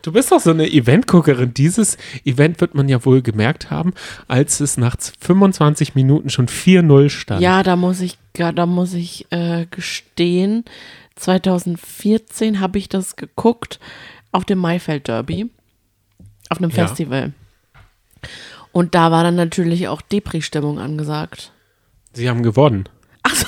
Du 0.03 0.13
bist 0.13 0.31
doch 0.31 0.39
so 0.41 0.51
eine 0.51 0.69
Eventguckerin. 0.71 1.53
Dieses 1.53 1.97
Event 2.25 2.61
wird 2.61 2.77
man 2.77 2.89
ja 2.89 3.05
wohl 3.05 3.23
gemerkt 3.23 3.71
haben, 3.73 3.93
als 4.29 4.61
es 4.61 4.77
nach 4.77 4.97
25 5.21 5.97
Minuten 5.97 6.31
schon 6.31 6.47
4-0 6.47 7.09
stand. 7.11 7.43
Ja, 7.43 7.65
da 7.65 7.75
muss 7.75 8.01
ich, 8.01 8.17
ja, 8.37 8.53
da 8.53 8.67
muss 8.67 8.95
ich 8.95 9.27
äh, 9.33 9.67
gestehen, 9.69 10.65
2014 11.17 12.61
habe 12.61 12.79
ich 12.79 12.89
das 12.89 13.17
geguckt 13.17 13.81
auf 14.31 14.45
dem 14.45 14.59
Maifeld 14.59 15.09
Derby, 15.09 15.51
auf 16.51 16.59
einem 16.59 16.71
Ja. 16.71 16.87
Festival. 16.87 17.33
Und 18.71 18.95
da 18.95 19.11
war 19.11 19.25
dann 19.25 19.35
natürlich 19.37 19.89
auch 19.89 20.03
Depri-Stimmung 20.03 20.79
angesagt. 20.79 21.51
Sie 22.13 22.29
haben 22.29 22.43
gewonnen. 22.45 22.89
Ach 23.25 23.35
so. 23.35 23.47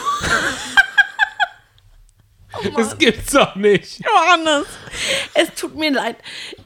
Das 2.77 2.99
gibt's 2.99 3.33
doch 3.33 3.55
nicht. 3.57 4.01
Johannes, 4.05 4.67
es 5.35 5.55
tut 5.61 5.77
mir 5.77 5.91
leid. 5.93 6.17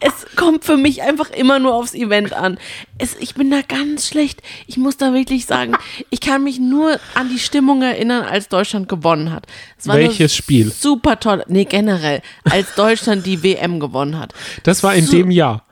Es 0.00 0.12
kommt 0.37 0.64
für 0.64 0.76
mich 0.76 1.02
einfach 1.02 1.31
immer 1.31 1.59
nur 1.59 1.74
aufs 1.74 1.94
Event 1.94 2.33
an. 2.33 2.59
Es, 2.98 3.16
ich 3.18 3.35
bin 3.35 3.50
da 3.50 3.61
ganz 3.66 4.09
schlecht. 4.09 4.42
Ich 4.66 4.76
muss 4.76 4.96
da 4.96 5.12
wirklich 5.14 5.46
sagen, 5.46 5.74
ich 6.11 6.20
kann 6.20 6.44
mich 6.44 6.59
nur 6.59 6.98
an 7.14 7.28
die 7.28 7.38
Stimmung 7.38 7.83
erinnern, 7.83 8.24
als 8.24 8.48
Deutschland 8.48 8.88
gewonnen 8.88 9.33
hat. 9.33 9.46
Es 9.78 9.87
war 9.87 9.94
eine 9.96 10.05
Welches 10.05 10.35
Spiel? 10.35 10.70
Super 10.70 11.18
toll. 11.20 11.44
Nee, 11.48 11.64
generell, 11.64 12.22
als 12.44 12.74
Deutschland 12.74 13.24
die 13.26 13.42
WM 13.42 13.81
gewonnen 13.81 14.18
hat. 14.18 14.33
Das 14.64 14.83
war 14.83 14.94
in 14.94 15.07
So- 15.07 15.12
dem 15.16 15.31
Jahr. 15.31 15.64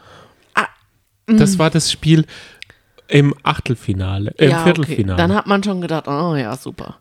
Ah, 0.55 0.69
Das 1.27 1.59
war 1.59 1.71
das 1.71 1.91
Spiel 1.93 2.25
im 3.09 3.35
Achtelfinale, 3.43 4.33
äh, 4.39 4.45
im 4.45 4.51
ja, 4.53 4.63
Viertelfinale. 4.63 5.15
Okay. 5.15 5.21
Dann 5.29 5.35
hat 5.37 5.47
man 5.49 5.63
schon 5.65 5.81
gedacht, 5.81 6.07
oh 6.07 6.37
ja, 6.37 6.57
super. 6.57 7.00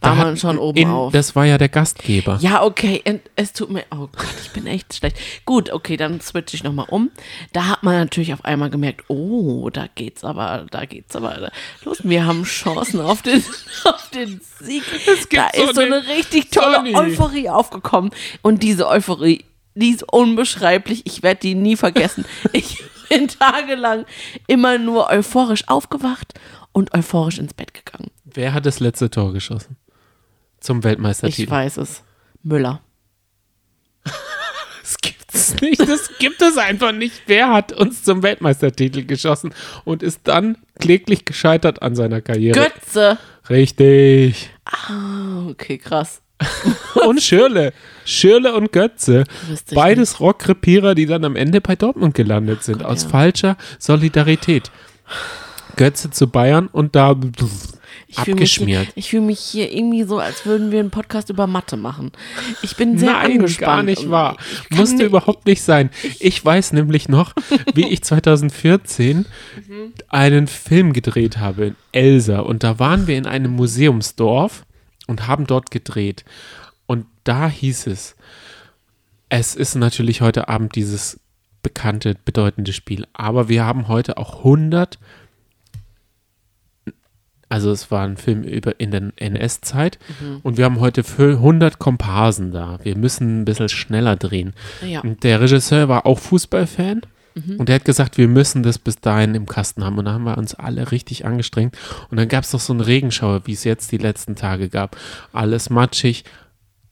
War 0.00 0.14
man 0.14 0.36
schon 0.36 0.58
oben 0.58 0.78
in, 0.78 0.88
auf. 0.88 1.12
Das 1.12 1.36
war 1.36 1.44
ja 1.44 1.58
der 1.58 1.68
Gastgeber. 1.68 2.38
Ja, 2.40 2.62
okay, 2.62 3.02
und 3.06 3.20
es 3.36 3.52
tut 3.52 3.70
mir, 3.70 3.84
oh 3.90 4.08
Gott, 4.08 4.34
ich 4.42 4.50
bin 4.50 4.66
echt 4.66 4.94
schlecht. 4.94 5.16
Gut, 5.44 5.70
okay, 5.70 5.96
dann 5.96 6.20
switche 6.20 6.56
ich 6.56 6.64
nochmal 6.64 6.86
um. 6.88 7.10
Da 7.52 7.66
hat 7.66 7.82
man 7.82 7.94
natürlich 7.94 8.32
auf 8.32 8.44
einmal 8.44 8.70
gemerkt, 8.70 9.04
oh, 9.08 9.70
da 9.70 9.86
geht's 9.94 10.24
aber, 10.24 10.66
da 10.70 10.84
geht's 10.84 11.14
aber 11.14 11.50
los. 11.84 11.98
Wir 12.02 12.24
haben 12.24 12.44
Chancen 12.44 13.00
auf 13.00 13.22
den, 13.22 13.42
auf 13.84 14.10
den 14.10 14.40
Sieg. 14.60 14.82
Da 15.30 15.48
doch 15.54 15.68
ist 15.68 15.74
so 15.74 15.80
eine 15.80 16.06
richtig 16.08 16.50
tolle 16.50 16.76
Sonny. 16.76 16.94
Euphorie 16.94 17.48
aufgekommen. 17.48 18.10
Und 18.42 18.62
diese 18.62 18.88
Euphorie, 18.88 19.44
die 19.74 19.90
ist 19.90 20.04
unbeschreiblich. 20.12 21.02
Ich 21.06 21.22
werde 21.22 21.40
die 21.40 21.54
nie 21.54 21.76
vergessen. 21.76 22.24
Ich 22.52 22.82
bin 23.18 23.28
tagelang 23.28 24.06
immer 24.46 24.78
nur 24.78 25.10
euphorisch 25.10 25.68
aufgewacht 25.68 26.32
und 26.72 26.94
euphorisch 26.94 27.38
ins 27.38 27.52
Bett 27.52 27.74
gegangen. 27.74 28.10
Wer 28.34 28.54
hat 28.54 28.66
das 28.66 28.80
letzte 28.80 29.10
Tor 29.10 29.32
geschossen? 29.32 29.76
Zum 30.60 30.78
Ich 30.78 30.84
Weltmeistertitel. 30.84 31.50
weiß 31.50 31.76
es. 31.78 32.02
Müller. 32.42 32.80
Das 34.82 34.96
gibt's 35.00 35.60
nicht. 35.60 35.80
Das 35.80 36.10
gibt 36.18 36.42
es 36.42 36.58
einfach 36.58 36.90
nicht. 36.92 37.22
Wer 37.26 37.50
hat 37.50 37.72
uns 37.72 38.02
zum 38.02 38.22
Weltmeistertitel 38.24 39.04
geschossen 39.04 39.54
und 39.84 40.02
ist 40.02 40.22
dann 40.24 40.58
kläglich 40.80 41.24
gescheitert 41.24 41.82
an 41.82 41.94
seiner 41.94 42.20
Karriere? 42.20 42.58
Götze. 42.58 43.16
Richtig. 43.48 44.50
Ah, 44.64 45.46
okay, 45.48 45.78
krass. 45.78 46.20
Und 47.06 47.22
Schirle. 47.22 47.72
Schirle 48.04 48.54
und 48.54 48.72
Götze. 48.72 49.22
Ich 49.52 49.74
Beides 49.76 50.18
Rockrepierer, 50.18 50.96
die 50.96 51.06
dann 51.06 51.24
am 51.24 51.36
Ende 51.36 51.60
bei 51.60 51.76
Dortmund 51.76 52.14
gelandet 52.14 52.64
sind. 52.64 52.78
Gott, 52.78 52.88
aus 52.88 53.04
ja. 53.04 53.08
falscher 53.10 53.56
Solidarität. 53.78 54.72
Götze 55.76 56.10
zu 56.10 56.26
Bayern 56.26 56.66
und 56.66 56.96
da 56.96 57.14
Ich 58.14 58.20
fühle 58.20 58.36
mich, 58.40 58.52
hier- 58.52 58.66
abgeschmiert. 58.66 58.88
ich 58.94 59.08
fühle 59.10 59.22
mich 59.22 59.38
hier 59.40 59.72
irgendwie 59.72 60.02
so, 60.04 60.18
als 60.18 60.44
würden 60.44 60.70
wir 60.70 60.80
einen 60.80 60.90
Podcast 60.90 61.30
über 61.30 61.46
Mathe 61.46 61.76
machen. 61.76 62.12
Ich 62.62 62.76
bin 62.76 62.98
sehr 62.98 63.12
Nein, 63.12 63.32
angespannt. 63.32 63.66
gar 63.66 63.82
nicht 63.82 64.10
wahr. 64.10 64.36
Musste 64.70 64.96
nicht- 64.96 65.06
überhaupt 65.06 65.46
nicht 65.46 65.62
sein. 65.62 65.88
Ich 66.20 66.44
weiß 66.44 66.72
nämlich 66.74 67.08
noch, 67.08 67.32
wie 67.74 67.88
ich 67.88 68.02
2014 68.04 69.24
einen 70.08 70.46
Film 70.46 70.92
gedreht 70.92 71.38
habe 71.38 71.66
in 71.66 71.76
Elsa. 71.92 72.40
Und 72.40 72.62
da 72.64 72.78
waren 72.78 73.06
wir 73.06 73.16
in 73.16 73.26
einem 73.26 73.52
Museumsdorf 73.52 74.64
und 75.06 75.26
haben 75.26 75.46
dort 75.46 75.70
gedreht. 75.70 76.24
Und 76.86 77.06
da 77.24 77.48
hieß 77.48 77.86
es, 77.86 78.14
es 79.30 79.54
ist 79.54 79.74
natürlich 79.74 80.20
heute 80.20 80.48
Abend 80.48 80.74
dieses 80.74 81.18
bekannte, 81.62 82.16
bedeutende 82.24 82.72
Spiel. 82.74 83.06
Aber 83.14 83.48
wir 83.48 83.64
haben 83.64 83.88
heute 83.88 84.18
auch 84.18 84.38
100 84.38 84.98
also 87.52 87.70
es 87.70 87.90
war 87.90 88.02
ein 88.02 88.16
Film 88.16 88.44
über 88.44 88.80
in 88.80 88.92
der 88.92 89.12
NS-Zeit 89.16 89.98
und 90.42 90.56
wir 90.56 90.64
haben 90.64 90.80
heute 90.80 91.04
für 91.04 91.32
100 91.32 91.78
Komparsen 91.78 92.50
da. 92.50 92.78
Wir 92.82 92.96
müssen 92.96 93.42
ein 93.42 93.44
bisschen 93.44 93.68
schneller 93.68 94.16
drehen. 94.16 94.54
Ja. 94.82 95.02
Und 95.02 95.22
der 95.22 95.42
Regisseur 95.42 95.86
war 95.86 96.06
auch 96.06 96.18
Fußballfan 96.18 97.02
und 97.58 97.68
der 97.68 97.74
hat 97.74 97.84
gesagt, 97.84 98.16
wir 98.16 98.26
müssen 98.26 98.62
das 98.62 98.78
bis 98.78 99.00
dahin 99.00 99.34
im 99.34 99.44
Kasten 99.44 99.84
haben. 99.84 99.98
Und 99.98 100.06
da 100.06 100.12
haben 100.12 100.24
wir 100.24 100.38
uns 100.38 100.54
alle 100.54 100.92
richtig 100.92 101.26
angestrengt. 101.26 101.76
Und 102.10 102.16
dann 102.16 102.28
gab 102.28 102.44
es 102.44 102.54
noch 102.54 102.60
so 102.60 102.72
einen 102.72 102.80
Regenschauer, 102.80 103.42
wie 103.44 103.52
es 103.52 103.64
jetzt 103.64 103.92
die 103.92 103.98
letzten 103.98 104.34
Tage 104.34 104.70
gab. 104.70 104.96
Alles 105.34 105.68
matschig, 105.68 106.24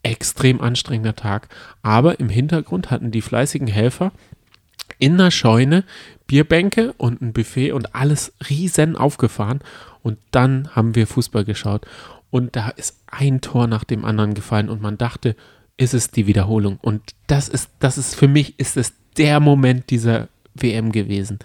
extrem 0.02 0.60
anstrengender 0.60 1.16
Tag. 1.16 1.48
Aber 1.80 2.20
im 2.20 2.28
Hintergrund 2.28 2.90
hatten 2.90 3.10
die 3.10 3.22
fleißigen 3.22 3.68
Helfer 3.68 4.12
in 5.00 5.14
einer 5.14 5.30
Scheune 5.30 5.84
Bierbänke 6.26 6.94
und 6.96 7.20
ein 7.20 7.32
Buffet 7.32 7.72
und 7.72 7.94
alles 7.94 8.32
riesen 8.48 8.96
aufgefahren. 8.96 9.60
Und 10.02 10.18
dann 10.30 10.68
haben 10.76 10.94
wir 10.94 11.08
Fußball 11.08 11.44
geschaut. 11.44 11.86
Und 12.30 12.54
da 12.54 12.68
ist 12.68 12.96
ein 13.08 13.40
Tor 13.40 13.66
nach 13.66 13.82
dem 13.82 14.04
anderen 14.04 14.34
gefallen 14.34 14.68
und 14.68 14.80
man 14.80 14.96
dachte, 14.96 15.34
ist 15.76 15.94
es 15.94 16.10
die 16.10 16.26
Wiederholung. 16.26 16.78
Und 16.80 17.02
das 17.26 17.48
ist, 17.48 17.70
das 17.80 17.98
ist 17.98 18.14
für 18.14 18.28
mich, 18.28 18.58
ist 18.58 18.76
es 18.76 18.92
der 19.16 19.40
Moment 19.40 19.90
dieser 19.90 20.28
WM 20.54 20.92
gewesen. 20.92 21.40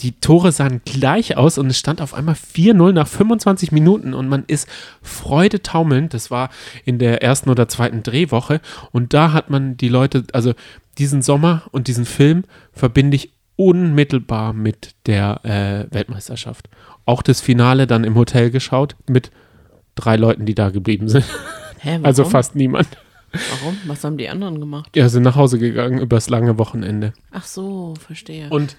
Die 0.00 0.12
Tore 0.12 0.50
sahen 0.50 0.80
gleich 0.84 1.36
aus 1.36 1.58
und 1.58 1.66
es 1.66 1.78
stand 1.78 2.00
auf 2.00 2.14
einmal 2.14 2.34
4-0 2.36 2.92
nach 2.92 3.06
25 3.06 3.70
Minuten 3.70 4.14
und 4.14 4.28
man 4.28 4.44
ist 4.46 4.66
freudetaumelnd. 5.02 6.14
Das 6.14 6.30
war 6.30 6.48
in 6.86 6.98
der 6.98 7.22
ersten 7.22 7.50
oder 7.50 7.68
zweiten 7.68 8.02
Drehwoche 8.02 8.62
und 8.92 9.12
da 9.12 9.32
hat 9.32 9.50
man 9.50 9.76
die 9.76 9.90
Leute, 9.90 10.24
also 10.32 10.54
diesen 11.00 11.22
Sommer 11.22 11.62
und 11.72 11.88
diesen 11.88 12.04
Film 12.04 12.44
verbinde 12.72 13.16
ich 13.16 13.32
unmittelbar 13.56 14.52
mit 14.52 14.94
der 15.06 15.40
äh, 15.44 15.94
Weltmeisterschaft. 15.94 16.68
Auch 17.04 17.22
das 17.22 17.40
Finale 17.40 17.86
dann 17.86 18.04
im 18.04 18.14
Hotel 18.14 18.50
geschaut 18.50 18.96
mit 19.08 19.30
drei 19.94 20.16
Leuten, 20.16 20.46
die 20.46 20.54
da 20.54 20.70
geblieben 20.70 21.08
sind. 21.08 21.24
Hä, 21.78 21.90
warum? 21.92 22.04
Also 22.04 22.24
fast 22.24 22.54
niemand. 22.54 22.88
Warum? 23.32 23.76
Was 23.86 24.04
haben 24.04 24.16
die 24.16 24.28
anderen 24.28 24.60
gemacht? 24.60 24.96
Ja, 24.96 25.08
sind 25.08 25.22
nach 25.22 25.36
Hause 25.36 25.58
gegangen 25.58 26.00
übers 26.00 26.30
lange 26.30 26.58
Wochenende. 26.58 27.12
Ach 27.30 27.44
so, 27.44 27.94
verstehe. 28.04 28.48
Und 28.50 28.76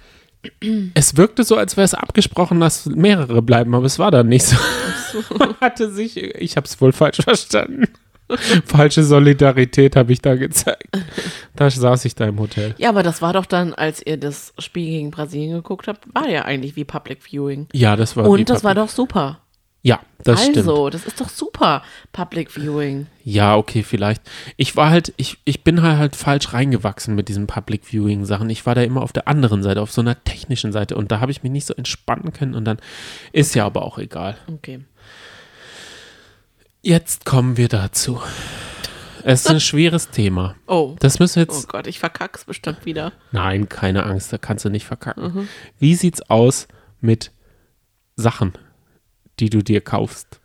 es 0.93 1.17
wirkte 1.17 1.43
so, 1.43 1.55
als 1.55 1.77
wäre 1.77 1.85
es 1.85 1.93
abgesprochen, 1.93 2.59
dass 2.59 2.87
mehrere 2.87 3.41
bleiben, 3.41 3.75
aber 3.75 3.85
es 3.85 3.99
war 3.99 4.11
dann 4.11 4.27
nicht 4.27 4.45
so. 4.45 4.55
Man 5.37 5.55
hatte 5.61 5.91
sich, 5.91 6.17
ich 6.17 6.57
habe 6.57 6.65
es 6.65 6.81
wohl 6.81 6.91
falsch 6.91 7.21
verstanden. 7.21 7.85
Falsche 8.65 9.03
Solidarität 9.03 9.95
habe 9.95 10.13
ich 10.13 10.21
da 10.21 10.35
gezeigt. 10.35 10.87
Da 11.55 11.69
saß 11.69 12.05
ich 12.05 12.15
da 12.15 12.25
im 12.25 12.39
Hotel. 12.39 12.75
ja, 12.77 12.89
aber 12.89 13.03
das 13.03 13.21
war 13.21 13.33
doch 13.33 13.45
dann, 13.45 13.73
als 13.73 14.05
ihr 14.05 14.17
das 14.17 14.53
Spiel 14.59 14.85
gegen 14.87 15.11
Brasilien 15.11 15.53
geguckt 15.53 15.87
habt, 15.87 16.05
war 16.13 16.27
ja 16.29 16.43
eigentlich 16.45 16.75
wie 16.75 16.83
Public 16.85 17.19
Viewing. 17.23 17.67
Ja, 17.73 17.95
das 17.95 18.15
war 18.15 18.27
Und 18.27 18.49
das 18.49 18.63
war 18.63 18.73
Public- 18.73 18.87
doch 18.87 18.93
super. 18.95 19.39
Ja, 19.83 19.99
das 20.23 20.41
stimmt. 20.43 20.57
also, 20.57 20.91
das 20.91 21.05
ist 21.07 21.19
doch 21.19 21.29
super, 21.29 21.81
Public 22.11 22.51
Viewing. 22.51 23.07
Ja, 23.23 23.55
okay, 23.55 23.81
vielleicht. 23.81 24.21
Ich 24.55 24.75
war 24.75 24.91
halt, 24.91 25.11
ich, 25.17 25.39
ich 25.43 25.63
bin 25.63 25.81
halt, 25.81 25.97
halt 25.97 26.15
falsch 26.15 26.53
reingewachsen 26.53 27.15
mit 27.15 27.29
diesen 27.29 27.47
Public 27.47 27.83
Viewing 27.91 28.25
Sachen. 28.25 28.47
Ich 28.51 28.63
war 28.67 28.75
da 28.75 28.83
immer 28.83 29.01
auf 29.01 29.11
der 29.11 29.27
anderen 29.27 29.63
Seite, 29.63 29.81
auf 29.81 29.91
so 29.91 30.01
einer 30.01 30.23
technischen 30.23 30.71
Seite 30.71 30.95
und 30.95 31.11
da 31.11 31.19
habe 31.19 31.31
ich 31.31 31.41
mich 31.41 31.51
nicht 31.51 31.65
so 31.65 31.73
entspannen 31.73 32.31
können 32.31 32.53
und 32.53 32.65
dann 32.65 32.77
ist 33.31 33.55
ja 33.55 33.65
aber 33.65 33.81
auch 33.81 33.97
egal. 33.97 34.37
Okay. 34.53 34.81
Jetzt 36.81 37.25
kommen 37.25 37.57
wir 37.57 37.67
dazu. 37.67 38.19
Es 39.23 39.41
ist 39.41 39.49
ein 39.51 39.59
schweres 39.59 40.09
Thema. 40.09 40.55
Oh. 40.67 40.95
Das 40.99 41.19
müssen 41.19 41.35
wir 41.37 41.49
Oh 41.49 41.53
jetzt. 41.53 41.67
Gott, 41.69 41.87
ich 41.87 41.99
verkack's 41.99 42.45
bestimmt 42.45 42.85
wieder. 42.85 43.13
Nein, 43.31 43.69
keine 43.69 44.03
Angst, 44.05 44.33
da 44.33 44.37
kannst 44.37 44.65
du 44.65 44.69
nicht 44.69 44.85
verkacken. 44.85 45.23
Mhm. 45.33 45.47
Wie 45.77 45.95
sieht's 45.95 46.21
aus 46.29 46.67
mit 46.99 47.31
Sachen, 48.15 48.53
die 49.39 49.49
du 49.49 49.61
dir 49.61 49.81
kaufst 49.81 50.39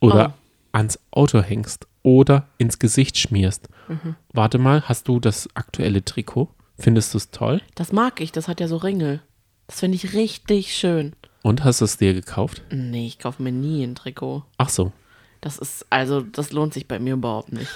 oder 0.00 0.34
Oh. 0.34 0.76
ans 0.78 0.98
Auto 1.10 1.42
hängst 1.42 1.86
oder 2.02 2.48
ins 2.58 2.78
Gesicht 2.78 3.18
schmierst? 3.18 3.68
Mhm. 3.88 4.16
Warte 4.32 4.58
mal, 4.58 4.82
hast 4.88 5.08
du 5.08 5.20
das 5.20 5.48
aktuelle 5.54 6.04
Trikot? 6.04 6.48
Findest 6.78 7.12
du 7.14 7.18
es 7.18 7.30
toll? 7.30 7.60
Das 7.74 7.92
mag 7.92 8.20
ich, 8.20 8.32
das 8.32 8.48
hat 8.48 8.60
ja 8.60 8.68
so 8.68 8.76
Ringel. 8.76 9.20
Das 9.66 9.80
finde 9.80 9.96
ich 9.96 10.14
richtig 10.14 10.74
schön. 10.74 11.14
Und 11.42 11.64
hast 11.64 11.80
du 11.80 11.84
es 11.84 11.96
dir 11.96 12.12
gekauft? 12.14 12.62
Nee, 12.70 13.06
ich 13.06 13.18
kaufe 13.18 13.42
mir 13.42 13.52
nie 13.52 13.82
ein 13.84 13.94
Trikot. 13.94 14.44
Ach 14.58 14.68
so. 14.68 14.92
Das 15.40 15.58
ist, 15.58 15.86
also, 15.90 16.20
das 16.20 16.52
lohnt 16.52 16.74
sich 16.74 16.88
bei 16.88 16.98
mir 16.98 17.14
überhaupt 17.14 17.52
nicht. 17.52 17.70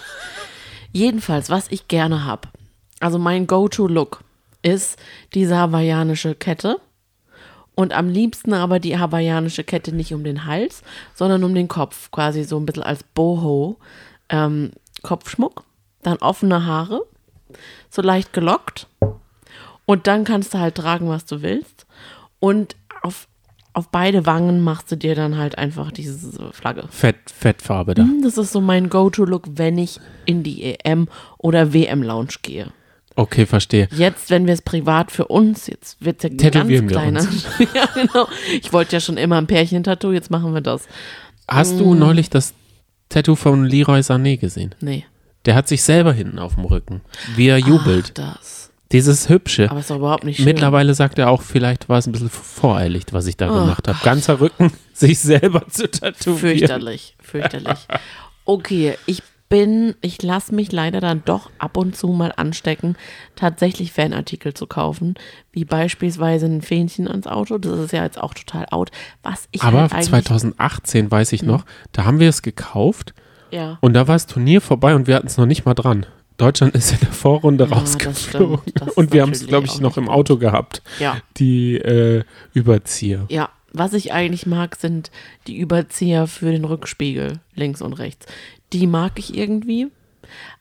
Jedenfalls, 0.92 1.50
was 1.50 1.70
ich 1.70 1.88
gerne 1.88 2.24
habe, 2.24 2.48
also 2.98 3.18
mein 3.18 3.46
Go-To-Look 3.46 4.22
ist 4.62 4.98
diese 5.34 5.56
hawaiianische 5.56 6.34
Kette. 6.34 6.80
Und 7.74 7.92
am 7.94 8.08
liebsten 8.08 8.52
aber 8.52 8.78
die 8.78 8.98
hawaiianische 8.98 9.64
Kette 9.64 9.94
nicht 9.94 10.12
um 10.12 10.22
den 10.24 10.44
Hals, 10.44 10.82
sondern 11.14 11.44
um 11.44 11.54
den 11.54 11.68
Kopf. 11.68 12.10
Quasi 12.10 12.44
so 12.44 12.58
ein 12.58 12.66
bisschen 12.66 12.82
als 12.82 13.02
Boho. 13.02 13.78
Ähm, 14.28 14.72
Kopfschmuck, 15.02 15.64
dann 16.02 16.18
offene 16.18 16.66
Haare, 16.66 17.06
so 17.88 18.02
leicht 18.02 18.32
gelockt. 18.32 18.86
Und 19.86 20.06
dann 20.06 20.24
kannst 20.24 20.54
du 20.54 20.58
halt 20.58 20.76
tragen, 20.76 21.08
was 21.08 21.24
du 21.24 21.42
willst. 21.42 21.86
Und 22.38 22.76
auf, 23.02 23.28
auf 23.72 23.88
beide 23.88 24.26
Wangen 24.26 24.60
machst 24.60 24.90
du 24.90 24.96
dir 24.96 25.14
dann 25.14 25.38
halt 25.38 25.56
einfach 25.58 25.92
diese 25.92 26.52
Flagge. 26.52 26.84
Fett, 26.90 27.16
Fettfarbe 27.26 27.94
da. 27.94 28.06
Das 28.22 28.36
ist 28.38 28.52
so 28.52 28.60
mein 28.60 28.88
Go-To-Look, 28.90 29.48
wenn 29.56 29.78
ich 29.78 30.00
in 30.26 30.42
die 30.42 30.74
EM- 30.84 31.08
oder 31.38 31.72
WM-Lounge 31.72 32.34
gehe. 32.42 32.66
Okay, 33.16 33.44
verstehe. 33.46 33.88
Jetzt, 33.92 34.30
wenn 34.30 34.46
wir 34.46 34.54
es 34.54 34.62
privat 34.62 35.10
für 35.12 35.26
uns, 35.26 35.66
jetzt 35.66 36.02
wird 36.04 36.24
es 36.24 36.30
ja 36.30 36.36
Tätowieren 36.36 36.88
ganz 36.88 37.28
kleiner. 37.28 37.70
ja, 37.74 37.86
genau. 37.94 38.28
Ich 38.60 38.72
wollte 38.72 38.96
ja 38.96 39.00
schon 39.00 39.16
immer 39.16 39.36
ein 39.38 39.46
Pärchen-Tattoo, 39.46 40.12
jetzt 40.12 40.30
machen 40.30 40.54
wir 40.54 40.60
das. 40.62 40.86
Hast 41.48 41.74
Mm. 41.74 41.78
du 41.78 41.94
neulich 41.94 42.30
das 42.30 42.54
Tattoo 43.08 43.34
von 43.34 43.64
Leroy 43.64 44.00
Sané 44.00 44.36
gesehen? 44.38 44.74
Nee. 44.80 45.04
Der 45.44 45.54
hat 45.54 45.68
sich 45.68 45.82
selber 45.82 46.12
hinten 46.12 46.38
auf 46.38 46.54
dem 46.54 46.64
Rücken, 46.64 47.00
wie 47.34 47.48
er 47.48 47.58
jubelt. 47.58 48.12
Ach, 48.18 48.34
das. 48.36 48.69
Dieses 48.92 49.28
hübsche. 49.28 49.70
Aber 49.70 49.80
ist 49.80 49.90
doch 49.90 49.96
überhaupt 49.96 50.24
nicht 50.24 50.38
schön. 50.38 50.46
Mittlerweile 50.46 50.94
sagt 50.94 51.18
er 51.18 51.30
auch, 51.30 51.42
vielleicht 51.42 51.88
war 51.88 51.98
es 51.98 52.06
ein 52.06 52.12
bisschen 52.12 52.30
voreilig, 52.30 53.04
was 53.12 53.26
ich 53.26 53.36
da 53.36 53.48
Oh 53.50 53.60
gemacht 53.60 53.86
habe. 53.86 53.98
Ganzer 54.02 54.40
Rücken, 54.40 54.72
sich 54.92 55.18
selber 55.20 55.68
zu 55.68 55.88
tätowieren. 55.88 56.58
Fürchterlich, 56.58 57.16
fürchterlich. 57.20 57.86
Okay, 58.44 58.96
ich 59.06 59.22
bin, 59.50 59.96
ich 60.00 60.22
lasse 60.22 60.54
mich 60.54 60.72
leider 60.72 61.00
dann 61.00 61.22
doch 61.24 61.50
ab 61.58 61.76
und 61.76 61.96
zu 61.96 62.08
mal 62.08 62.32
anstecken, 62.34 62.96
tatsächlich 63.34 63.92
Fanartikel 63.92 64.54
zu 64.54 64.66
kaufen, 64.66 65.14
wie 65.52 65.64
beispielsweise 65.64 66.46
ein 66.46 66.62
Fähnchen 66.62 67.08
ans 67.08 67.26
Auto. 67.26 67.58
Das 67.58 67.78
ist 67.78 67.92
ja 67.92 68.04
jetzt 68.04 68.18
auch 68.18 68.32
total 68.32 68.66
out. 68.70 68.90
Was 69.22 69.48
ich 69.50 69.62
Aber 69.62 69.82
halt 69.82 69.92
eigentlich, 69.92 70.08
2018 70.08 71.10
weiß 71.10 71.32
ich 71.32 71.42
noch, 71.42 71.64
da 71.92 72.04
haben 72.04 72.20
wir 72.20 72.28
es 72.28 72.42
gekauft 72.42 73.12
ja. 73.50 73.76
und 73.80 73.94
da 73.94 74.06
war 74.06 74.14
das 74.14 74.26
Turnier 74.26 74.60
vorbei 74.60 74.94
und 74.94 75.08
wir 75.08 75.16
hatten 75.16 75.26
es 75.26 75.36
noch 75.36 75.46
nicht 75.46 75.64
mal 75.64 75.74
dran. 75.74 76.06
Deutschland 76.40 76.74
ist 76.74 76.92
in 76.92 77.00
der 77.00 77.12
Vorrunde 77.12 77.64
Ja, 77.64 77.70
das 77.70 77.80
rausgeflogen. 77.94 78.72
Das 78.74 78.88
ist 78.88 78.96
und 78.96 79.12
wir 79.12 79.22
haben 79.22 79.32
es, 79.32 79.46
glaube 79.46 79.66
ich, 79.66 79.80
noch 79.80 79.96
im 79.96 80.08
Auto 80.08 80.36
gehabt, 80.38 80.82
Ja. 80.98 81.20
die 81.36 81.76
äh, 81.76 82.24
Überzieher. 82.54 83.26
Ja, 83.28 83.50
was 83.72 83.92
ich 83.92 84.12
eigentlich 84.12 84.46
mag, 84.46 84.76
sind 84.76 85.10
die 85.46 85.58
Überzieher 85.58 86.26
für 86.26 86.50
den 86.50 86.64
Rückspiegel 86.64 87.40
links 87.54 87.82
und 87.82 87.92
rechts. 87.94 88.26
Die 88.72 88.86
mag 88.86 89.18
ich 89.18 89.36
irgendwie, 89.36 89.88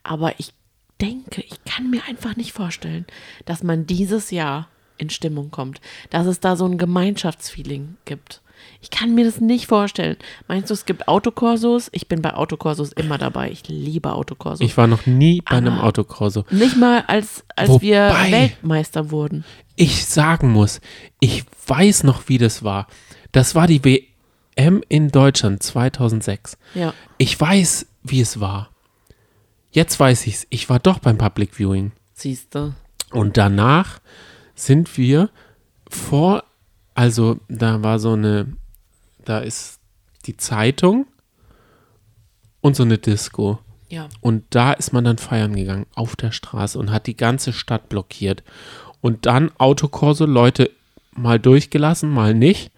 aber 0.04 0.34
ich 0.38 0.54
denke, 1.02 1.42
ich 1.42 1.64
kann 1.64 1.90
mir 1.90 2.02
einfach 2.08 2.36
nicht 2.36 2.52
vorstellen, 2.52 3.06
dass 3.46 3.64
man 3.64 3.88
dieses 3.88 4.32
Jahr 4.32 4.68
in 4.98 5.10
Stimmung 5.10 5.50
kommt, 5.50 5.80
dass 6.10 6.28
es 6.28 6.40
da 6.42 6.56
so 6.58 6.66
ein 6.66 6.78
Gemeinschaftsfeeling 6.78 7.96
gibt. 8.06 8.42
Ich 8.82 8.90
kann 8.90 9.14
mir 9.14 9.26
das 9.26 9.42
nicht 9.42 9.68
vorstellen. 9.68 10.16
Meinst 10.48 10.70
du, 10.70 10.74
es 10.74 10.86
gibt 10.86 11.08
Autokorsos? 11.10 11.90
Ich 11.92 12.08
bin 12.08 12.22
bei 12.22 12.34
Autokorsos 12.34 12.92
immer 12.94 13.18
dabei. 13.18 13.52
Ich 13.52 13.68
liebe 13.68 14.14
Autokorsos. 14.14 14.62
Ich 14.66 14.78
war 14.78 14.88
noch 14.88 15.06
nie 15.06 15.42
bei 15.42 15.58
einem 15.58 15.80
Autokorso. 15.80 16.46
nicht 16.50 16.78
mal 16.78 17.04
als, 17.08 17.44
als 17.56 17.82
wir 17.82 18.08
Wobei- 18.10 18.32
Weltmeister 18.32 19.12
wurden. 19.12 19.44
ich 19.76 20.06
sagen 20.06 20.52
muss, 20.54 20.80
ich 21.20 21.44
weiß 21.68 22.04
noch, 22.04 22.30
wie 22.30 22.38
das 22.38 22.64
war. 22.64 22.88
Das 23.34 23.54
war 23.54 23.68
die 23.68 23.84
WM 23.84 24.82
in 24.88 25.10
Deutschland 25.10 25.62
2006. 25.62 26.58
Ja. 26.74 26.94
Ich 27.18 27.40
weiß, 27.40 27.86
wie 28.04 28.22
es 28.22 28.40
war. 28.40 28.70
Jetzt 29.72 30.00
weiß 30.00 30.26
ich's. 30.28 30.48
Ich 30.50 30.70
war 30.70 30.80
doch 30.80 31.00
beim 31.00 31.18
Public 31.18 31.54
Viewing. 31.54 31.92
Siehst 32.14 32.56
du. 32.56 32.74
Und 33.12 33.38
danach 33.38 34.00
sind 34.56 34.98
wir 34.98 35.30
vor, 35.90 36.44
also 36.96 37.38
da 37.50 37.84
war 37.84 38.00
so 38.00 38.14
eine, 38.14 38.54
da 39.30 39.40
ist 39.40 39.80
die 40.26 40.38
Zeitung 40.38 41.06
und 42.62 42.76
so 42.76 42.84
eine 42.84 42.98
Disco. 42.98 43.60
Ja. 43.90 44.10
Und 44.22 44.44
da 44.52 44.74
ist 44.74 44.94
man 44.94 45.04
dann 45.04 45.18
feiern 45.18 45.56
gegangen 45.56 45.86
auf 45.96 46.16
der 46.16 46.32
Straße 46.32 46.78
und 46.78 46.92
hat 46.92 47.08
die 47.08 47.18
ganze 47.18 47.54
Stadt 47.54 47.90
blockiert. 47.90 48.44
Und 49.02 49.26
dann 49.26 49.52
Autokorso, 49.58 50.26
Leute 50.26 50.70
mal 51.12 51.40
durchgelassen, 51.40 52.10
mal 52.10 52.34
nicht 52.34 52.72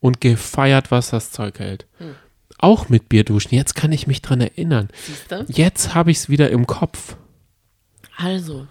und 0.00 0.20
gefeiert, 0.20 0.90
was 0.90 1.10
das 1.10 1.30
Zeug 1.30 1.58
hält. 1.58 1.86
Auch 2.58 2.88
mit 2.88 3.08
Bierduschen. 3.08 3.54
Jetzt 3.54 3.74
kann 3.74 3.92
ich 3.92 4.06
mich 4.06 4.20
dran 4.20 4.40
erinnern. 4.40 4.88
Siehst 5.06 5.30
du? 5.30 5.44
Jetzt 5.48 5.94
habe 5.94 6.10
ich 6.10 6.18
es 6.18 6.28
wieder 6.28 6.50
im 6.50 6.66
Kopf. 6.66 7.16
Also. 8.16 8.66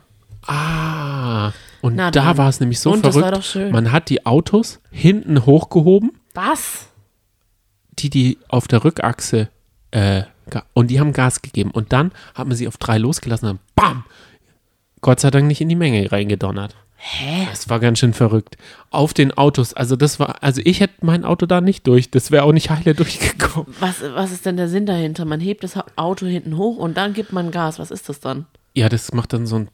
Ah, 0.46 1.52
und 1.82 1.96
Na 1.96 2.12
da 2.12 2.38
war 2.38 2.50
es 2.50 2.60
nämlich 2.60 2.80
so 2.80 2.92
Und 2.92 3.06
das 3.06 3.16
verrückt. 3.16 3.32
war 3.32 3.40
doch 3.40 3.46
schön. 3.46 3.72
Man 3.72 3.92
hat 3.92 4.10
die 4.10 4.26
Autos 4.26 4.80
hinten 4.92 5.46
hochgehoben, 5.46 6.12
Was? 6.34 6.88
Die 8.00 8.10
die 8.10 8.38
auf 8.48 8.68
der 8.68 8.84
Rückachse 8.84 9.50
äh, 9.92 10.24
und 10.74 10.88
die 10.88 11.00
haben 11.00 11.14
Gas 11.14 11.42
gegeben 11.42 11.72
und 11.72 11.92
dann 11.94 12.12
hat 12.34 12.48
man 12.48 12.56
sie 12.56 12.68
auf 12.68 12.78
drei 12.78 12.98
losgelassen 12.98 13.50
und 13.50 13.60
dann 13.60 13.66
bam, 13.76 14.06
Gott 15.02 15.20
sei 15.20 15.30
Dank 15.32 15.48
nicht 15.48 15.62
in 15.62 15.70
die 15.70 15.76
Menge 15.76 16.12
reingedonnert. 16.12 16.76
Hä? 17.00 17.46
Das 17.52 17.70
war 17.70 17.80
ganz 17.80 18.00
schön 18.00 18.14
verrückt. 18.14 18.58
Auf 18.90 19.14
den 19.14 19.32
Autos, 19.38 19.74
also 19.76 19.96
das 19.96 20.20
war, 20.20 20.42
also 20.42 20.62
ich 20.66 20.80
hätte 20.80 21.06
mein 21.06 21.26
Auto 21.26 21.46
da 21.46 21.62
nicht 21.62 21.86
durch, 21.86 22.10
das 22.10 22.32
wäre 22.32 22.44
auch 22.44 22.54
nicht 22.54 22.70
heile 22.72 22.96
durchgekommen. 22.96 23.74
Was, 23.80 24.02
was 24.02 24.32
ist 24.32 24.46
denn 24.48 24.58
der 24.58 24.68
Sinn 24.68 24.86
dahinter? 24.88 25.26
Man 25.26 25.40
hebt 25.40 25.64
das 25.64 25.76
Auto 25.96 26.26
hinten 26.26 26.58
hoch 26.58 26.78
und 26.78 26.98
dann 26.98 27.14
gibt 27.14 27.32
man 27.34 27.52
Gas. 27.52 27.78
Was 27.78 27.92
ist 27.92 28.10
das 28.10 28.20
dann? 28.20 28.48
Ja, 28.74 28.90
das 28.90 29.14
macht 29.14 29.34
dann 29.34 29.46
so 29.46 29.58
ein 29.58 29.70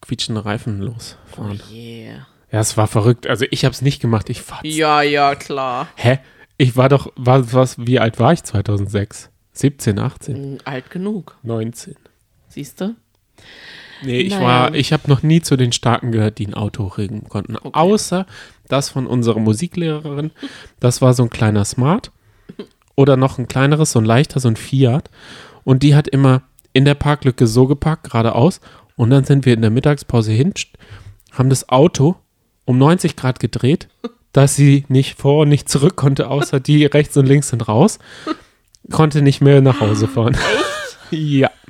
quietschende 0.00 0.44
Reifen 0.44 0.80
Oh 0.80 0.86
losfahren. 0.86 1.60
yeah. 1.70 2.26
Ja, 2.50 2.60
es 2.60 2.76
war 2.76 2.86
verrückt. 2.86 3.26
Also 3.26 3.44
ich 3.50 3.64
habe 3.64 3.72
es 3.72 3.82
nicht 3.82 4.00
gemacht. 4.00 4.28
Ich 4.30 4.40
fahr's. 4.42 4.60
Ja, 4.64 5.02
ja, 5.02 5.34
klar. 5.34 5.88
Hä? 5.96 6.18
Ich 6.62 6.76
war 6.76 6.88
doch, 6.88 7.12
was, 7.16 7.52
was, 7.54 7.76
wie 7.78 7.98
alt 7.98 8.20
war 8.20 8.32
ich 8.32 8.44
2006? 8.44 9.30
17, 9.52 9.98
18, 9.98 10.36
Hm, 10.36 10.58
Alt 10.64 10.90
genug, 10.90 11.36
19. 11.42 11.96
siehst 12.46 12.80
du? 12.80 12.94
Nee, 14.04 14.20
ich 14.20 14.30
Naja. 14.34 14.46
war, 14.46 14.74
ich 14.76 14.92
habe 14.92 15.08
noch 15.10 15.24
nie 15.24 15.40
zu 15.40 15.56
den 15.56 15.72
Starken 15.72 16.12
gehört, 16.12 16.38
die 16.38 16.46
ein 16.46 16.54
Auto 16.54 16.86
regeln 16.86 17.28
konnten. 17.28 17.56
Außer 17.56 18.26
das 18.68 18.90
von 18.90 19.08
unserer 19.08 19.40
Musiklehrerin. 19.40 20.30
Das 20.78 21.02
war 21.02 21.14
so 21.14 21.24
ein 21.24 21.30
kleiner 21.30 21.64
Smart. 21.64 22.12
Oder 22.94 23.16
noch 23.16 23.38
ein 23.38 23.48
kleineres, 23.48 23.90
so 23.90 23.98
ein 23.98 24.04
leichter, 24.04 24.38
so 24.38 24.46
ein 24.48 24.56
Fiat. 24.56 25.10
Und 25.64 25.82
die 25.82 25.96
hat 25.96 26.06
immer 26.06 26.42
in 26.72 26.84
der 26.84 26.94
Parklücke 26.94 27.48
so 27.48 27.66
geparkt, 27.66 28.04
geradeaus. 28.04 28.60
Und 28.94 29.10
dann 29.10 29.24
sind 29.24 29.46
wir 29.46 29.54
in 29.54 29.62
der 29.62 29.70
Mittagspause 29.70 30.30
hin, 30.30 30.54
haben 31.32 31.50
das 31.50 31.68
Auto 31.70 32.14
um 32.66 32.78
90 32.78 33.16
Grad 33.16 33.40
gedreht, 33.40 33.88
dass 34.32 34.56
sie 34.56 34.84
nicht 34.88 35.18
vor 35.18 35.42
und 35.42 35.48
nicht 35.50 35.68
zurück 35.68 35.96
konnte, 35.96 36.28
außer 36.28 36.60
die 36.60 36.84
rechts 36.86 37.16
und 37.16 37.26
links 37.26 37.48
sind 37.48 37.68
raus. 37.68 37.98
Konnte 38.90 39.22
nicht 39.22 39.40
mehr 39.40 39.60
nach 39.60 39.80
Hause 39.80 40.08
fahren. 40.08 40.36
Ja. 41.10 41.50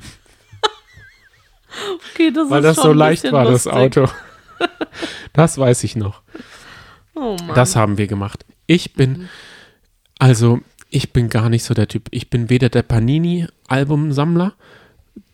Okay, 2.15 2.31
das 2.31 2.51
Weil 2.51 2.59
ist 2.59 2.65
das 2.67 2.77
schon 2.77 2.85
so 2.85 2.93
leicht 2.93 3.33
war, 3.33 3.45
das 3.45 3.65
lustig. 3.65 3.73
Auto. 3.73 4.09
Das 5.33 5.57
weiß 5.59 5.83
ich 5.85 5.97
noch. 5.97 6.21
Oh 7.15 7.37
Mann. 7.47 7.55
Das 7.55 7.75
haben 7.75 7.97
wir 7.99 8.07
gemacht. 8.07 8.45
Ich 8.67 8.93
bin, 8.93 9.13
Mhm. 9.13 9.29
also, 10.19 10.61
ich 10.91 11.13
bin 11.15 11.31
gar 11.31 11.49
nicht 11.49 11.65
so 11.65 11.73
der 11.75 11.89
Typ. 11.89 12.09
Ich 12.11 12.29
bin 12.29 12.51
weder 12.51 12.69
der 12.69 12.83
Panini-Albumsammler, 12.83 14.53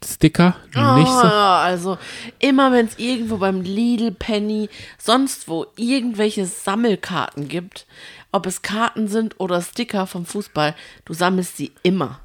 Sticker, 0.05 0.57
nicht 0.67 0.77
so. 0.77 1.27
Ah, 1.27 1.63
Also 1.65 1.99
immer 2.39 2.73
wenn 2.73 2.87
es 2.87 2.99
irgendwo 2.99 3.37
beim 3.39 3.61
Lidl, 3.63 4.13
Penny, 4.13 4.69
sonst 4.97 5.49
wo 5.49 5.67
irgendwelche 5.77 6.47
Sammelkarten 6.47 7.49
gibt, 7.49 7.87
ob 8.33 8.47
es 8.47 8.63
Karten 8.63 9.09
sind 9.09 9.39
oder 9.41 9.61
Sticker 9.63 10.07
vom 10.07 10.25
Fußball, 10.27 10.75
du 11.05 11.15
sammelst 11.15 11.57
sie 11.57 11.73
immer. 11.83 12.21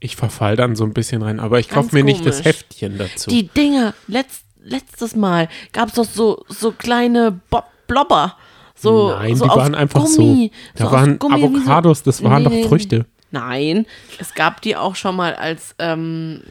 Ich 0.00 0.14
verfall 0.16 0.56
dann 0.56 0.76
so 0.76 0.84
ein 0.84 0.92
bisschen 0.94 1.22
rein, 1.22 1.40
aber 1.40 1.58
ich 1.58 1.68
kaufe 1.68 1.94
mir 1.94 2.04
nicht 2.04 2.24
das 2.26 2.36
komisch. 2.42 2.46
Heftchen 2.46 2.98
dazu. 2.98 3.30
Die 3.30 3.48
Dinger, 3.48 3.94
letzt, 4.08 4.44
letztes 4.62 5.16
Mal 5.16 5.48
gab 5.72 5.88
es 5.88 5.94
doch 5.94 6.04
so, 6.04 6.44
so 6.48 6.72
kleine 6.72 7.40
Bo 7.50 7.62
Blobber. 7.86 8.36
So, 8.74 9.10
Nein, 9.10 9.36
so 9.36 9.44
die 9.44 9.50
waren 9.50 9.74
einfach 9.74 10.04
Gummi, 10.04 10.50
so. 10.52 10.78
Da 10.78 10.84
aus 10.86 10.92
waren 10.92 11.18
Gummi, 11.18 11.40
so- 11.40 11.46
Avocados, 11.46 12.02
das 12.02 12.22
waren 12.22 12.42
Nee, 12.44 12.62
doch 12.62 12.68
Früchte. 12.68 13.06
Nein, 13.30 13.86
es 14.18 14.34
gab 14.34 14.60
die 14.62 14.76
auch 14.76 14.94
schon 14.96 15.16
mal 15.16 15.34
als 15.34 15.74
ähm, 15.78 16.42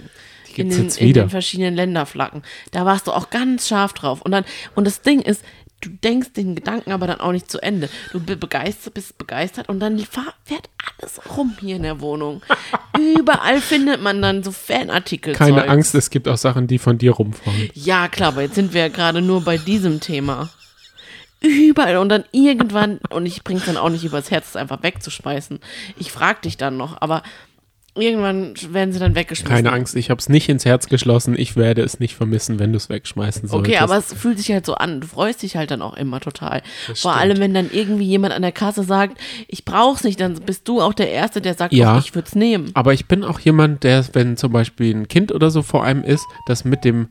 in, 0.58 0.66
gibt's 0.70 0.76
den, 0.78 0.86
jetzt 0.86 0.98
in 0.98 1.08
wieder. 1.10 1.24
den 1.24 1.30
verschiedenen 1.30 1.76
Länderflaggen. 1.76 2.44
Da 2.72 2.86
warst 2.86 3.08
du 3.08 3.12
auch 3.12 3.30
ganz 3.30 3.68
scharf 3.68 3.94
drauf. 3.94 4.22
Und 4.22 4.32
dann, 4.32 4.46
und 4.76 4.86
das 4.86 5.02
Ding 5.02 5.22
ist, 5.22 5.44
du 5.82 5.90
denkst 5.90 6.34
den 6.34 6.56
Gedanken 6.56 6.92
aber 6.92 7.06
dann 7.06 7.20
auch 7.20 7.32
nicht 7.32 7.52
zu 7.52 7.62
Ende. 7.62 7.90
Du 8.12 8.20
be- 8.20 8.38
begeistert, 8.38 8.94
bist 8.96 9.18
begeistert 9.18 9.70
und 9.70 9.80
dann 9.80 10.00
fährt 10.00 10.70
alles 11.00 11.20
rum 11.38 11.56
hier 11.60 11.76
in 11.76 11.84
der 11.84 12.00
Wohnung. 12.00 12.42
Überall 13.18 13.62
findet 13.62 14.02
man 14.02 14.22
dann 14.22 14.42
so 14.42 14.52
Fanartikel. 14.52 15.34
Keine. 15.34 15.68
Angst, 15.68 15.94
es 15.94 16.10
gibt 16.10 16.28
auch 16.28 16.38
Sachen, 16.38 16.68
die 16.68 16.80
von 16.80 16.98
dir 16.98 17.12
rumfahren. 17.12 17.70
Ja, 17.74 18.08
klar, 18.08 18.30
aber 18.30 18.42
jetzt 18.44 18.56
sind 18.56 18.74
wir 18.74 18.82
ja 18.82 18.88
gerade 18.88 19.22
nur 19.22 19.44
bei 19.44 19.58
diesem 19.58 20.00
Thema. 20.00 20.50
Überall 21.42 21.98
und 21.98 22.10
dann 22.10 22.24
irgendwann, 22.32 23.00
und 23.10 23.28
ich 23.28 23.44
bring's 23.44 23.66
dann 23.66 23.78
auch 23.78 23.90
nicht 23.90 24.04
übers 24.04 24.32
Herz, 24.32 24.50
es 24.50 24.56
einfach 24.56 24.82
wegzuschmeißen. 24.82 25.60
Ich 26.00 26.12
frag 26.12 26.42
dich 26.42 26.58
dann 26.58 26.78
noch, 26.78 27.00
aber 27.02 27.22
irgendwann 27.96 28.54
werden 28.72 28.92
sie 28.94 29.00
dann 29.00 29.16
weggeschmissen. 29.16 29.56
Keine 29.56 29.72
Angst, 29.72 29.96
ich 29.96 30.10
habe 30.10 30.20
es 30.20 30.30
nicht 30.30 30.50
ins 30.50 30.66
Herz 30.66 30.88
geschlossen. 30.88 31.36
Ich 31.38 31.56
werde 31.56 31.82
es 31.82 32.00
nicht 32.00 32.16
vermissen, 32.16 32.60
wenn 32.60 32.72
du 32.72 32.78
es 32.78 32.90
wegschmeißen 32.90 33.48
solltest. 33.48 33.70
Okay, 33.76 33.82
aber 33.84 33.98
es 33.98 34.14
fühlt 34.14 34.38
sich 34.38 34.52
halt 34.52 34.66
so 34.66 34.76
an. 34.76 35.02
Du 35.02 35.08
freust 35.08 35.42
dich 35.42 35.56
halt 35.56 35.72
dann 35.72 35.82
auch 35.82 35.96
immer 35.96 36.20
total. 36.20 36.62
Das 36.88 37.02
Vor 37.02 37.12
stimmt. 37.14 37.22
allem, 37.24 37.40
wenn 37.40 37.54
dann 37.54 37.70
irgendwie 37.72 38.06
jemand 38.06 38.34
an 38.34 38.42
der 38.42 38.52
Kasse 38.52 38.84
sagt, 38.84 39.18
ich 39.48 39.66
brauch's 39.66 40.04
nicht, 40.04 40.20
dann 40.20 40.36
bist 40.42 40.68
du 40.68 40.82
auch 40.82 40.94
der 40.94 41.10
Erste, 41.12 41.42
der 41.42 41.54
sagt, 41.54 41.74
Ja. 41.74 41.98
ich 41.98 42.14
würde 42.16 42.28
es 42.28 42.36
nehmen. 42.36 42.72
Aber 42.74 42.94
ich 42.94 43.08
bin 43.08 43.24
auch 43.24 43.40
jemand, 43.40 43.84
der, 43.84 44.06
wenn 44.14 44.38
zum 44.38 44.52
Beispiel 44.52 44.94
ein 44.96 45.08
Kind 45.08 45.32
oder 45.32 45.50
so 45.50 45.62
vor 45.62 45.84
einem 45.84 46.04
ist, 46.04 46.26
das 46.48 46.66
mit 46.66 46.84
dem 46.86 47.08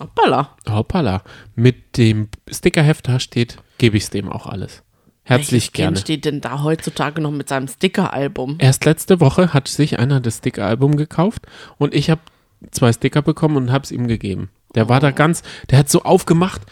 Hoppala. 0.00 0.56
Hoppala, 0.68 1.22
mit 1.54 1.96
dem 1.96 2.28
Stickerheft 2.50 3.08
da 3.08 3.18
steht, 3.18 3.56
gebe 3.78 3.96
ich 3.96 4.04
es 4.04 4.10
dem 4.10 4.30
auch 4.30 4.46
alles. 4.46 4.82
Herzlich 5.28 5.52
Welches 5.64 5.72
gerne. 5.72 5.88
Kind 5.94 5.98
steht 6.00 6.24
denn 6.24 6.40
da 6.40 6.62
heutzutage 6.62 7.20
noch 7.20 7.30
mit 7.30 7.48
seinem 7.50 7.68
Sticker-Album? 7.68 8.56
Erst 8.58 8.84
letzte 8.86 9.20
Woche 9.20 9.52
hat 9.52 9.68
sich 9.68 9.98
einer 9.98 10.20
das 10.20 10.38
Stickeralbum 10.38 10.96
gekauft 10.96 11.42
und 11.76 11.94
ich 11.94 12.08
habe 12.08 12.22
zwei 12.70 12.92
Sticker 12.92 13.20
bekommen 13.20 13.56
und 13.56 13.70
habe 13.70 13.84
es 13.84 13.92
ihm 13.92 14.06
gegeben. 14.08 14.48
Der 14.74 14.88
war 14.88 14.98
Oh. 14.98 15.00
da 15.00 15.10
ganz, 15.10 15.42
der 15.70 15.78
hat 15.80 15.90
so 15.90 16.02
aufgemacht 16.02 16.62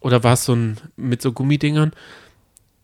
oder 0.00 0.24
war 0.24 0.32
es 0.32 0.44
so 0.44 0.54
ein 0.54 0.78
mit 0.96 1.22
so 1.22 1.32
Gummidingern 1.32 1.92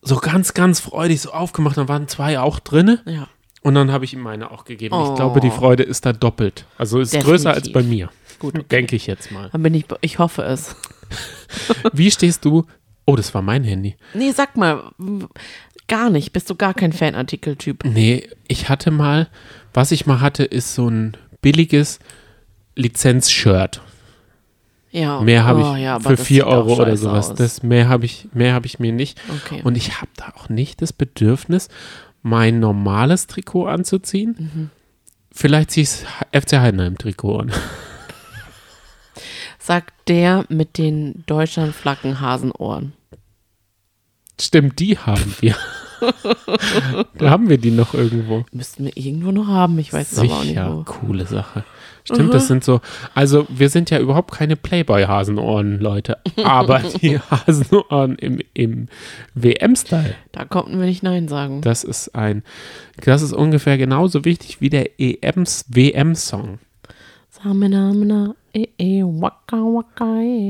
so 0.01 0.17
ganz, 0.17 0.55
ganz 0.55 0.79
freudig 0.81 1.21
so 1.23 1.33
aufgemacht. 1.33 1.77
Dann 1.77 1.89
waren 1.89 2.07
zwei 2.09 2.39
auch 2.39 2.61
drinne 2.61 3.01
Ja. 3.05 3.27
und 3.63 3.75
dann 3.75 3.91
habe 3.91 4.05
ich 4.05 4.13
ihm 4.13 4.21
meine 4.21 4.53
auch 4.53 4.65
gegeben. 4.65 4.95
Oh. 4.95 5.09
Ich 5.11 5.17
glaube, 5.17 5.41
die 5.41 5.51
Freude 5.51 5.83
ist 5.83 6.07
da 6.07 6.13
doppelt. 6.13 6.67
Also 6.79 7.01
ist 7.01 7.19
größer 7.19 7.51
als 7.53 7.65
Definitiv. 7.65 7.73
bei 7.73 7.83
mir. 7.83 8.11
Gut, 8.39 8.55
okay. 8.55 8.67
Denke 8.71 8.95
ich 8.97 9.07
jetzt 9.09 9.33
mal. 9.33 9.49
Dann 9.51 9.63
bin 9.63 9.75
ich, 9.75 9.87
ich 10.03 10.19
hoffe 10.21 10.43
es. 10.43 10.77
Wie 11.93 12.11
stehst 12.13 12.45
du? 12.45 12.65
Oh, 13.07 13.17
das 13.17 13.35
war 13.35 13.43
mein 13.43 13.65
Handy. 13.65 13.97
Nee, 14.15 14.33
sag 14.33 14.57
mal, 14.57 14.91
gar 15.89 16.11
nicht. 16.11 16.33
Bist 16.33 16.49
du 16.51 16.55
gar 16.55 16.75
kein 16.75 16.93
Fanartikel-Typ? 16.93 17.85
Nee, 17.85 18.29
ich 18.49 18.69
hatte 18.69 18.91
mal, 18.91 19.29
was 19.73 19.93
ich 19.93 20.07
mal 20.07 20.21
hatte, 20.21 20.45
ist 20.45 20.75
so 20.75 20.89
ein 20.89 21.17
billiges 21.43 21.99
Lizenz-Shirt. 22.77 23.83
Ja. 24.91 25.21
Mehr 25.21 25.45
habe 25.45 25.63
oh, 25.63 25.75
ich 25.75 25.83
ja, 25.83 25.99
für 25.99 26.17
das 26.17 26.27
4 26.27 26.37
sieht 26.37 26.45
auch 26.45 26.67
Euro 26.67 26.83
oder 26.83 26.97
sowas. 26.97 27.31
aus. 27.31 27.37
Das 27.37 27.63
mehr 27.63 27.89
habe 27.89 28.05
ich, 28.05 28.29
mehr 28.33 28.55
habe 28.55 28.67
ich 28.67 28.79
mir 28.79 28.93
nicht. 28.93 29.21
Okay. 29.29 29.61
Und 29.65 29.77
ich 29.77 30.01
habe 30.01 30.11
da 30.17 30.33
auch 30.37 30.49
nicht 30.49 30.81
das 30.83 30.93
Bedürfnis, 30.93 31.69
mein 32.23 32.61
normales 32.61 33.27
Trikot 33.27 33.67
anzuziehen. 33.67 34.37
Mhm. 34.39 34.71
Vielleicht 35.33 35.73
ziehe 35.73 35.83
ich 35.83 35.91
das 35.91 36.45
FC 36.45 36.61
Heidenheim-Trikot 36.61 37.39
an. 37.39 37.53
Sagt 39.65 39.95
der 40.09 40.45
mit 40.51 40.77
den 40.77 41.25
Deutschlandflaggen 41.25 42.21
Hasenohren. 42.21 42.93
Stimmt, 44.39 44.79
die 44.79 44.99
haben 44.99 45.35
wir. 45.41 45.57
da 47.19 47.31
haben 47.31 47.49
wir 47.49 47.57
die 47.57 47.71
noch 47.71 47.95
irgendwo. 47.95 48.45
Müssten 48.53 48.85
wir 48.85 48.95
irgendwo 48.95 49.33
noch 49.33 49.47
haben. 49.47 49.79
Ich 49.79 49.91
weiß 49.91 50.13
es 50.13 50.19
aber 50.19 50.35
auch 50.35 50.41
nicht 50.41 50.49
Sicher, 50.51 50.77
wo. 50.77 50.83
coole 50.85 51.25
Sache. 51.25 51.65
Stimmt, 52.05 52.35
das 52.35 52.47
sind 52.47 52.63
so, 52.63 52.83
also 53.15 53.47
wir 53.49 53.71
sind 53.71 53.89
ja 53.89 53.99
überhaupt 54.01 54.33
keine 54.33 54.57
Playboy-Hasenohren, 54.57 55.81
Leute, 55.81 56.19
aber 56.45 56.81
die 56.81 57.19
Hasenohren 57.19 58.17
im, 58.17 58.41
im 58.53 58.89
WM-Style, 59.33 60.15
Da 60.33 60.45
konnten 60.45 60.79
wir 60.79 60.85
nicht 60.85 61.03
Nein 61.03 61.27
sagen. 61.27 61.63
das 61.63 61.85
ist 61.85 62.15
ein, 62.15 62.43
das 63.03 63.23
ist 63.23 63.33
ungefähr 63.33 63.79
genauso 63.79 64.27
wichtig 64.27 64.61
wie 64.61 64.69
der 64.69 65.01
EMs, 65.01 65.65
WM-Song. 65.69 66.59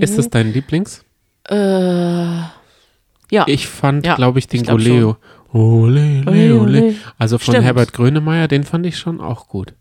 Ist 0.01 0.18
das 0.18 0.30
dein 0.30 0.53
Lieblings? 0.53 1.05
Äh, 1.49 1.55
ja. 3.30 3.45
Ich 3.47 3.66
fand, 3.66 4.07
Ja, 4.07 4.14
glaube 4.16 4.38
ich, 4.38 4.47
den 4.49 4.61
ich 4.61 4.66
glaub 4.66 4.78
Goleo. 4.78 5.16
Ole, 5.53 6.24
ole, 6.26 6.61
Ole. 6.61 6.95
Also 7.16 7.38
von 7.38 7.53
Stimmt. 7.55 7.64
Herbert 7.64 7.92
Grönemeyer, 7.92 8.49
den 8.49 8.64
fand 8.64 8.86
ich 8.86 8.99
schon 8.99 9.20
auch 9.20 9.49
gut. 9.49 9.74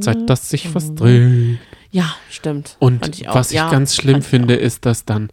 Seit 0.00 0.28
das 0.28 0.48
sich 0.48 0.74
was 0.74 0.94
dreht. 0.94 1.58
Ja, 1.90 2.14
stimmt. 2.30 2.76
Und 2.78 3.20
ich 3.20 3.26
was 3.26 3.50
ich 3.50 3.56
Ja, 3.56 3.70
ganz 3.70 3.94
schlimm 3.94 4.22
finde, 4.22 4.54
ist, 4.54 4.86
dass 4.86 5.04
dann 5.04 5.28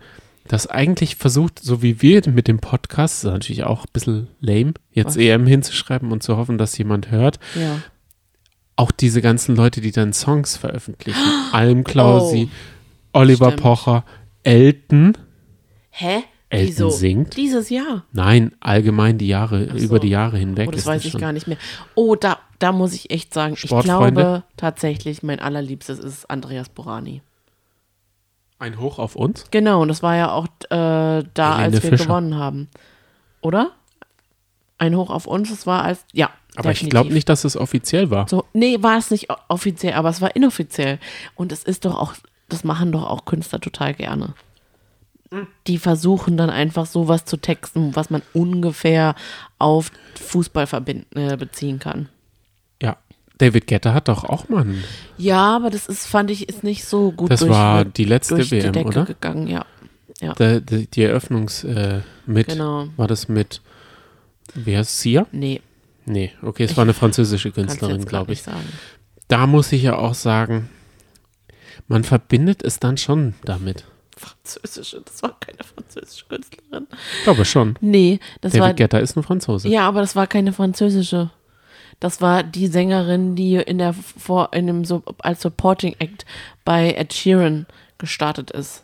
das 0.47 0.67
eigentlich 0.67 1.15
versucht, 1.15 1.59
so 1.59 1.81
wie 1.81 2.01
wir 2.01 2.21
mit 2.27 2.47
dem 2.47 2.59
Podcast, 2.59 3.23
das 3.23 3.29
ist 3.29 3.33
natürlich 3.33 3.63
auch 3.63 3.85
ein 3.85 3.91
bisschen 3.93 4.27
lame, 4.41 4.73
jetzt 4.91 5.15
Was? 5.15 5.17
EM 5.17 5.47
hinzuschreiben 5.47 6.11
und 6.11 6.21
zu 6.23 6.35
hoffen, 6.37 6.57
dass 6.57 6.77
jemand 6.77 7.11
hört. 7.11 7.39
Ja. 7.55 7.79
Auch 8.79 8.91
diese 8.91 9.21
ganzen 9.21 9.57
Leute, 9.57 9.81
die 9.81 9.91
dann 9.91 10.13
Songs 10.13 10.55
veröffentlichen. 10.55 11.19
Almklausi, 11.51 12.49
Oliver 13.11 13.47
Oh. 13.47 13.49
Stimmt. 13.49 13.61
Pocher, 13.61 14.05
Elton. 14.43 15.17
Hä? 15.89 16.23
Elton 16.47 16.67
Wieso? 16.69 16.89
singt? 16.89 17.35
Dieses 17.35 17.69
Jahr. 17.69 18.05
Nein, 18.13 18.53
allgemein 18.61 19.17
die 19.17 19.27
Jahre, 19.27 19.67
so. 19.67 19.85
über 19.85 19.99
die 19.99 20.07
Jahre 20.07 20.37
hinweg. 20.37 20.69
Oh, 20.69 20.71
das 20.71 20.85
weiß 20.85 21.03
ich 21.03 21.17
gar 21.17 21.33
nicht 21.33 21.45
mehr. 21.45 21.57
Oh, 21.95 22.15
da, 22.15 22.39
da 22.59 22.71
muss 22.71 22.93
ich 22.93 23.11
echt 23.11 23.33
sagen, 23.33 23.55
ich 23.61 23.69
glaube 23.69 24.43
tatsächlich, 24.55 25.23
mein 25.23 25.41
allerliebstes 25.41 25.99
ist 25.99 26.29
Andreas 26.29 26.69
Borani. 26.69 27.21
Ein 28.59 28.79
Hoch 28.79 28.97
auf 28.97 29.17
uns? 29.17 29.43
Genau, 29.51 29.81
und 29.81 29.89
das 29.89 30.01
war 30.01 30.15
ja 30.15 30.31
auch 30.31 30.45
äh, 30.45 30.69
da, 30.69 31.57
Helene 31.57 31.63
als 31.63 31.73
wir 31.83 31.89
Fischer. 31.89 32.05
gewonnen 32.05 32.35
haben. 32.35 32.69
Oder? 33.41 33.71
Ein 34.77 34.95
Hoch 34.95 35.09
auf 35.09 35.27
uns, 35.27 35.49
das 35.49 35.67
war 35.67 35.83
als, 35.83 36.05
ja. 36.13 36.29
Aber 36.55 36.71
ich 36.71 36.79
definitiv. 36.79 36.89
glaube 36.89 37.13
nicht, 37.13 37.29
dass 37.29 37.45
es 37.45 37.55
offiziell 37.55 38.09
war. 38.09 38.27
So, 38.27 38.45
nee, 38.53 38.77
war 38.81 38.97
es 38.97 39.11
nicht 39.11 39.27
offiziell, 39.47 39.93
aber 39.93 40.09
es 40.09 40.19
war 40.21 40.35
inoffiziell. 40.35 40.99
Und 41.35 41.51
es 41.51 41.63
ist 41.63 41.85
doch 41.85 41.97
auch, 41.97 42.13
das 42.49 42.63
machen 42.63 42.91
doch 42.91 43.03
auch 43.09 43.25
Künstler 43.25 43.59
total 43.61 43.93
gerne. 43.93 44.33
Die 45.67 45.77
versuchen 45.77 46.37
dann 46.37 46.49
einfach 46.49 46.87
sowas 46.87 47.23
zu 47.23 47.37
texten, 47.37 47.95
was 47.95 48.09
man 48.09 48.23
ungefähr 48.33 49.13
auf 49.59 49.91
Fußball 50.15 50.65
verbinden, 50.65 51.17
äh, 51.19 51.37
beziehen 51.37 51.77
kann. 51.77 52.09
Ja, 52.81 52.97
David 53.37 53.67
Guetta 53.67 53.93
hat 53.93 54.07
doch 54.07 54.23
auch 54.23 54.49
mal 54.49 54.61
einen. 54.61 54.83
Ja, 55.17 55.55
aber 55.55 55.69
das 55.69 55.85
ist, 55.87 56.07
fand 56.07 56.31
ich, 56.31 56.49
ist 56.49 56.63
nicht 56.63 56.83
so 56.83 57.11
gut 57.11 57.29
Das 57.29 57.41
durch, 57.41 57.51
war 57.51 57.85
die 57.85 58.05
letzte 58.05 58.35
durch 58.35 58.49
die 58.49 58.63
WM, 58.63 58.73
Decke 58.73 58.87
oder? 58.87 59.05
gegangen, 59.05 59.47
ja. 59.47 59.65
Ja, 60.19 60.33
Der, 60.33 60.59
der, 60.61 60.79
die 60.79 61.03
Eröffnungs 61.03 61.63
äh, 61.63 62.01
mit, 62.25 62.47
genau. 62.47 62.87
war 62.97 63.07
das 63.07 63.29
mit, 63.29 63.61
wie 64.55 64.75
heißt 64.75 64.99
Sia? 64.99 65.27
Nee, 65.31 65.61
Nee, 66.05 66.31
okay, 66.41 66.63
es 66.63 66.75
war 66.75 66.83
eine 66.83 66.93
französische 66.93 67.51
Künstlerin, 67.51 68.05
glaube 68.05 68.33
ich. 68.33 68.43
Da 69.27 69.45
muss 69.47 69.71
ich 69.71 69.83
ja 69.83 69.97
auch 69.97 70.15
sagen, 70.15 70.69
man 71.87 72.03
verbindet 72.03 72.63
es 72.63 72.79
dann 72.79 72.97
schon 72.97 73.35
damit. 73.43 73.85
Französische, 74.17 75.01
das 75.01 75.23
war 75.23 75.39
keine 75.39 75.63
französische 75.63 76.25
Künstlerin. 76.25 76.87
Ich 77.17 77.23
glaube 77.23 77.45
schon. 77.45 77.77
Nee, 77.79 78.19
das 78.41 78.53
David 78.53 78.61
war, 78.61 78.73
Guetta 78.73 78.97
ist 78.99 79.15
ein 79.15 79.23
Franzose. 79.23 79.69
ja, 79.69 79.87
aber 79.87 80.01
das 80.01 80.15
war 80.15 80.27
keine 80.27 80.51
französische. 80.51 81.31
Das 81.99 82.21
war 82.21 82.43
die 82.43 82.67
Sängerin, 82.67 83.35
die 83.35 83.55
in 83.55 83.77
der 83.77 83.93
vor 83.93 84.53
in 84.53 84.67
dem 84.67 84.85
so 84.85 85.03
als 85.19 85.41
Supporting 85.41 85.95
Act 85.99 86.25
bei 86.63 86.93
Ed 86.93 87.13
Sheeran 87.13 87.65
gestartet 87.97 88.51
ist. 88.51 88.83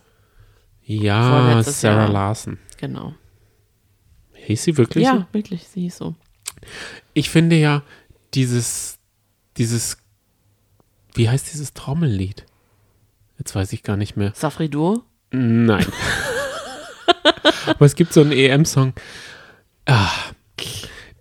Ja, 0.84 1.62
Sarah 1.62 2.02
Jahr. 2.02 2.12
Larson. 2.12 2.58
Genau. 2.78 3.14
Hieß 4.34 4.62
sie 4.62 4.76
wirklich 4.76 5.06
so? 5.06 5.14
Ja, 5.14 5.26
wirklich, 5.32 5.66
sie 5.66 5.86
ist 5.86 5.98
so. 5.98 6.14
Ich 7.14 7.30
finde 7.30 7.56
ja 7.56 7.82
dieses, 8.34 8.98
dieses, 9.56 9.98
wie 11.14 11.28
heißt 11.28 11.52
dieses 11.52 11.72
Trommellied? 11.74 12.44
Jetzt 13.38 13.54
weiß 13.54 13.72
ich 13.72 13.82
gar 13.82 13.96
nicht 13.96 14.16
mehr. 14.16 14.32
Safri 14.34 14.68
Duo? 14.68 15.02
Nein. 15.30 15.86
Aber 17.66 17.86
es 17.86 17.96
gibt 17.96 18.12
so 18.12 18.20
einen 18.20 18.32
EM-Song. 18.32 18.92
Ah, 19.86 20.10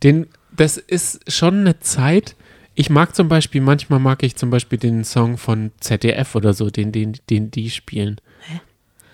den, 0.04 0.28
das 0.56 0.78
ist 0.78 1.32
schon 1.32 1.60
eine 1.60 1.80
Zeit. 1.80 2.36
Ich 2.74 2.90
mag 2.90 3.16
zum 3.16 3.28
Beispiel, 3.28 3.62
manchmal 3.62 4.00
mag 4.00 4.24
ich 4.24 4.36
zum 4.36 4.50
Beispiel 4.50 4.78
den 4.78 5.04
Song 5.04 5.38
von 5.38 5.72
ZDF 5.80 6.36
oder 6.36 6.54
so, 6.54 6.70
den, 6.70 6.92
den, 6.92 7.18
den 7.30 7.52
die 7.52 7.70
spielen. 7.70 8.20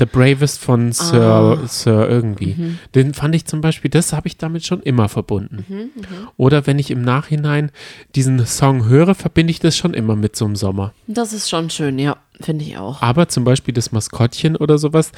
The 0.01 0.07
Bravest 0.07 0.59
von 0.59 0.91
Sir, 0.93 1.59
Sir 1.67 2.09
irgendwie. 2.09 2.75
Den 2.95 3.13
fand 3.13 3.35
ich 3.35 3.45
zum 3.45 3.61
Beispiel, 3.61 3.91
das 3.91 4.13
habe 4.13 4.27
ich 4.27 4.35
damit 4.37 4.65
schon 4.65 4.81
immer 4.81 5.07
verbunden. 5.09 5.91
Oder 6.37 6.65
wenn 6.65 6.79
ich 6.79 6.89
im 6.89 7.03
Nachhinein 7.03 7.69
diesen 8.15 8.43
Song 8.47 8.85
höre, 8.87 9.13
verbinde 9.13 9.51
ich 9.51 9.59
das 9.59 9.77
schon 9.77 9.93
immer 9.93 10.15
mit 10.15 10.35
so 10.35 10.45
einem 10.45 10.55
Sommer. 10.55 10.91
Das 11.05 11.33
ist 11.33 11.49
schon 11.51 11.69
schön, 11.69 11.99
ja, 11.99 12.17
finde 12.39 12.65
ich 12.65 12.79
auch. 12.79 12.99
Aber 13.03 13.27
zum 13.29 13.43
Beispiel 13.43 13.75
das 13.75 13.91
Maskottchen 13.91 14.55
oder 14.55 14.79
sowas, 14.79 15.11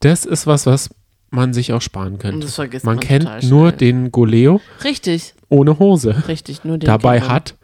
das 0.00 0.24
ist 0.24 0.46
was, 0.46 0.64
was 0.64 0.88
man 1.28 1.52
sich 1.52 1.74
auch 1.74 1.82
sparen 1.82 2.18
könnte. 2.18 2.46
Das 2.46 2.54
vergisst 2.54 2.86
man 2.86 2.96
man 2.96 3.04
kennt 3.04 3.24
nur 3.50 3.68
schnell. 3.68 3.72
den 3.78 4.10
Goleo 4.10 4.62
Richtig, 4.82 5.34
ohne 5.50 5.78
Hose. 5.78 6.24
richtig, 6.28 6.64
nur 6.64 6.78
den 6.78 6.86
Dabei 6.86 7.20
hat, 7.20 7.56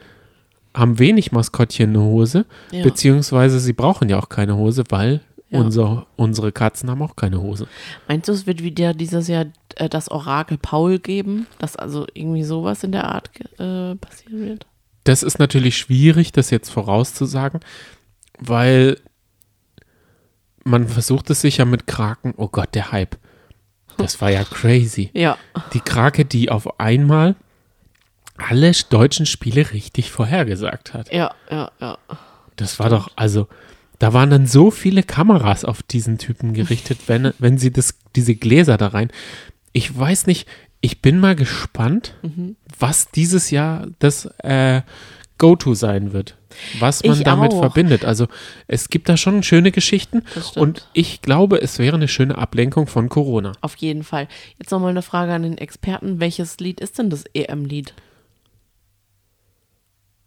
haben 0.74 0.98
wenig 0.98 1.32
Maskottchen 1.32 1.88
eine 1.90 2.00
Hose, 2.02 2.44
Ja. 2.70 2.82
beziehungsweise 2.82 3.60
sie 3.60 3.72
brauchen 3.72 4.10
ja 4.10 4.18
auch 4.18 4.28
keine 4.28 4.56
Hose, 4.56 4.84
weil 4.90 5.22
Ja. 5.48 5.60
unser, 5.60 6.06
unsere 6.16 6.50
Katzen 6.50 6.90
haben 6.90 7.02
auch 7.02 7.14
keine 7.14 7.40
Hose. 7.40 7.68
Meinst 8.08 8.28
du, 8.28 8.32
es 8.32 8.46
wird 8.46 8.62
wieder 8.64 8.94
dieses 8.94 9.28
Jahr 9.28 9.46
äh, 9.76 9.88
das 9.88 10.10
Orakel 10.10 10.58
Paul 10.58 10.98
geben, 10.98 11.46
dass 11.58 11.76
also 11.76 12.04
irgendwie 12.14 12.42
sowas 12.42 12.82
in 12.82 12.90
der 12.92 13.04
Art 13.04 13.30
äh, 13.60 13.94
passieren 13.94 14.40
wird? 14.40 14.66
Das 15.04 15.22
ist 15.22 15.38
natürlich 15.38 15.76
schwierig, 15.78 16.32
das 16.32 16.50
jetzt 16.50 16.70
vorauszusagen, 16.70 17.60
weil 18.40 18.98
man 20.64 20.88
versucht 20.88 21.30
es 21.30 21.42
sich 21.42 21.58
ja 21.58 21.64
mit 21.64 21.86
Kraken. 21.86 22.34
Oh 22.36 22.48
Gott, 22.48 22.74
der 22.74 22.90
Hype. 22.90 23.16
Das 23.98 24.20
war 24.20 24.30
ja 24.30 24.42
crazy. 24.42 25.10
Ja, 25.14 25.38
Die 25.72 25.80
Krake, 25.80 26.24
die 26.24 26.50
auf 26.50 26.80
einmal 26.80 27.36
alle 28.36 28.72
deutschen 28.90 29.26
Spiele 29.26 29.70
richtig 29.72 30.10
vorhergesagt 30.10 30.92
hat. 30.92 31.12
ja, 31.12 31.32
ja, 31.50 31.70
ja. 31.80 31.98
Das 32.56 32.78
war 32.80 32.88
doch, 32.90 33.10
also, 33.16 33.48
da 33.98 34.12
waren 34.12 34.30
dann 34.30 34.46
so 34.46 34.70
viele 34.70 35.02
Kameras 35.02 35.64
auf 35.64 35.82
diesen 35.82 36.18
Typen 36.18 36.52
gerichtet, 36.54 36.98
wenn, 37.06 37.32
wenn 37.38 37.58
sie 37.58 37.70
das, 37.72 37.94
diese 38.14 38.34
Gläser 38.34 38.76
da 38.76 38.88
rein. 38.88 39.10
Ich 39.72 39.96
weiß 39.96 40.26
nicht, 40.26 40.46
ich 40.80 41.00
bin 41.02 41.18
mal 41.18 41.34
gespannt, 41.36 42.14
Mhm. 42.22 42.56
was 42.78 43.10
dieses 43.10 43.50
Jahr 43.50 43.86
das 43.98 44.26
äh, 44.42 44.82
Go-To 45.38 45.74
sein 45.74 46.12
wird. 46.12 46.36
Was 46.78 47.04
man 47.04 47.18
Ich 47.18 47.24
damit 47.24 47.52
auch. 47.52 47.60
verbindet. 47.60 48.06
Also, 48.06 48.28
es 48.66 48.88
gibt 48.88 49.10
da 49.10 49.18
schon 49.18 49.42
schöne 49.42 49.72
Geschichten 49.72 50.22
und 50.54 50.88
ich 50.94 51.20
glaube, 51.20 51.60
es 51.60 51.78
wäre 51.78 51.96
eine 51.96 52.08
schöne 52.08 52.38
Ablenkung 52.38 52.86
von 52.86 53.10
Corona. 53.10 53.52
Auf 53.60 53.76
jeden 53.76 54.02
Fall. 54.04 54.28
Jetzt 54.58 54.70
nochmal 54.70 54.90
eine 54.90 55.02
Frage 55.02 55.34
an 55.34 55.42
den 55.42 55.58
Experten. 55.58 56.18
Welches 56.20 56.58
Lied 56.58 56.80
ist 56.80 56.98
denn 56.98 57.10
das 57.10 57.24
EM-Lied? 57.34 57.92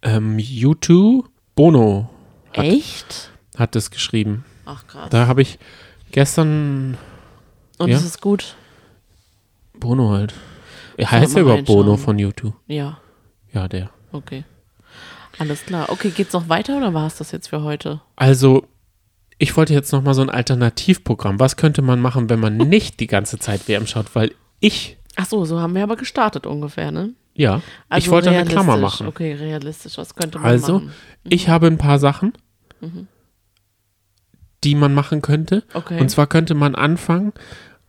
Ähm, 0.02 0.38
U2, 0.38 1.24
Bono 1.56 2.10
hat, 2.56 2.66
Echt? 2.66 3.29
Hat 3.60 3.76
das 3.76 3.92
geschrieben. 3.92 4.46
Ach 4.66 4.86
krass. 4.88 5.10
Da 5.10 5.28
habe 5.28 5.42
ich 5.42 5.60
gestern 6.12 6.98
Und 7.78 7.90
ja. 7.90 7.98
ist 7.98 8.06
es 8.06 8.20
gut? 8.22 8.56
Bono 9.74 10.12
halt. 10.12 10.34
Er 10.98 11.12
heißt 11.12 11.36
ja 11.36 11.42
überhaupt 11.42 11.66
Bono 11.66 11.96
von 11.98 12.18
U2. 12.18 12.54
Ja, 12.68 13.00
Ja, 13.54 13.68
der. 13.68 13.90
okay. 14.12 14.44
Alles 15.38 15.66
klar. 15.66 15.90
Okay, 15.90 16.10
geht's 16.10 16.34
noch 16.34 16.50
weiter 16.50 16.76
oder 16.78 16.94
war 16.94 17.08
es 17.08 17.16
das 17.18 17.32
jetzt 17.32 17.48
für 17.48 17.64
heute? 17.64 18.02
Also, 18.18 18.68
ich 19.38 19.56
wollte 19.56 19.74
jetzt 19.74 19.94
noch 19.94 20.02
mal 20.04 20.14
so 20.14 20.22
ein 20.22 20.30
Alternativprogramm. 20.30 21.40
Was 21.40 21.56
könnte 21.56 21.82
man 21.82 22.02
machen, 22.02 22.30
wenn 22.30 22.42
man 22.42 22.58
nicht 22.58 23.00
die 23.00 23.08
ganze 23.08 23.40
Zeit 23.40 23.68
WM 23.70 23.88
schaut? 23.88 24.14
Weil 24.16 24.34
ich, 24.60 24.98
Ach 25.16 25.26
so, 25.26 25.46
so 25.46 25.62
haben 25.62 25.76
wir 25.76 25.84
aber 25.84 25.96
gestartet 25.96 26.46
ungefähr, 26.46 26.92
ne? 26.92 27.12
ja, 27.36 27.62
Also 27.88 28.06
ich 28.06 28.12
wollte 28.12 28.32
eine 28.32 28.44
Klammer 28.44 28.76
machen. 28.76 29.08
Okay, 29.08 29.34
realistisch. 29.34 29.98
Was 29.98 30.14
könnte 30.14 30.40
man 30.40 30.48
Also, 30.48 30.74
machen? 30.80 30.86
Mhm. 31.24 31.32
ich 31.32 31.48
habe 31.48 31.68
ein 31.68 31.78
paar 31.78 32.00
Sachen, 32.00 32.34
die 34.64 34.76
man 34.76 34.94
machen 34.94 35.22
könnte. 35.22 35.64
Okay. 35.74 36.00
Und 36.00 36.10
zwar 36.10 36.28
könnte 36.28 36.54
man 36.56 36.76
anfangen, 36.76 37.34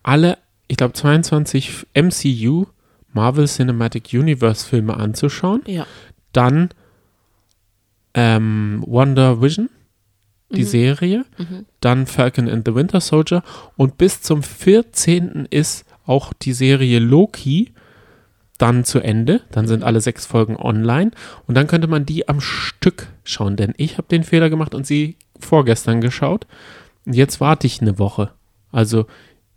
alle, 0.03 0.39
ich 0.69 0.77
glaube, 0.77 0.93
22 0.95 1.87
MCU, 1.95 2.67
Marvel 3.13 3.47
Cinematic 3.47 4.11
Universe 4.13 4.67
Filme 4.67 4.97
anzuschauen. 4.97 5.63
ja. 5.67 5.87
Dann 6.33 6.71
ähm, 8.15 8.83
Wonder 8.87 9.41
Vision, 9.41 9.69
Mhm. 10.51 10.57
die 10.57 10.65
Serie. 10.65 11.25
Dann 11.81 12.07
Falcon 12.07 12.49
and 12.49 12.67
the 12.67 12.75
Winter 12.75 13.01
Soldier. 13.01 13.43
Und 13.77 13.99
bis 13.99 14.21
zum 14.23 14.43
14. 14.43 15.47
ist 15.51 15.85
auch 16.07 16.33
die 16.33 16.53
Serie 16.53 16.99
Loki 16.99 17.73
dann 18.59 18.85
zu 18.85 18.99
Ende. 18.99 19.43
Dann 19.53 19.69
sind 19.69 19.85
alle 19.85 20.01
sechs 20.01 20.27
Folgen 20.27 20.57
online. 20.57 21.13
Und 21.47 21.55
dann 21.55 21.67
könnte 21.69 21.87
man 21.87 22.05
die 22.05 22.29
am 22.29 22.41
Stück 22.41 23.07
schauen. 23.23 23.55
Denn 23.57 23.75
ich 23.77 23.97
habe 23.97 24.09
den 24.09 24.25
Fehler 24.25 24.51
gemacht 24.51 24.75
und 24.75 24.87
sie 24.87 25.17
vorgestern 25.45 26.01
geschaut. 26.01 26.47
Und 27.07 27.15
jetzt 27.15 27.41
warte 27.41 27.67
ich 27.67 27.81
eine 27.81 27.99
Woche. 27.99 28.31
Also 28.73 29.07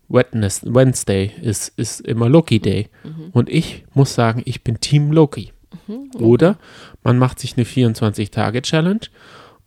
Wednes- 0.10 0.62
Wednesday 0.64 1.32
ist, 1.42 1.70
ist 1.78 2.02
immer 2.02 2.30
Loki 2.30 2.60
Day. 2.60 2.90
Und 3.32 3.50
ich 3.50 3.86
muss 3.94 4.14
sagen, 4.14 4.42
ich 4.46 4.64
bin 4.64 4.80
Team 4.80 5.12
Loki. 5.12 5.52
Oder 6.16 6.58
man 7.04 7.18
macht 7.18 7.40
sich 7.40 7.58
eine 7.58 7.66
24-Tage-Challenge 7.66 9.02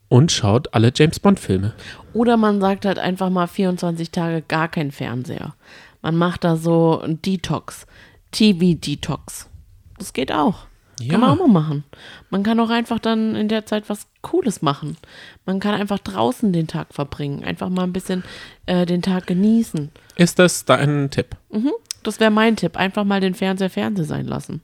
und 0.09 0.31
schaut 0.31 0.73
alle 0.73 0.91
James 0.95 1.19
Bond-Filme. 1.19 1.73
Oder 2.13 2.37
man 2.37 2.61
sagt 2.61 2.85
halt 2.85 2.97
einfach 2.97 3.29
mal 3.29 3.47
24 3.47 4.09
Tage 4.11 4.41
gar 4.41 4.69
kein 4.69 4.91
Fernseher. 4.91 5.53
Man 6.01 6.15
macht 6.15 6.43
da 6.45 6.55
so 6.55 7.01
ein 7.01 7.21
Detox. 7.21 7.85
TV-Detox. 8.31 9.49
Das 9.97 10.13
geht 10.13 10.31
auch. 10.31 10.65
Ja. 10.99 11.11
Kann 11.11 11.21
man 11.21 11.29
auch 11.29 11.47
mal 11.47 11.47
machen. 11.47 11.83
Man 12.29 12.43
kann 12.43 12.59
auch 12.59 12.69
einfach 12.69 12.99
dann 12.99 13.35
in 13.35 13.47
der 13.47 13.65
Zeit 13.65 13.87
was 13.87 14.07
Cooles 14.21 14.61
machen. 14.61 14.97
Man 15.45 15.59
kann 15.59 15.75
einfach 15.75 15.99
draußen 15.99 16.51
den 16.51 16.67
Tag 16.67 16.93
verbringen. 16.93 17.43
Einfach 17.43 17.69
mal 17.69 17.83
ein 17.83 17.93
bisschen 17.93 18.23
äh, 18.65 18.85
den 18.85 19.01
Tag 19.01 19.27
genießen. 19.27 19.91
Ist 20.15 20.39
das 20.39 20.65
dein 20.65 21.09
Tipp? 21.11 21.35
Mhm. 21.51 21.71
Das 22.03 22.19
wäre 22.19 22.31
mein 22.31 22.55
Tipp. 22.55 22.77
Einfach 22.77 23.03
mal 23.03 23.21
den 23.21 23.35
Fernseher 23.35 23.69
Fernseh 23.69 24.03
sein 24.03 24.25
lassen. 24.25 24.61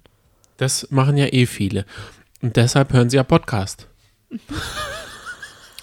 Das 0.57 0.89
machen 0.89 1.17
ja 1.17 1.27
eh 1.27 1.45
viele. 1.45 1.85
Und 2.41 2.55
deshalb 2.55 2.93
hören 2.93 3.09
sie 3.09 3.17
ja 3.17 3.23
Podcast. 3.23 3.87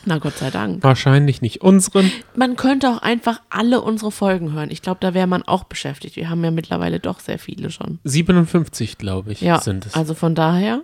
Na 0.05 0.19
Gott 0.19 0.37
sei 0.39 0.51
Dank. 0.51 0.83
Wahrscheinlich 0.83 1.43
nicht 1.43 1.61
unseren. 1.61 2.11
Man 2.35 2.57
könnte 2.57 2.89
auch 2.89 2.99
einfach 3.03 3.41
alle 3.51 3.81
unsere 3.83 4.11
Folgen 4.11 4.53
hören. 4.53 4.71
Ich 4.71 4.83
glaube, 4.83 4.99
da 5.01 5.13
wäre 5.15 5.27
man 5.27 5.43
auch 5.43 5.65
beschäftigt. 5.65 6.17
Wir 6.17 6.31
haben 6.31 6.43
ja 6.43 6.51
mittlerweile 6.51 7.01
doch 7.01 7.21
sehr 7.21 7.39
viele 7.39 7.71
schon. 7.71 7.99
57, 8.05 8.97
glaube 8.99 9.33
ich, 9.33 9.41
Ja, 9.41 9.61
sind 9.61 9.87
es. 9.87 9.95
also 9.95 10.15
von 10.15 10.35
daher, 10.35 10.83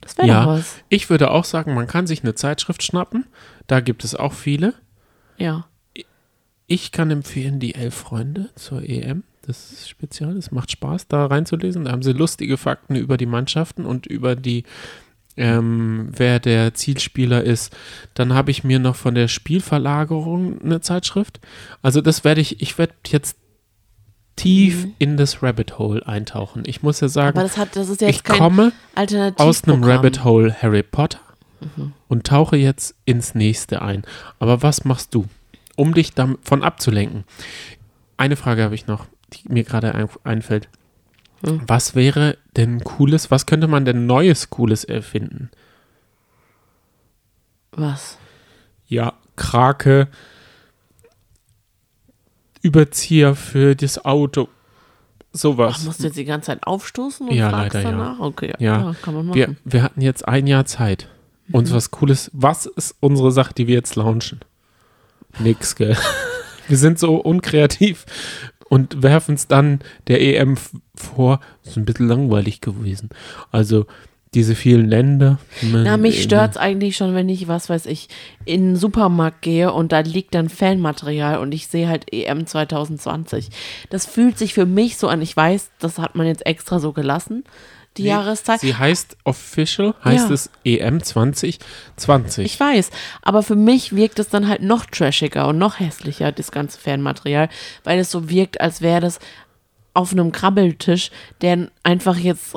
das 0.00 0.16
wäre 0.18 0.28
ja, 0.28 0.40
doch 0.44 0.50
was. 0.52 0.76
ich 0.88 1.08
würde 1.10 1.30
auch 1.30 1.44
sagen, 1.44 1.74
man 1.74 1.86
kann 1.86 2.06
sich 2.06 2.22
eine 2.22 2.34
Zeitschrift 2.34 2.82
schnappen. 2.82 3.26
Da 3.66 3.80
gibt 3.80 4.04
es 4.04 4.14
auch 4.14 4.32
viele. 4.34 4.74
Ja. 5.38 5.66
Ich 6.66 6.92
kann 6.92 7.10
empfehlen 7.10 7.58
die 7.60 7.74
Elf 7.74 7.94
Freunde 7.94 8.50
zur 8.54 8.82
EM. 8.88 9.24
Das 9.42 9.72
ist 9.72 9.88
spezial, 9.88 10.36
es 10.36 10.52
macht 10.52 10.70
Spaß, 10.70 11.08
da 11.08 11.26
reinzulesen. 11.26 11.84
Da 11.86 11.92
haben 11.92 12.02
sie 12.02 12.12
lustige 12.12 12.56
Fakten 12.56 12.94
über 12.94 13.16
die 13.16 13.26
Mannschaften 13.26 13.86
und 13.86 14.06
über 14.06 14.36
die, 14.36 14.64
ähm, 15.40 16.08
wer 16.12 16.38
der 16.38 16.74
Zielspieler 16.74 17.42
ist. 17.42 17.74
Dann 18.14 18.34
habe 18.34 18.50
ich 18.50 18.62
mir 18.62 18.78
noch 18.78 18.94
von 18.94 19.14
der 19.14 19.26
Spielverlagerung 19.26 20.60
eine 20.62 20.80
Zeitschrift. 20.82 21.40
Also 21.82 22.00
das 22.02 22.22
werde 22.24 22.40
ich, 22.42 22.60
ich 22.60 22.76
werde 22.78 22.92
jetzt 23.08 23.36
tief 24.36 24.86
in 24.98 25.16
das 25.16 25.42
Rabbit 25.42 25.78
Hole 25.78 26.06
eintauchen. 26.06 26.62
Ich 26.66 26.82
muss 26.82 27.00
ja 27.00 27.08
sagen, 27.08 27.36
Mhm. 27.36 27.40
Aber 27.40 27.48
das 27.48 27.56
hat, 27.56 27.76
das 27.76 27.88
jetzt 27.88 28.02
ich 28.02 28.24
komme 28.24 28.72
aus 29.36 29.64
einem 29.64 29.82
Rabbit 29.82 30.24
Hole 30.24 30.54
Harry 30.62 30.82
Potter. 30.82 31.20
und 32.08 32.26
tauche 32.26 32.56
jetzt 32.56 32.94
ins 33.04 33.34
nächste 33.34 33.82
ein. 33.82 34.04
Aber 34.38 34.62
was 34.62 34.84
machst 34.84 35.14
du, 35.14 35.26
um 35.76 35.92
dich 35.94 36.12
davon 36.14 36.62
abzulenken? 36.62 37.24
Eine 38.16 38.36
Frage 38.36 38.62
habe 38.62 38.74
ich 38.74 38.86
noch, 38.86 39.06
die 39.32 39.52
mir 39.52 39.64
gerade 39.64 39.94
ein, 39.94 40.08
einfällt. 40.24 40.68
Hm. 41.44 41.62
Was 41.66 41.94
wäre 41.94 42.36
denn 42.56 42.84
cooles, 42.84 43.30
was 43.30 43.46
könnte 43.46 43.66
man 43.66 43.84
denn 43.84 44.06
Neues 44.06 44.50
Cooles 44.50 44.84
erfinden? 44.84 45.50
Was? 47.72 48.18
Ja, 48.86 49.14
Krake, 49.36 50.08
Überzieher 52.62 53.34
für 53.34 53.74
das 53.74 54.04
Auto, 54.04 54.48
sowas. 55.32 55.76
Ach, 55.80 55.84
musst 55.86 56.00
du 56.00 56.04
jetzt 56.04 56.16
die 56.16 56.26
ganze 56.26 56.46
Zeit 56.48 56.66
aufstoßen 56.66 57.28
und 57.28 57.34
Ja, 57.34 57.48
fragst 57.48 57.74
leider 57.74 57.90
ja. 57.90 57.96
danach? 57.96 58.18
Okay, 58.20 58.52
Ja. 58.58 58.80
ja, 58.82 58.94
kann 59.00 59.14
man 59.14 59.26
machen. 59.26 59.36
Wir, 59.36 59.56
wir 59.64 59.82
hatten 59.82 60.02
jetzt 60.02 60.28
ein 60.28 60.46
Jahr 60.46 60.66
Zeit, 60.66 61.08
uns 61.52 61.72
was 61.72 61.90
Cooles. 61.90 62.30
Was 62.34 62.66
ist 62.66 62.96
unsere 63.00 63.32
Sache, 63.32 63.54
die 63.54 63.66
wir 63.66 63.74
jetzt 63.76 63.96
launchen? 63.96 64.40
Nix, 65.38 65.74
gell? 65.76 65.96
Wir 66.68 66.76
sind 66.78 67.00
so 67.00 67.16
unkreativ 67.16 68.06
und 68.70 69.02
werfen 69.02 69.34
es 69.34 69.48
dann 69.48 69.80
der 70.06 70.22
EM 70.22 70.56
vor. 70.94 71.40
Ist 71.64 71.76
ein 71.76 71.84
bisschen 71.84 72.08
langweilig 72.08 72.62
gewesen. 72.62 73.10
Also 73.50 73.84
diese 74.32 74.54
vielen 74.54 74.88
Länder. 74.88 75.38
Na, 75.60 75.96
mich 75.96 76.22
stört's 76.22 76.56
eigentlich 76.56 76.96
schon, 76.96 77.16
wenn 77.16 77.28
ich, 77.28 77.48
was 77.48 77.68
weiß 77.68 77.86
ich, 77.86 78.08
in 78.44 78.60
den 78.68 78.76
Supermarkt 78.76 79.42
gehe 79.42 79.72
und 79.72 79.90
da 79.90 80.00
liegt 80.00 80.36
dann 80.36 80.48
Fanmaterial 80.48 81.40
und 81.40 81.52
ich 81.52 81.66
sehe 81.66 81.88
halt 81.88 82.12
EM 82.12 82.46
2020. 82.46 83.50
Das 83.90 84.06
fühlt 84.06 84.38
sich 84.38 84.54
für 84.54 84.66
mich 84.66 84.98
so 84.98 85.08
an. 85.08 85.20
Ich 85.20 85.36
weiß, 85.36 85.72
das 85.80 85.98
hat 85.98 86.14
man 86.14 86.28
jetzt 86.28 86.46
extra 86.46 86.78
so 86.78 86.92
gelassen, 86.92 87.42
die 87.96 88.04
Jahreszeit. 88.04 88.60
Sie 88.60 88.74
heißt 88.74 89.16
official, 89.24 89.94
heißt 90.04 90.28
Ja. 90.28 90.34
es 90.34 90.50
EM 90.64 91.02
2020. 91.02 92.46
Ich 92.46 92.58
weiß, 92.60 92.90
aber 93.22 93.42
für 93.42 93.56
mich 93.56 93.94
wirkt 93.94 94.18
es 94.18 94.28
dann 94.28 94.48
halt 94.48 94.62
noch 94.62 94.86
trashiger 94.86 95.48
und 95.48 95.58
noch 95.58 95.80
hässlicher, 95.80 96.32
das 96.32 96.52
ganze 96.52 96.78
Fanmaterial, 96.78 97.48
weil 97.84 97.98
es 97.98 98.10
so 98.10 98.28
wirkt, 98.30 98.60
als 98.60 98.80
wäre 98.80 99.00
das 99.00 99.18
auf 99.92 100.12
einem 100.12 100.30
Krabbeltisch, 100.30 101.10
der 101.40 101.68
einfach 101.82 102.16
jetzt, 102.16 102.54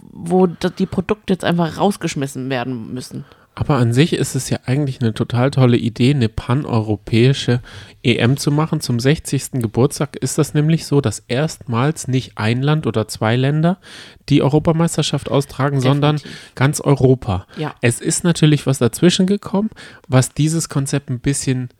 wo 0.00 0.46
die 0.46 0.86
Produkte 0.86 1.34
jetzt 1.34 1.44
einfach 1.44 1.76
rausgeschmissen 1.76 2.48
werden 2.48 2.94
müssen. 2.94 3.24
Aber 3.54 3.76
an 3.76 3.92
sich 3.92 4.12
ist 4.12 4.36
es 4.36 4.48
ja 4.48 4.60
eigentlich 4.64 5.00
eine 5.00 5.12
total 5.12 5.50
tolle 5.50 5.76
Idee, 5.76 6.14
eine 6.14 6.28
paneuropäische 6.28 7.60
EM 8.02 8.36
zu 8.36 8.50
machen. 8.50 8.80
Zum 8.80 9.00
60. 9.00 9.52
Geburtstag 9.54 10.16
ist 10.16 10.38
das 10.38 10.54
nämlich 10.54 10.86
so, 10.86 11.00
dass 11.00 11.24
erstmals 11.26 12.08
nicht 12.08 12.38
ein 12.38 12.62
Land 12.62 12.86
oder 12.86 13.08
zwei 13.08 13.36
Länder 13.36 13.78
die 14.28 14.42
Europameisterschaft 14.42 15.30
austragen, 15.30 15.80
sondern 15.80 16.16
Definitiv. 16.16 16.54
ganz 16.54 16.80
Europa. 16.80 17.46
Ja. 17.56 17.74
Es 17.80 18.00
ist 18.00 18.24
natürlich 18.24 18.66
was 18.66 18.78
dazwischen 18.78 19.26
gekommen, 19.26 19.70
was 20.08 20.32
dieses 20.32 20.68
Konzept 20.68 21.10
ein 21.10 21.20
bisschen 21.20 21.70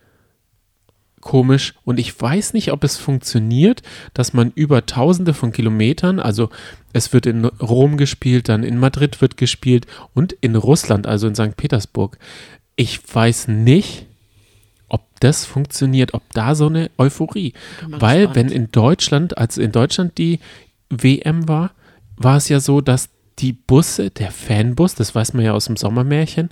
komisch 1.21 1.75
und 1.85 1.99
ich 1.99 2.21
weiß 2.21 2.55
nicht, 2.55 2.73
ob 2.73 2.85
es 2.85 2.97
funktioniert, 2.97 3.83
dass 4.15 4.33
man 4.33 4.53
über 4.55 4.87
tausende 4.87 5.35
von 5.35 5.53
Kilometern, 5.53 6.19
also 6.19 6.51
es 6.93 7.13
wird 7.13 7.27
in 7.27 7.45
Rom 7.45 7.97
gespielt, 7.97 8.49
dann 8.49 8.63
in 8.63 8.79
Madrid 8.79 9.21
wird 9.21 9.37
gespielt 9.37 9.87
und 10.15 10.33
in 10.33 10.57
Russland, 10.57 11.07
also 11.07 11.29
in 11.29 11.35
St. 11.35 11.57
Petersburg. 11.57 12.19
Ich 12.77 13.01
weiß 13.15 13.49
nicht, 13.49 14.07
ob 14.89 15.03
das 15.21 15.45
funktioniert, 15.45 16.15
ob 16.15 16.23
da 16.33 16.55
so 16.55 16.67
eine 16.67 16.91
Euphorie. 16.99 17.53
Weil 17.87 18.27
gespannt. 18.27 18.37
wenn 18.37 18.49
in 18.49 18.73
Deutschland, 18.73 19.39
als 19.39 19.59
in 19.59 19.73
Deutschland 19.73 20.19
die 20.19 20.41
WM 20.89 21.49
war, 21.49 21.73
war 22.17 22.37
es 22.37 22.49
ja 22.49 22.61
so, 22.61 22.81
dass 22.81 23.09
die 23.39 23.53
Busse, 23.53 24.11
der 24.11 24.31
Fanbus, 24.31 24.95
das 24.95 25.15
weiß 25.15 25.33
man 25.35 25.45
ja 25.45 25.53
aus 25.53 25.67
dem 25.67 25.77
Sommermärchen, 25.77 26.51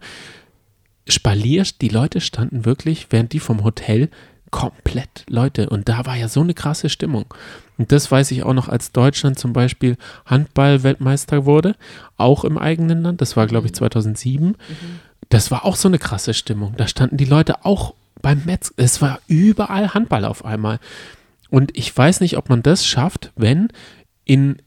Spalier, 1.07 1.65
die 1.81 1.89
Leute 1.89 2.21
standen 2.21 2.65
wirklich, 2.65 3.09
während 3.11 3.33
die 3.33 3.41
vom 3.41 3.65
Hotel 3.65 4.11
komplett 4.51 5.25
Leute. 5.29 5.69
Und 5.69 5.89
da 5.89 6.07
war 6.07 6.17
ja 6.17 6.29
so 6.29 6.41
eine 6.41 6.55
krasse 6.55 6.89
Stimmung. 6.89 7.27
Und 7.77 7.93
das 7.93 8.11
weiß 8.11 8.31
ich 8.33 8.43
auch 8.43 8.55
noch, 8.55 8.69
als 8.69 8.93
Deutschland 8.93 9.39
zum 9.39 9.53
Beispiel 9.53 9.97
Handball-Weltmeister 10.27 11.45
wurde, 11.45 11.77
auch 12.17 12.45
im 12.45 12.59
eigenen 12.59 13.03
Land. 13.03 13.21
Das 13.21 13.37
war, 13.37 13.47
glaube 13.47 13.67
ich, 13.67 13.75
2007. 13.75 14.57
Das 15.29 15.51
war 15.51 15.65
auch 15.65 15.77
so 15.77 15.89
eine 15.89 15.99
krasse 15.99 16.35
Stimmung. 16.35 16.75
Da 16.77 16.89
standen 16.89 17.17
die 17.17 17.25
Leute 17.25 17.65
auch 17.65 17.95
beim 18.21 18.43
Metz. 18.45 18.73
Es 18.77 19.01
war 19.01 19.21
überall 19.29 19.95
Handball 19.95 20.25
auf 20.25 20.45
einmal. 20.45 20.81
Und 21.51 21.77
ich 21.77 21.97
weiß 21.97 22.21
nicht, 22.21 22.37
ob 22.37 22.49
man 22.49 22.63
das 22.63 22.85
schafft, 22.85 23.33
wenn 23.37 23.69
in 24.25 24.61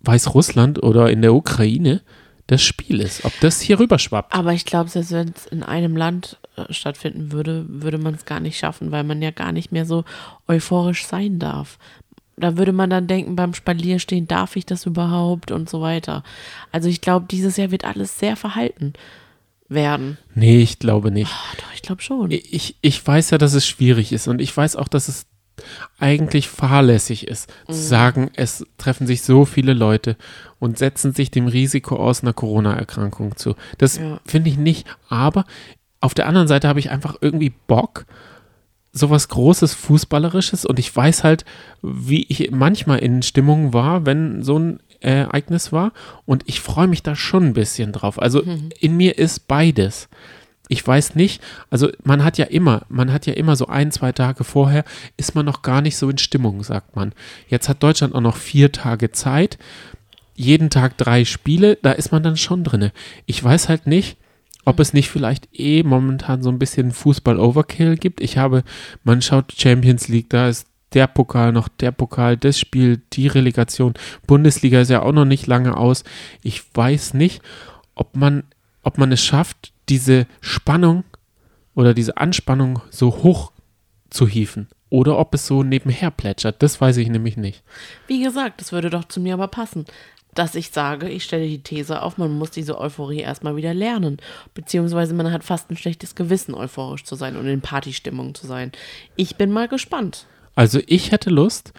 Weißrussland 0.00 0.82
oder 0.82 1.10
in 1.10 1.22
der 1.22 1.34
Ukraine 1.34 2.02
das 2.46 2.62
Spiel 2.62 3.00
ist. 3.00 3.24
Ob 3.24 3.32
das 3.40 3.60
hier 3.60 3.78
rüber 3.78 3.98
schwappt. 3.98 4.34
Aber 4.34 4.52
ich 4.52 4.64
glaube, 4.64 4.90
selbst 4.90 5.12
wenn 5.12 5.28
es 5.28 5.46
in 5.46 5.62
einem 5.62 5.96
Land 5.96 6.38
stattfinden 6.70 7.32
würde, 7.32 7.64
würde 7.68 7.98
man 7.98 8.14
es 8.14 8.24
gar 8.24 8.40
nicht 8.40 8.58
schaffen, 8.58 8.90
weil 8.90 9.04
man 9.04 9.22
ja 9.22 9.30
gar 9.30 9.52
nicht 9.52 9.72
mehr 9.72 9.86
so 9.86 10.04
euphorisch 10.46 11.06
sein 11.06 11.38
darf. 11.38 11.78
Da 12.36 12.56
würde 12.56 12.72
man 12.72 12.88
dann 12.90 13.06
denken, 13.08 13.34
beim 13.34 13.52
Spalierstehen, 13.54 14.28
darf 14.28 14.54
ich 14.56 14.64
das 14.64 14.86
überhaupt 14.86 15.50
und 15.50 15.68
so 15.68 15.80
weiter. 15.80 16.22
Also 16.70 16.88
ich 16.88 17.00
glaube, 17.00 17.26
dieses 17.28 17.56
Jahr 17.56 17.70
wird 17.72 17.84
alles 17.84 18.18
sehr 18.18 18.36
verhalten 18.36 18.92
werden. 19.68 20.18
Nee, 20.34 20.58
ich 20.62 20.78
glaube 20.78 21.10
nicht. 21.10 21.32
Ah, 21.32 21.56
doch, 21.58 21.74
ich 21.74 21.82
glaube 21.82 22.00
schon. 22.02 22.30
Ich, 22.30 22.76
ich 22.80 23.04
weiß 23.06 23.30
ja, 23.30 23.38
dass 23.38 23.54
es 23.54 23.66
schwierig 23.66 24.12
ist 24.12 24.28
und 24.28 24.40
ich 24.40 24.56
weiß 24.56 24.76
auch, 24.76 24.88
dass 24.88 25.08
es 25.08 25.26
eigentlich 25.98 26.48
fahrlässig 26.48 27.26
ist, 27.26 27.52
Mhm. 27.66 27.72
zu 27.72 27.78
sagen, 27.80 28.30
es 28.36 28.64
treffen 28.78 29.08
sich 29.08 29.22
so 29.22 29.44
viele 29.44 29.72
Leute 29.74 30.16
und 30.60 30.78
setzen 30.78 31.12
sich 31.12 31.32
dem 31.32 31.48
Risiko 31.48 31.96
aus 31.96 32.22
einer 32.22 32.32
Corona-Erkrankung 32.32 33.36
zu. 33.36 33.56
Das 33.78 33.98
Ja. 33.98 34.20
finde 34.24 34.50
ich 34.50 34.56
nicht, 34.56 34.86
aber 35.08 35.44
auf 36.00 36.14
der 36.14 36.26
anderen 36.26 36.48
Seite 36.48 36.68
habe 36.68 36.80
ich 36.80 36.90
einfach 36.90 37.16
irgendwie 37.20 37.52
Bock, 37.66 38.06
sowas 38.92 39.28
Großes, 39.28 39.74
Fußballerisches 39.74 40.64
und 40.64 40.78
ich 40.78 40.94
weiß 40.94 41.24
halt, 41.24 41.44
wie 41.82 42.24
ich 42.28 42.50
manchmal 42.50 42.98
in 42.98 43.22
Stimmung 43.22 43.72
war, 43.72 44.06
wenn 44.06 44.42
so 44.42 44.58
ein 44.58 44.80
Ereignis 45.00 45.72
war 45.72 45.92
und 46.26 46.42
ich 46.46 46.60
freue 46.60 46.88
mich 46.88 47.02
da 47.02 47.14
schon 47.14 47.44
ein 47.44 47.52
bisschen 47.52 47.92
drauf. 47.92 48.20
Also 48.20 48.42
in 48.80 48.96
mir 48.96 49.18
ist 49.18 49.46
beides. 49.46 50.08
Ich 50.70 50.86
weiß 50.86 51.14
nicht, 51.14 51.42
also 51.70 51.88
man 52.04 52.22
hat 52.22 52.36
ja 52.36 52.44
immer, 52.44 52.82
man 52.88 53.10
hat 53.12 53.26
ja 53.26 53.32
immer 53.32 53.56
so 53.56 53.68
ein, 53.68 53.90
zwei 53.90 54.12
Tage 54.12 54.44
vorher, 54.44 54.84
ist 55.16 55.34
man 55.34 55.46
noch 55.46 55.62
gar 55.62 55.80
nicht 55.80 55.96
so 55.96 56.10
in 56.10 56.18
Stimmung, 56.18 56.62
sagt 56.62 56.94
man. 56.94 57.12
Jetzt 57.48 57.68
hat 57.70 57.82
Deutschland 57.82 58.14
auch 58.14 58.20
noch 58.20 58.36
vier 58.36 58.70
Tage 58.70 59.10
Zeit, 59.10 59.58
jeden 60.34 60.68
Tag 60.68 60.98
drei 60.98 61.24
Spiele, 61.24 61.78
da 61.82 61.92
ist 61.92 62.12
man 62.12 62.22
dann 62.22 62.36
schon 62.36 62.64
drinne. 62.64 62.92
Ich 63.24 63.42
weiß 63.42 63.70
halt 63.70 63.86
nicht, 63.86 64.18
ob 64.68 64.80
es 64.80 64.92
nicht 64.92 65.08
vielleicht 65.08 65.48
eh 65.58 65.82
momentan 65.82 66.42
so 66.42 66.50
ein 66.50 66.58
bisschen 66.58 66.92
Fußball-Overkill 66.92 67.96
gibt. 67.96 68.20
Ich 68.20 68.36
habe, 68.36 68.64
man 69.02 69.22
schaut 69.22 69.54
Champions 69.56 70.08
League, 70.08 70.28
da 70.28 70.48
ist 70.48 70.66
der 70.92 71.06
Pokal 71.06 71.52
noch, 71.52 71.68
der 71.68 71.90
Pokal, 71.90 72.36
das 72.36 72.60
Spiel, 72.60 73.00
die 73.14 73.28
Relegation. 73.28 73.94
Bundesliga 74.26 74.82
ist 74.82 74.90
ja 74.90 75.00
auch 75.00 75.12
noch 75.12 75.24
nicht 75.24 75.46
lange 75.46 75.74
aus. 75.74 76.04
Ich 76.42 76.64
weiß 76.74 77.14
nicht, 77.14 77.40
ob 77.94 78.14
man, 78.14 78.42
ob 78.82 78.98
man 78.98 79.10
es 79.10 79.24
schafft, 79.24 79.72
diese 79.88 80.26
Spannung 80.42 81.04
oder 81.74 81.94
diese 81.94 82.18
Anspannung 82.18 82.82
so 82.90 83.22
hoch 83.22 83.52
zu 84.10 84.28
hieven. 84.28 84.68
Oder 84.90 85.18
ob 85.18 85.32
es 85.34 85.46
so 85.46 85.62
nebenher 85.62 86.10
plätschert. 86.10 86.62
Das 86.62 86.78
weiß 86.78 86.98
ich 86.98 87.08
nämlich 87.08 87.38
nicht. 87.38 87.62
Wie 88.06 88.22
gesagt, 88.22 88.60
das 88.60 88.72
würde 88.72 88.90
doch 88.90 89.04
zu 89.04 89.18
mir 89.20 89.32
aber 89.32 89.48
passen. 89.48 89.86
Dass 90.38 90.54
ich 90.54 90.70
sage, 90.70 91.08
ich 91.08 91.24
stelle 91.24 91.48
die 91.48 91.64
These 91.64 92.00
auf, 92.00 92.16
man 92.16 92.38
muss 92.38 92.52
diese 92.52 92.78
Euphorie 92.78 93.18
erstmal 93.18 93.56
wieder 93.56 93.74
lernen. 93.74 94.18
Beziehungsweise 94.54 95.12
man 95.12 95.32
hat 95.32 95.42
fast 95.42 95.68
ein 95.68 95.76
schlechtes 95.76 96.14
Gewissen, 96.14 96.54
euphorisch 96.54 97.02
zu 97.02 97.16
sein 97.16 97.36
und 97.36 97.48
in 97.48 97.60
Partystimmung 97.60 98.36
zu 98.36 98.46
sein. 98.46 98.70
Ich 99.16 99.34
bin 99.34 99.50
mal 99.50 99.66
gespannt. 99.66 100.26
Also 100.54 100.80
ich 100.86 101.10
hätte 101.10 101.30
Lust, 101.30 101.72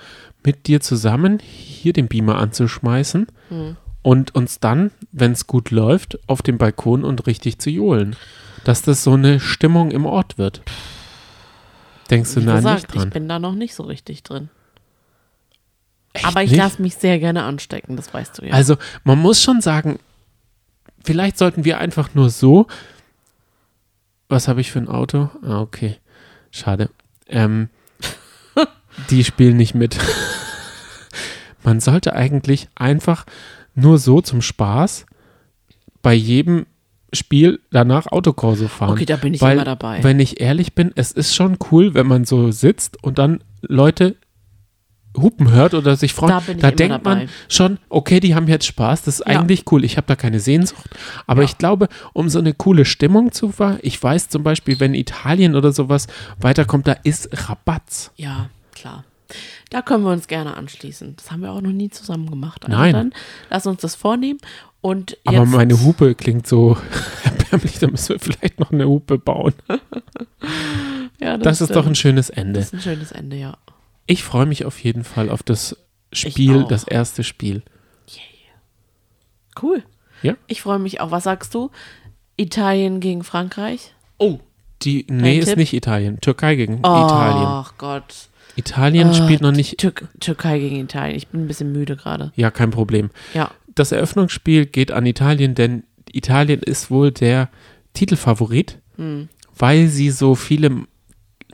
mit 0.44 0.68
dir 0.68 0.82
zusammen 0.82 1.40
hier 1.40 1.94
den 1.94 2.10
Beamer 2.10 2.38
anzuschmeißen 2.38 3.28
und 4.02 4.36
uns 4.36 4.60
dann, 4.60 4.92
wenn 5.14 5.32
es 5.32 5.48
gut 5.48 5.72
läuft, 5.72 6.20
auf 6.28 6.42
dem 6.42 6.58
Balkon 6.58 7.06
und 7.06 7.28
richtig 7.28 7.60
zu 7.60 7.70
johlen. 7.70 8.18
Dass 8.66 8.82
das 8.82 9.06
so 9.06 9.14
eine 9.14 9.40
Stimmung 9.40 9.92
im 9.92 10.06
Ort 10.06 10.38
wird. 10.38 10.64
Denkst 12.10 12.34
du 12.34 12.42
Wie 12.42 12.46
nein 12.46 12.58
gesagt, 12.58 12.76
nicht 12.82 12.94
dran? 12.94 13.08
ich 13.08 13.14
bin 13.14 13.30
da 13.30 13.40
noch 13.40 13.56
nicht 13.56 13.74
so 13.74 13.84
richtig 13.84 14.24
drin. 14.24 14.50
Echt 16.14 16.26
aber 16.26 16.44
ich 16.44 16.56
lasse 16.56 16.82
mich 16.82 16.96
sehr 16.96 17.20
gerne 17.20 17.44
anstecken, 17.44 17.96
das 17.96 18.14
weißt 18.14 18.40
du 18.40 18.46
ja. 18.46 18.54
Also 18.54 18.78
man 19.04 19.20
muss 19.20 19.42
schon 19.42 19.62
sagen, 19.62 20.00
vielleicht 21.04 21.38
sollten 21.38 21.66
wir 21.66 21.78
einfach 21.78 22.16
nur 22.16 22.30
so. 22.30 22.68
Was 24.28 24.48
habe 24.48 24.62
ich 24.62 24.72
für 24.72 24.80
ein 24.80 24.88
Auto? 24.88 25.30
Ah, 25.44 25.60
okay. 25.62 25.98
Schade. 26.52 26.90
Ähm, 27.28 27.70
die 29.10 29.24
spielen 29.24 29.58
nicht 29.58 29.76
mit. 29.76 29.98
Man 31.64 31.80
sollte 31.80 32.14
eigentlich 32.14 32.68
einfach 32.76 33.26
nur 33.76 33.98
so 33.98 34.22
zum 34.22 34.42
Spaß 34.42 35.06
bei 36.02 36.14
jedem 36.14 36.66
Spiel 37.12 37.60
danach 37.72 38.08
Autokorso 38.08 38.68
fahren. 38.68 38.92
Okay, 38.92 39.06
da 39.06 39.16
bin 39.16 39.34
ich 39.34 39.42
Weil, 39.42 39.56
immer 39.56 39.66
dabei. 39.66 40.04
Wenn 40.04 40.20
ich 40.20 40.40
ehrlich 40.40 40.74
bin, 40.74 40.92
es 40.96 41.12
ist 41.12 41.36
schon 41.36 41.58
cool, 41.72 41.94
wenn 41.96 42.08
man 42.08 42.26
so 42.26 42.52
sitzt 42.52 43.04
und 43.04 43.18
dann 43.18 43.44
Leute 43.62 44.16
Hupen 45.18 45.52
hört 45.52 45.74
oder 45.74 45.96
sich 45.96 46.14
freut, 46.14 46.30
Da 46.30 46.42
da 46.54 46.72
denkt 46.72 46.94
dabei. 46.96 47.16
man 47.16 47.30
schon, 47.48 47.78
okay, 47.90 48.20
die 48.20 48.36
haben 48.36 48.48
jetzt 48.48 48.66
Spaß, 48.66 49.02
das 49.04 49.20
ist 49.20 49.28
Ja. 49.28 49.40
eigentlich 49.40 49.64
cool. 49.72 49.84
Ich 49.84 49.98
habe 49.98 50.08
da 50.08 50.16
keine 50.16 50.40
Sehnsucht, 50.40 50.90
aber 51.28 51.42
Ja. 51.42 51.46
ich 51.50 51.58
glaube, 51.58 51.88
um 52.14 52.30
so 52.30 52.40
eine 52.40 52.54
coole 52.54 52.86
Stimmung 52.86 53.32
zu 53.32 53.52
ver, 53.52 53.80
ich 53.82 54.02
weiß 54.02 54.30
zum 54.30 54.44
Beispiel, 54.44 54.80
wenn 54.80 54.94
Italien 54.94 55.56
oder 55.56 55.72
sowas 55.72 56.08
weiterkommt, 56.40 56.88
da 56.88 56.96
ist 57.04 57.30
Rabatz. 57.50 58.12
Ja, 58.18 58.50
klar. 58.74 59.04
Da 59.70 59.82
können 59.84 60.04
wir 60.04 60.12
uns 60.12 60.28
gerne 60.28 60.58
anschließen. 60.58 61.16
Das 61.18 61.30
haben 61.32 61.42
wir 61.42 61.52
auch 61.52 61.62
noch 61.62 61.72
nie 61.72 61.90
zusammen 61.90 62.30
gemacht. 62.30 62.66
Also 62.66 62.78
Nein. 62.78 62.94
Dann 62.94 63.14
lass 63.52 63.68
uns 63.68 63.82
das 63.82 63.94
vornehmen. 63.96 64.40
Und 64.82 65.12
jetzt, 65.12 65.28
Aber 65.28 65.46
meine 65.46 65.80
Hupe 65.84 66.16
klingt 66.16 66.48
so 66.48 66.78
erbärmlich, 67.26 67.78
da 67.80 67.88
müssen 67.88 68.10
wir 68.10 68.20
vielleicht 68.20 68.60
noch 68.60 68.72
eine 68.72 68.88
Hupe 68.88 69.18
bauen. 69.20 69.54
ja, 71.20 71.38
Das 71.38 71.62
ist 71.62 71.76
doch 71.76 71.86
ein 71.86 71.96
schönes 71.96 72.30
Ende. 72.30 72.60
Das 72.60 72.68
ist 72.68 72.74
ein 72.76 72.82
schönes 72.82 73.12
Ende, 73.12 73.36
ja. 73.38 73.58
Ich 74.12 74.24
freue 74.24 74.48
mich 74.48 74.66
auf 74.66 74.80
jeden 74.84 75.04
Fall 75.04 75.30
auf 75.30 75.44
das 75.44 75.78
Spiel, 76.12 76.66
das 76.68 76.84
erste 76.84 77.24
Spiel. 77.24 77.62
Cool. 79.62 79.84
Ja. 80.24 80.34
Ich 80.48 80.62
freue 80.62 80.80
mich 80.80 81.00
auch. 81.00 81.12
Was 81.12 81.26
sagst 81.26 81.54
du? 81.54 81.70
Italien 82.38 83.00
gegen 83.02 83.24
Frankreich? 83.24 83.94
Oh. 84.18 84.40
Die, 84.82 85.06
nee, 85.10 85.38
ist 85.38 85.50
Tipp? 85.50 85.58
nicht 85.58 85.74
Italien. 85.74 86.20
Türkei 86.22 86.56
gegen 86.56 86.76
Oh, 86.78 87.06
Italien. 87.06 87.46
Ach 87.46 87.74
Gott. 87.78 88.30
Italien 88.56 89.10
Ah, 89.10 89.14
spielt 89.14 89.42
noch 89.42 89.52
nicht. 89.52 89.78
Tür 89.78 89.94
Türkei 90.20 90.58
gegen 90.60 90.78
Italien. 90.80 91.16
Ich 91.18 91.28
bin 91.28 91.44
ein 91.44 91.48
bisschen 91.48 91.72
müde 91.72 91.96
gerade. 91.96 92.32
Ja, 92.36 92.50
kein 92.50 92.72
Problem. 92.72 93.10
Ja. 93.34 93.52
Das 93.76 93.92
Eröffnungsspiel 93.92 94.66
geht 94.66 94.92
an 94.92 95.06
Italien, 95.06 95.54
denn 95.54 95.84
Italien 96.12 96.62
ist 96.62 96.90
wohl 96.90 97.12
der 97.12 97.50
Titelfavorit, 97.94 98.80
Hm. 98.96 99.30
weil 99.58 99.88
sie 99.88 100.10
so 100.10 100.34
viele 100.36 100.86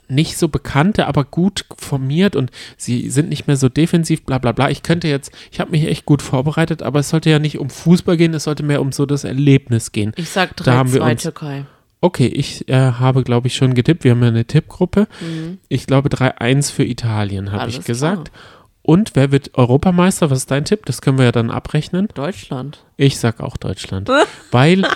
nicht 0.08 0.36
so 0.38 0.48
bekannte, 0.48 1.06
aber 1.06 1.24
gut 1.24 1.64
formiert 1.78 2.36
und 2.36 2.50
sie 2.76 3.10
sind 3.10 3.28
nicht 3.28 3.46
mehr 3.46 3.56
so 3.56 3.68
defensiv, 3.68 4.24
bla 4.24 4.38
bla 4.38 4.52
bla. 4.52 4.70
Ich 4.70 4.82
könnte 4.82 5.08
jetzt, 5.08 5.32
ich 5.50 5.60
habe 5.60 5.72
mich 5.72 5.86
echt 5.86 6.06
gut 6.06 6.22
vorbereitet, 6.22 6.82
aber 6.82 7.00
es 7.00 7.08
sollte 7.10 7.30
ja 7.30 7.38
nicht 7.38 7.58
um 7.58 7.70
Fußball 7.70 8.16
gehen, 8.16 8.34
es 8.34 8.44
sollte 8.44 8.62
mehr 8.62 8.80
um 8.80 8.92
so 8.92 9.06
das 9.06 9.24
Erlebnis 9.24 9.92
gehen. 9.92 10.12
Ich 10.16 10.28
sag 10.30 10.56
Da 10.58 10.74
haben 10.74 10.92
wir 10.92 11.02
3-2 11.02 11.10
uns- 11.12 11.22
Türkei. 11.22 11.64
Okay, 12.02 12.26
ich 12.26 12.68
äh, 12.68 12.74
habe, 12.74 13.24
glaube 13.24 13.46
ich, 13.48 13.56
schon 13.56 13.74
getippt. 13.74 14.04
Wir 14.04 14.10
haben 14.12 14.22
ja 14.22 14.28
eine 14.28 14.44
Tippgruppe. 14.44 15.08
Mhm. 15.20 15.58
Ich 15.68 15.86
glaube 15.86 16.10
3-1 16.10 16.70
für 16.70 16.84
Italien, 16.84 17.52
habe 17.52 17.70
ich 17.70 17.82
gesagt. 17.84 18.30
Und 18.82 19.12
wer 19.16 19.32
wird 19.32 19.56
Europameister? 19.58 20.30
Was 20.30 20.38
ist 20.40 20.50
dein 20.50 20.64
Tipp? 20.66 20.84
Das 20.86 21.00
können 21.00 21.18
wir 21.18 21.24
ja 21.24 21.32
dann 21.32 21.50
abrechnen. 21.50 22.06
Deutschland. 22.14 22.84
Ich 22.96 23.18
sag 23.18 23.40
auch 23.40 23.56
Deutschland. 23.56 24.08
weil 24.52 24.86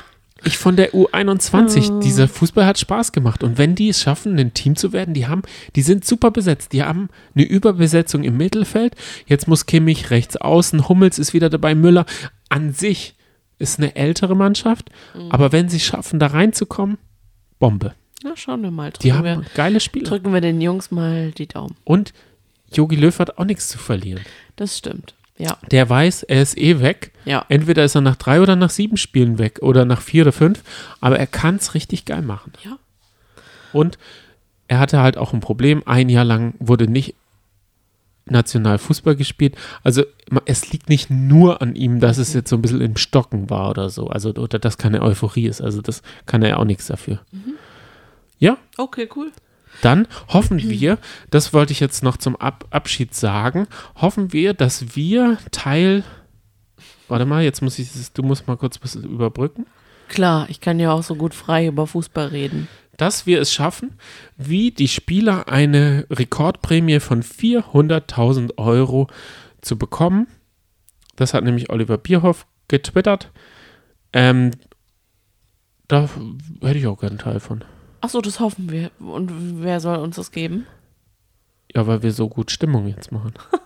ich 0.45 0.59
von 0.59 0.76
der 0.76 0.93
U21, 0.93 2.01
dieser 2.01 2.28
Fußball 2.28 2.66
hat 2.66 2.78
Spaß 2.78 3.12
gemacht. 3.12 3.43
Und 3.43 3.59
wenn 3.59 3.74
die 3.74 3.88
es 3.88 4.01
schaffen, 4.01 4.38
ein 4.38 4.55
Team 4.55 4.76
zu 4.76 4.93
werden, 4.93 5.14
die 5.14 5.26
haben, 5.26 5.43
die 5.76 5.82
sind 5.82 6.05
super 6.05 6.30
besetzt. 6.30 6.72
Die 6.72 6.82
haben 6.82 7.09
eine 7.34 7.45
Überbesetzung 7.45 8.24
im 8.24 8.36
Mittelfeld. 8.36 8.95
Jetzt 9.26 9.49
muss 9.49 9.66
Kimmich 9.66 10.11
rechts 10.11 10.36
außen, 10.36 10.88
Hummels 10.88 11.18
ist 11.18 11.34
wieder 11.34 11.51
dabei, 11.51 11.74
Müller. 11.74 12.07
An 12.49 12.72
sich 12.72 13.14
ist 13.59 13.78
eine 13.78 13.97
ältere 13.97 14.34
Mannschaft. 14.34 14.91
Aber 15.28 15.53
wenn 15.53 15.68
sie 15.68 15.80
schaffen, 15.80 16.18
da 16.18 16.28
reinzukommen, 16.28 16.99
Bombe. 17.59 17.95
Na, 18.22 18.36
schauen 18.36 18.62
wir 18.62 18.70
mal. 18.70 18.91
Die 18.91 19.09
Drücken, 19.09 19.28
haben 19.28 19.43
wir, 19.43 19.51
geile 19.55 19.80
Spiele. 19.80 20.05
drücken 20.05 20.32
wir 20.32 20.41
den 20.41 20.61
Jungs 20.61 20.91
mal 20.91 21.30
die 21.32 21.47
Daumen. 21.47 21.76
Und 21.84 22.12
Jogi 22.72 22.97
Löw 22.97 23.18
hat 23.18 23.38
auch 23.38 23.45
nichts 23.45 23.68
zu 23.68 23.78
verlieren. 23.78 24.22
Das 24.57 24.76
stimmt. 24.76 25.14
Ja. 25.41 25.57
Der 25.70 25.88
weiß, 25.88 26.24
er 26.24 26.43
ist 26.43 26.59
eh 26.59 26.80
weg. 26.80 27.12
Ja. 27.24 27.45
Entweder 27.49 27.84
ist 27.84 27.95
er 27.95 28.01
nach 28.01 28.16
drei 28.16 28.41
oder 28.41 28.57
nach 28.57 28.70
sieben 28.70 28.97
Spielen 28.97 29.38
weg 29.38 29.61
oder 29.62 29.84
nach 29.84 30.01
vier 30.01 30.22
oder 30.22 30.32
fünf, 30.32 30.62
aber 31.01 31.18
er 31.18 31.26
kann 31.26 31.57
es 31.57 31.74
richtig 31.74 32.05
geil 32.05 32.22
machen. 32.22 32.53
Ja. 32.64 32.78
Und 33.72 33.99
er 34.68 34.78
hatte 34.78 35.01
halt 35.01 35.16
auch 35.16 35.32
ein 35.32 35.41
Problem. 35.41 35.82
Ein 35.86 36.09
Jahr 36.09 36.24
lang 36.24 36.55
wurde 36.59 36.86
nicht 36.86 37.14
national 38.26 38.78
Fußball 38.78 39.16
gespielt. 39.16 39.57
Also 39.82 40.05
es 40.45 40.70
liegt 40.72 40.88
nicht 40.88 41.11
nur 41.11 41.62
an 41.62 41.74
ihm, 41.74 42.01
dass 42.01 42.18
es 42.18 42.32
jetzt 42.32 42.51
so 42.51 42.57
ein 42.57 42.62
bisschen 42.62 42.80
im 42.80 42.97
Stocken 42.97 43.51
war 43.51 43.70
oder 43.70 43.91
so. 43.91 44.09
Also 44.09 44.30
oder 44.30 44.59
dass 44.59 44.78
keine 44.78 45.03
Euphorie 45.03 45.47
ist. 45.47 45.61
Also 45.61 45.80
das 45.82 46.03
kann 46.26 46.43
er 46.43 46.59
auch 46.59 46.64
nichts 46.64 46.86
dafür. 46.86 47.20
Ja, 48.38 48.57
Okay, 48.76 49.09
cool. 49.16 49.30
Dann 49.83 50.07
hoffen 50.29 50.59
wir, 50.59 50.99
das 51.31 51.53
wollte 51.53 51.73
ich 51.73 51.81
jetzt 51.81 52.03
noch 52.03 52.16
zum 52.16 52.37
Ab 52.37 52.66
Abschied 52.71 53.14
sagen, 53.14 53.66
hoffen 53.97 54.33
wir, 54.33 54.55
dass 54.55 54.97
wir 54.97 55.39
Teil. 55.51 56.05
Warte 57.09 57.25
mal, 57.25 57.43
jetzt 57.43 57.62
muss 57.62 57.79
ich, 57.79 57.91
du 58.12 58.23
musst 58.23 58.47
mal 58.47 58.57
kurz 58.57 58.79
was 58.83 58.95
überbrücken. 58.95 59.66
Klar, 60.09 60.47
ich 60.49 60.61
kann 60.61 60.81
ja 60.81 60.93
auch 60.93 61.03
so 61.03 61.14
gut 61.14 61.35
frei 61.35 61.66
über 61.66 61.87
Fußball 61.87 62.27
reden. 62.29 62.68
Dass 62.97 63.27
wir 63.27 63.41
es 63.41 63.53
schaffen, 63.53 63.95
wie 64.37 64.71
die 64.73 64.89
Spieler 64.89 65.49
eine 65.49 66.07
Rekordprämie 66.11 67.01
von 67.01 67.23
400.000 67.23 68.59
Euro 68.59 69.09
zu 69.62 69.79
bekommen. 69.79 70.27
Das 71.16 71.33
hat 71.33 71.45
nämlich 71.45 71.71
Oliver 71.71 71.97
Bierhoff 71.97 72.47
getwittert. 72.68 73.31
Ähm, 74.12 74.51
da 75.89 76.09
hätte 76.61 76.79
ich 76.79 76.87
auch 76.87 76.99
gerne 76.99 77.12
einen 77.12 77.18
Teil 77.18 77.41
von. 77.41 77.64
Achso, 78.01 78.20
das 78.20 78.40
hoffen 78.40 78.70
wir. 78.70 78.90
Und 78.98 79.30
wer 79.62 79.80
soll 79.80 79.98
uns 79.98 80.16
das 80.16 80.30
geben? 80.32 80.66
Ja, 81.74 81.86
weil 81.86 82.03
wir 82.03 82.12
so 82.12 82.28
gut 82.28 82.51
Stimmung 82.51 82.86
jetzt 82.88 83.12
machen. 83.12 83.34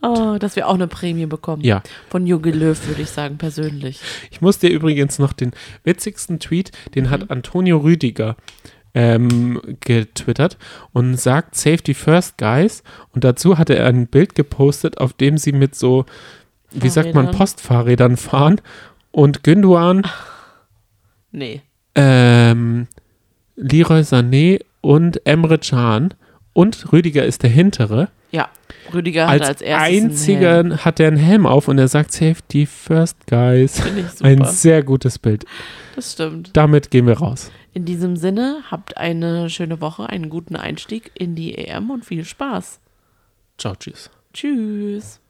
Oh, 0.00 0.36
dass 0.38 0.54
wir 0.54 0.68
auch 0.68 0.74
eine 0.74 0.86
Prämie 0.86 1.26
bekommen. 1.26 1.62
Ja. 1.64 1.82
Von 2.08 2.24
Jogi 2.24 2.52
Löw, 2.52 2.86
würde 2.86 3.02
ich 3.02 3.10
sagen, 3.10 3.36
persönlich. 3.36 4.00
Ich 4.30 4.40
muss 4.40 4.60
dir 4.60 4.70
übrigens 4.70 5.18
noch 5.18 5.32
den 5.32 5.50
witzigsten 5.82 6.38
Tweet, 6.38 6.70
den 6.94 7.10
hat 7.10 7.32
Antonio 7.32 7.78
Rüdiger 7.78 8.36
ähm, 8.94 9.60
getwittert 9.80 10.56
und 10.92 11.16
sagt 11.16 11.56
Safety 11.56 11.94
First 11.94 12.38
Guys 12.38 12.84
und 13.12 13.24
dazu 13.24 13.58
hatte 13.58 13.74
er 13.74 13.88
ein 13.88 14.06
Bild 14.06 14.36
gepostet, 14.36 14.98
auf 14.98 15.14
dem 15.14 15.36
sie 15.36 15.50
mit 15.50 15.74
so, 15.74 16.06
wie 16.70 16.88
sagt 16.90 17.06
man, 17.12 17.24
Fahrrädern. 17.24 17.36
Postfahrrädern 17.38 18.16
fahren 18.16 18.60
und 19.10 19.42
Günduan, 19.42 20.06
Nee. 21.32 21.62
ähm, 21.96 22.86
Leroy 23.58 24.00
Sané 24.00 24.60
und 24.80 25.24
Emre 25.26 25.58
Can 25.58 26.14
und 26.52 26.92
Rüdiger 26.92 27.24
ist 27.24 27.42
der 27.42 27.50
hintere. 27.50 28.08
Ja, 28.30 28.48
Rüdiger 28.92 29.26
hat 29.28 29.40
Als, 29.40 29.48
als 29.48 29.62
einziger 29.62 30.84
hat 30.84 31.00
er 31.00 31.08
einen 31.08 31.16
Helm 31.16 31.46
auf 31.46 31.68
und 31.68 31.78
er 31.78 31.88
sagt 31.88 32.12
Safety 32.12 32.66
First 32.66 33.26
Guys. 33.26 33.80
Finde 33.80 34.00
ich 34.00 34.24
Ein 34.24 34.38
super. 34.38 34.50
sehr 34.50 34.82
gutes 34.82 35.18
Bild. 35.18 35.44
Das 35.96 36.12
stimmt. 36.12 36.50
Damit 36.56 36.90
gehen 36.90 37.06
wir 37.06 37.18
raus. 37.18 37.50
In 37.72 37.84
diesem 37.84 38.16
Sinne, 38.16 38.62
habt 38.70 38.96
eine 38.96 39.50
schöne 39.50 39.80
Woche, 39.80 40.08
einen 40.08 40.30
guten 40.30 40.56
Einstieg 40.56 41.10
in 41.14 41.34
die 41.34 41.56
EM 41.56 41.90
und 41.90 42.04
viel 42.04 42.24
Spaß. 42.24 42.80
Ciao, 43.56 43.74
tschüss. 43.74 44.10
Tschüss. 44.32 45.20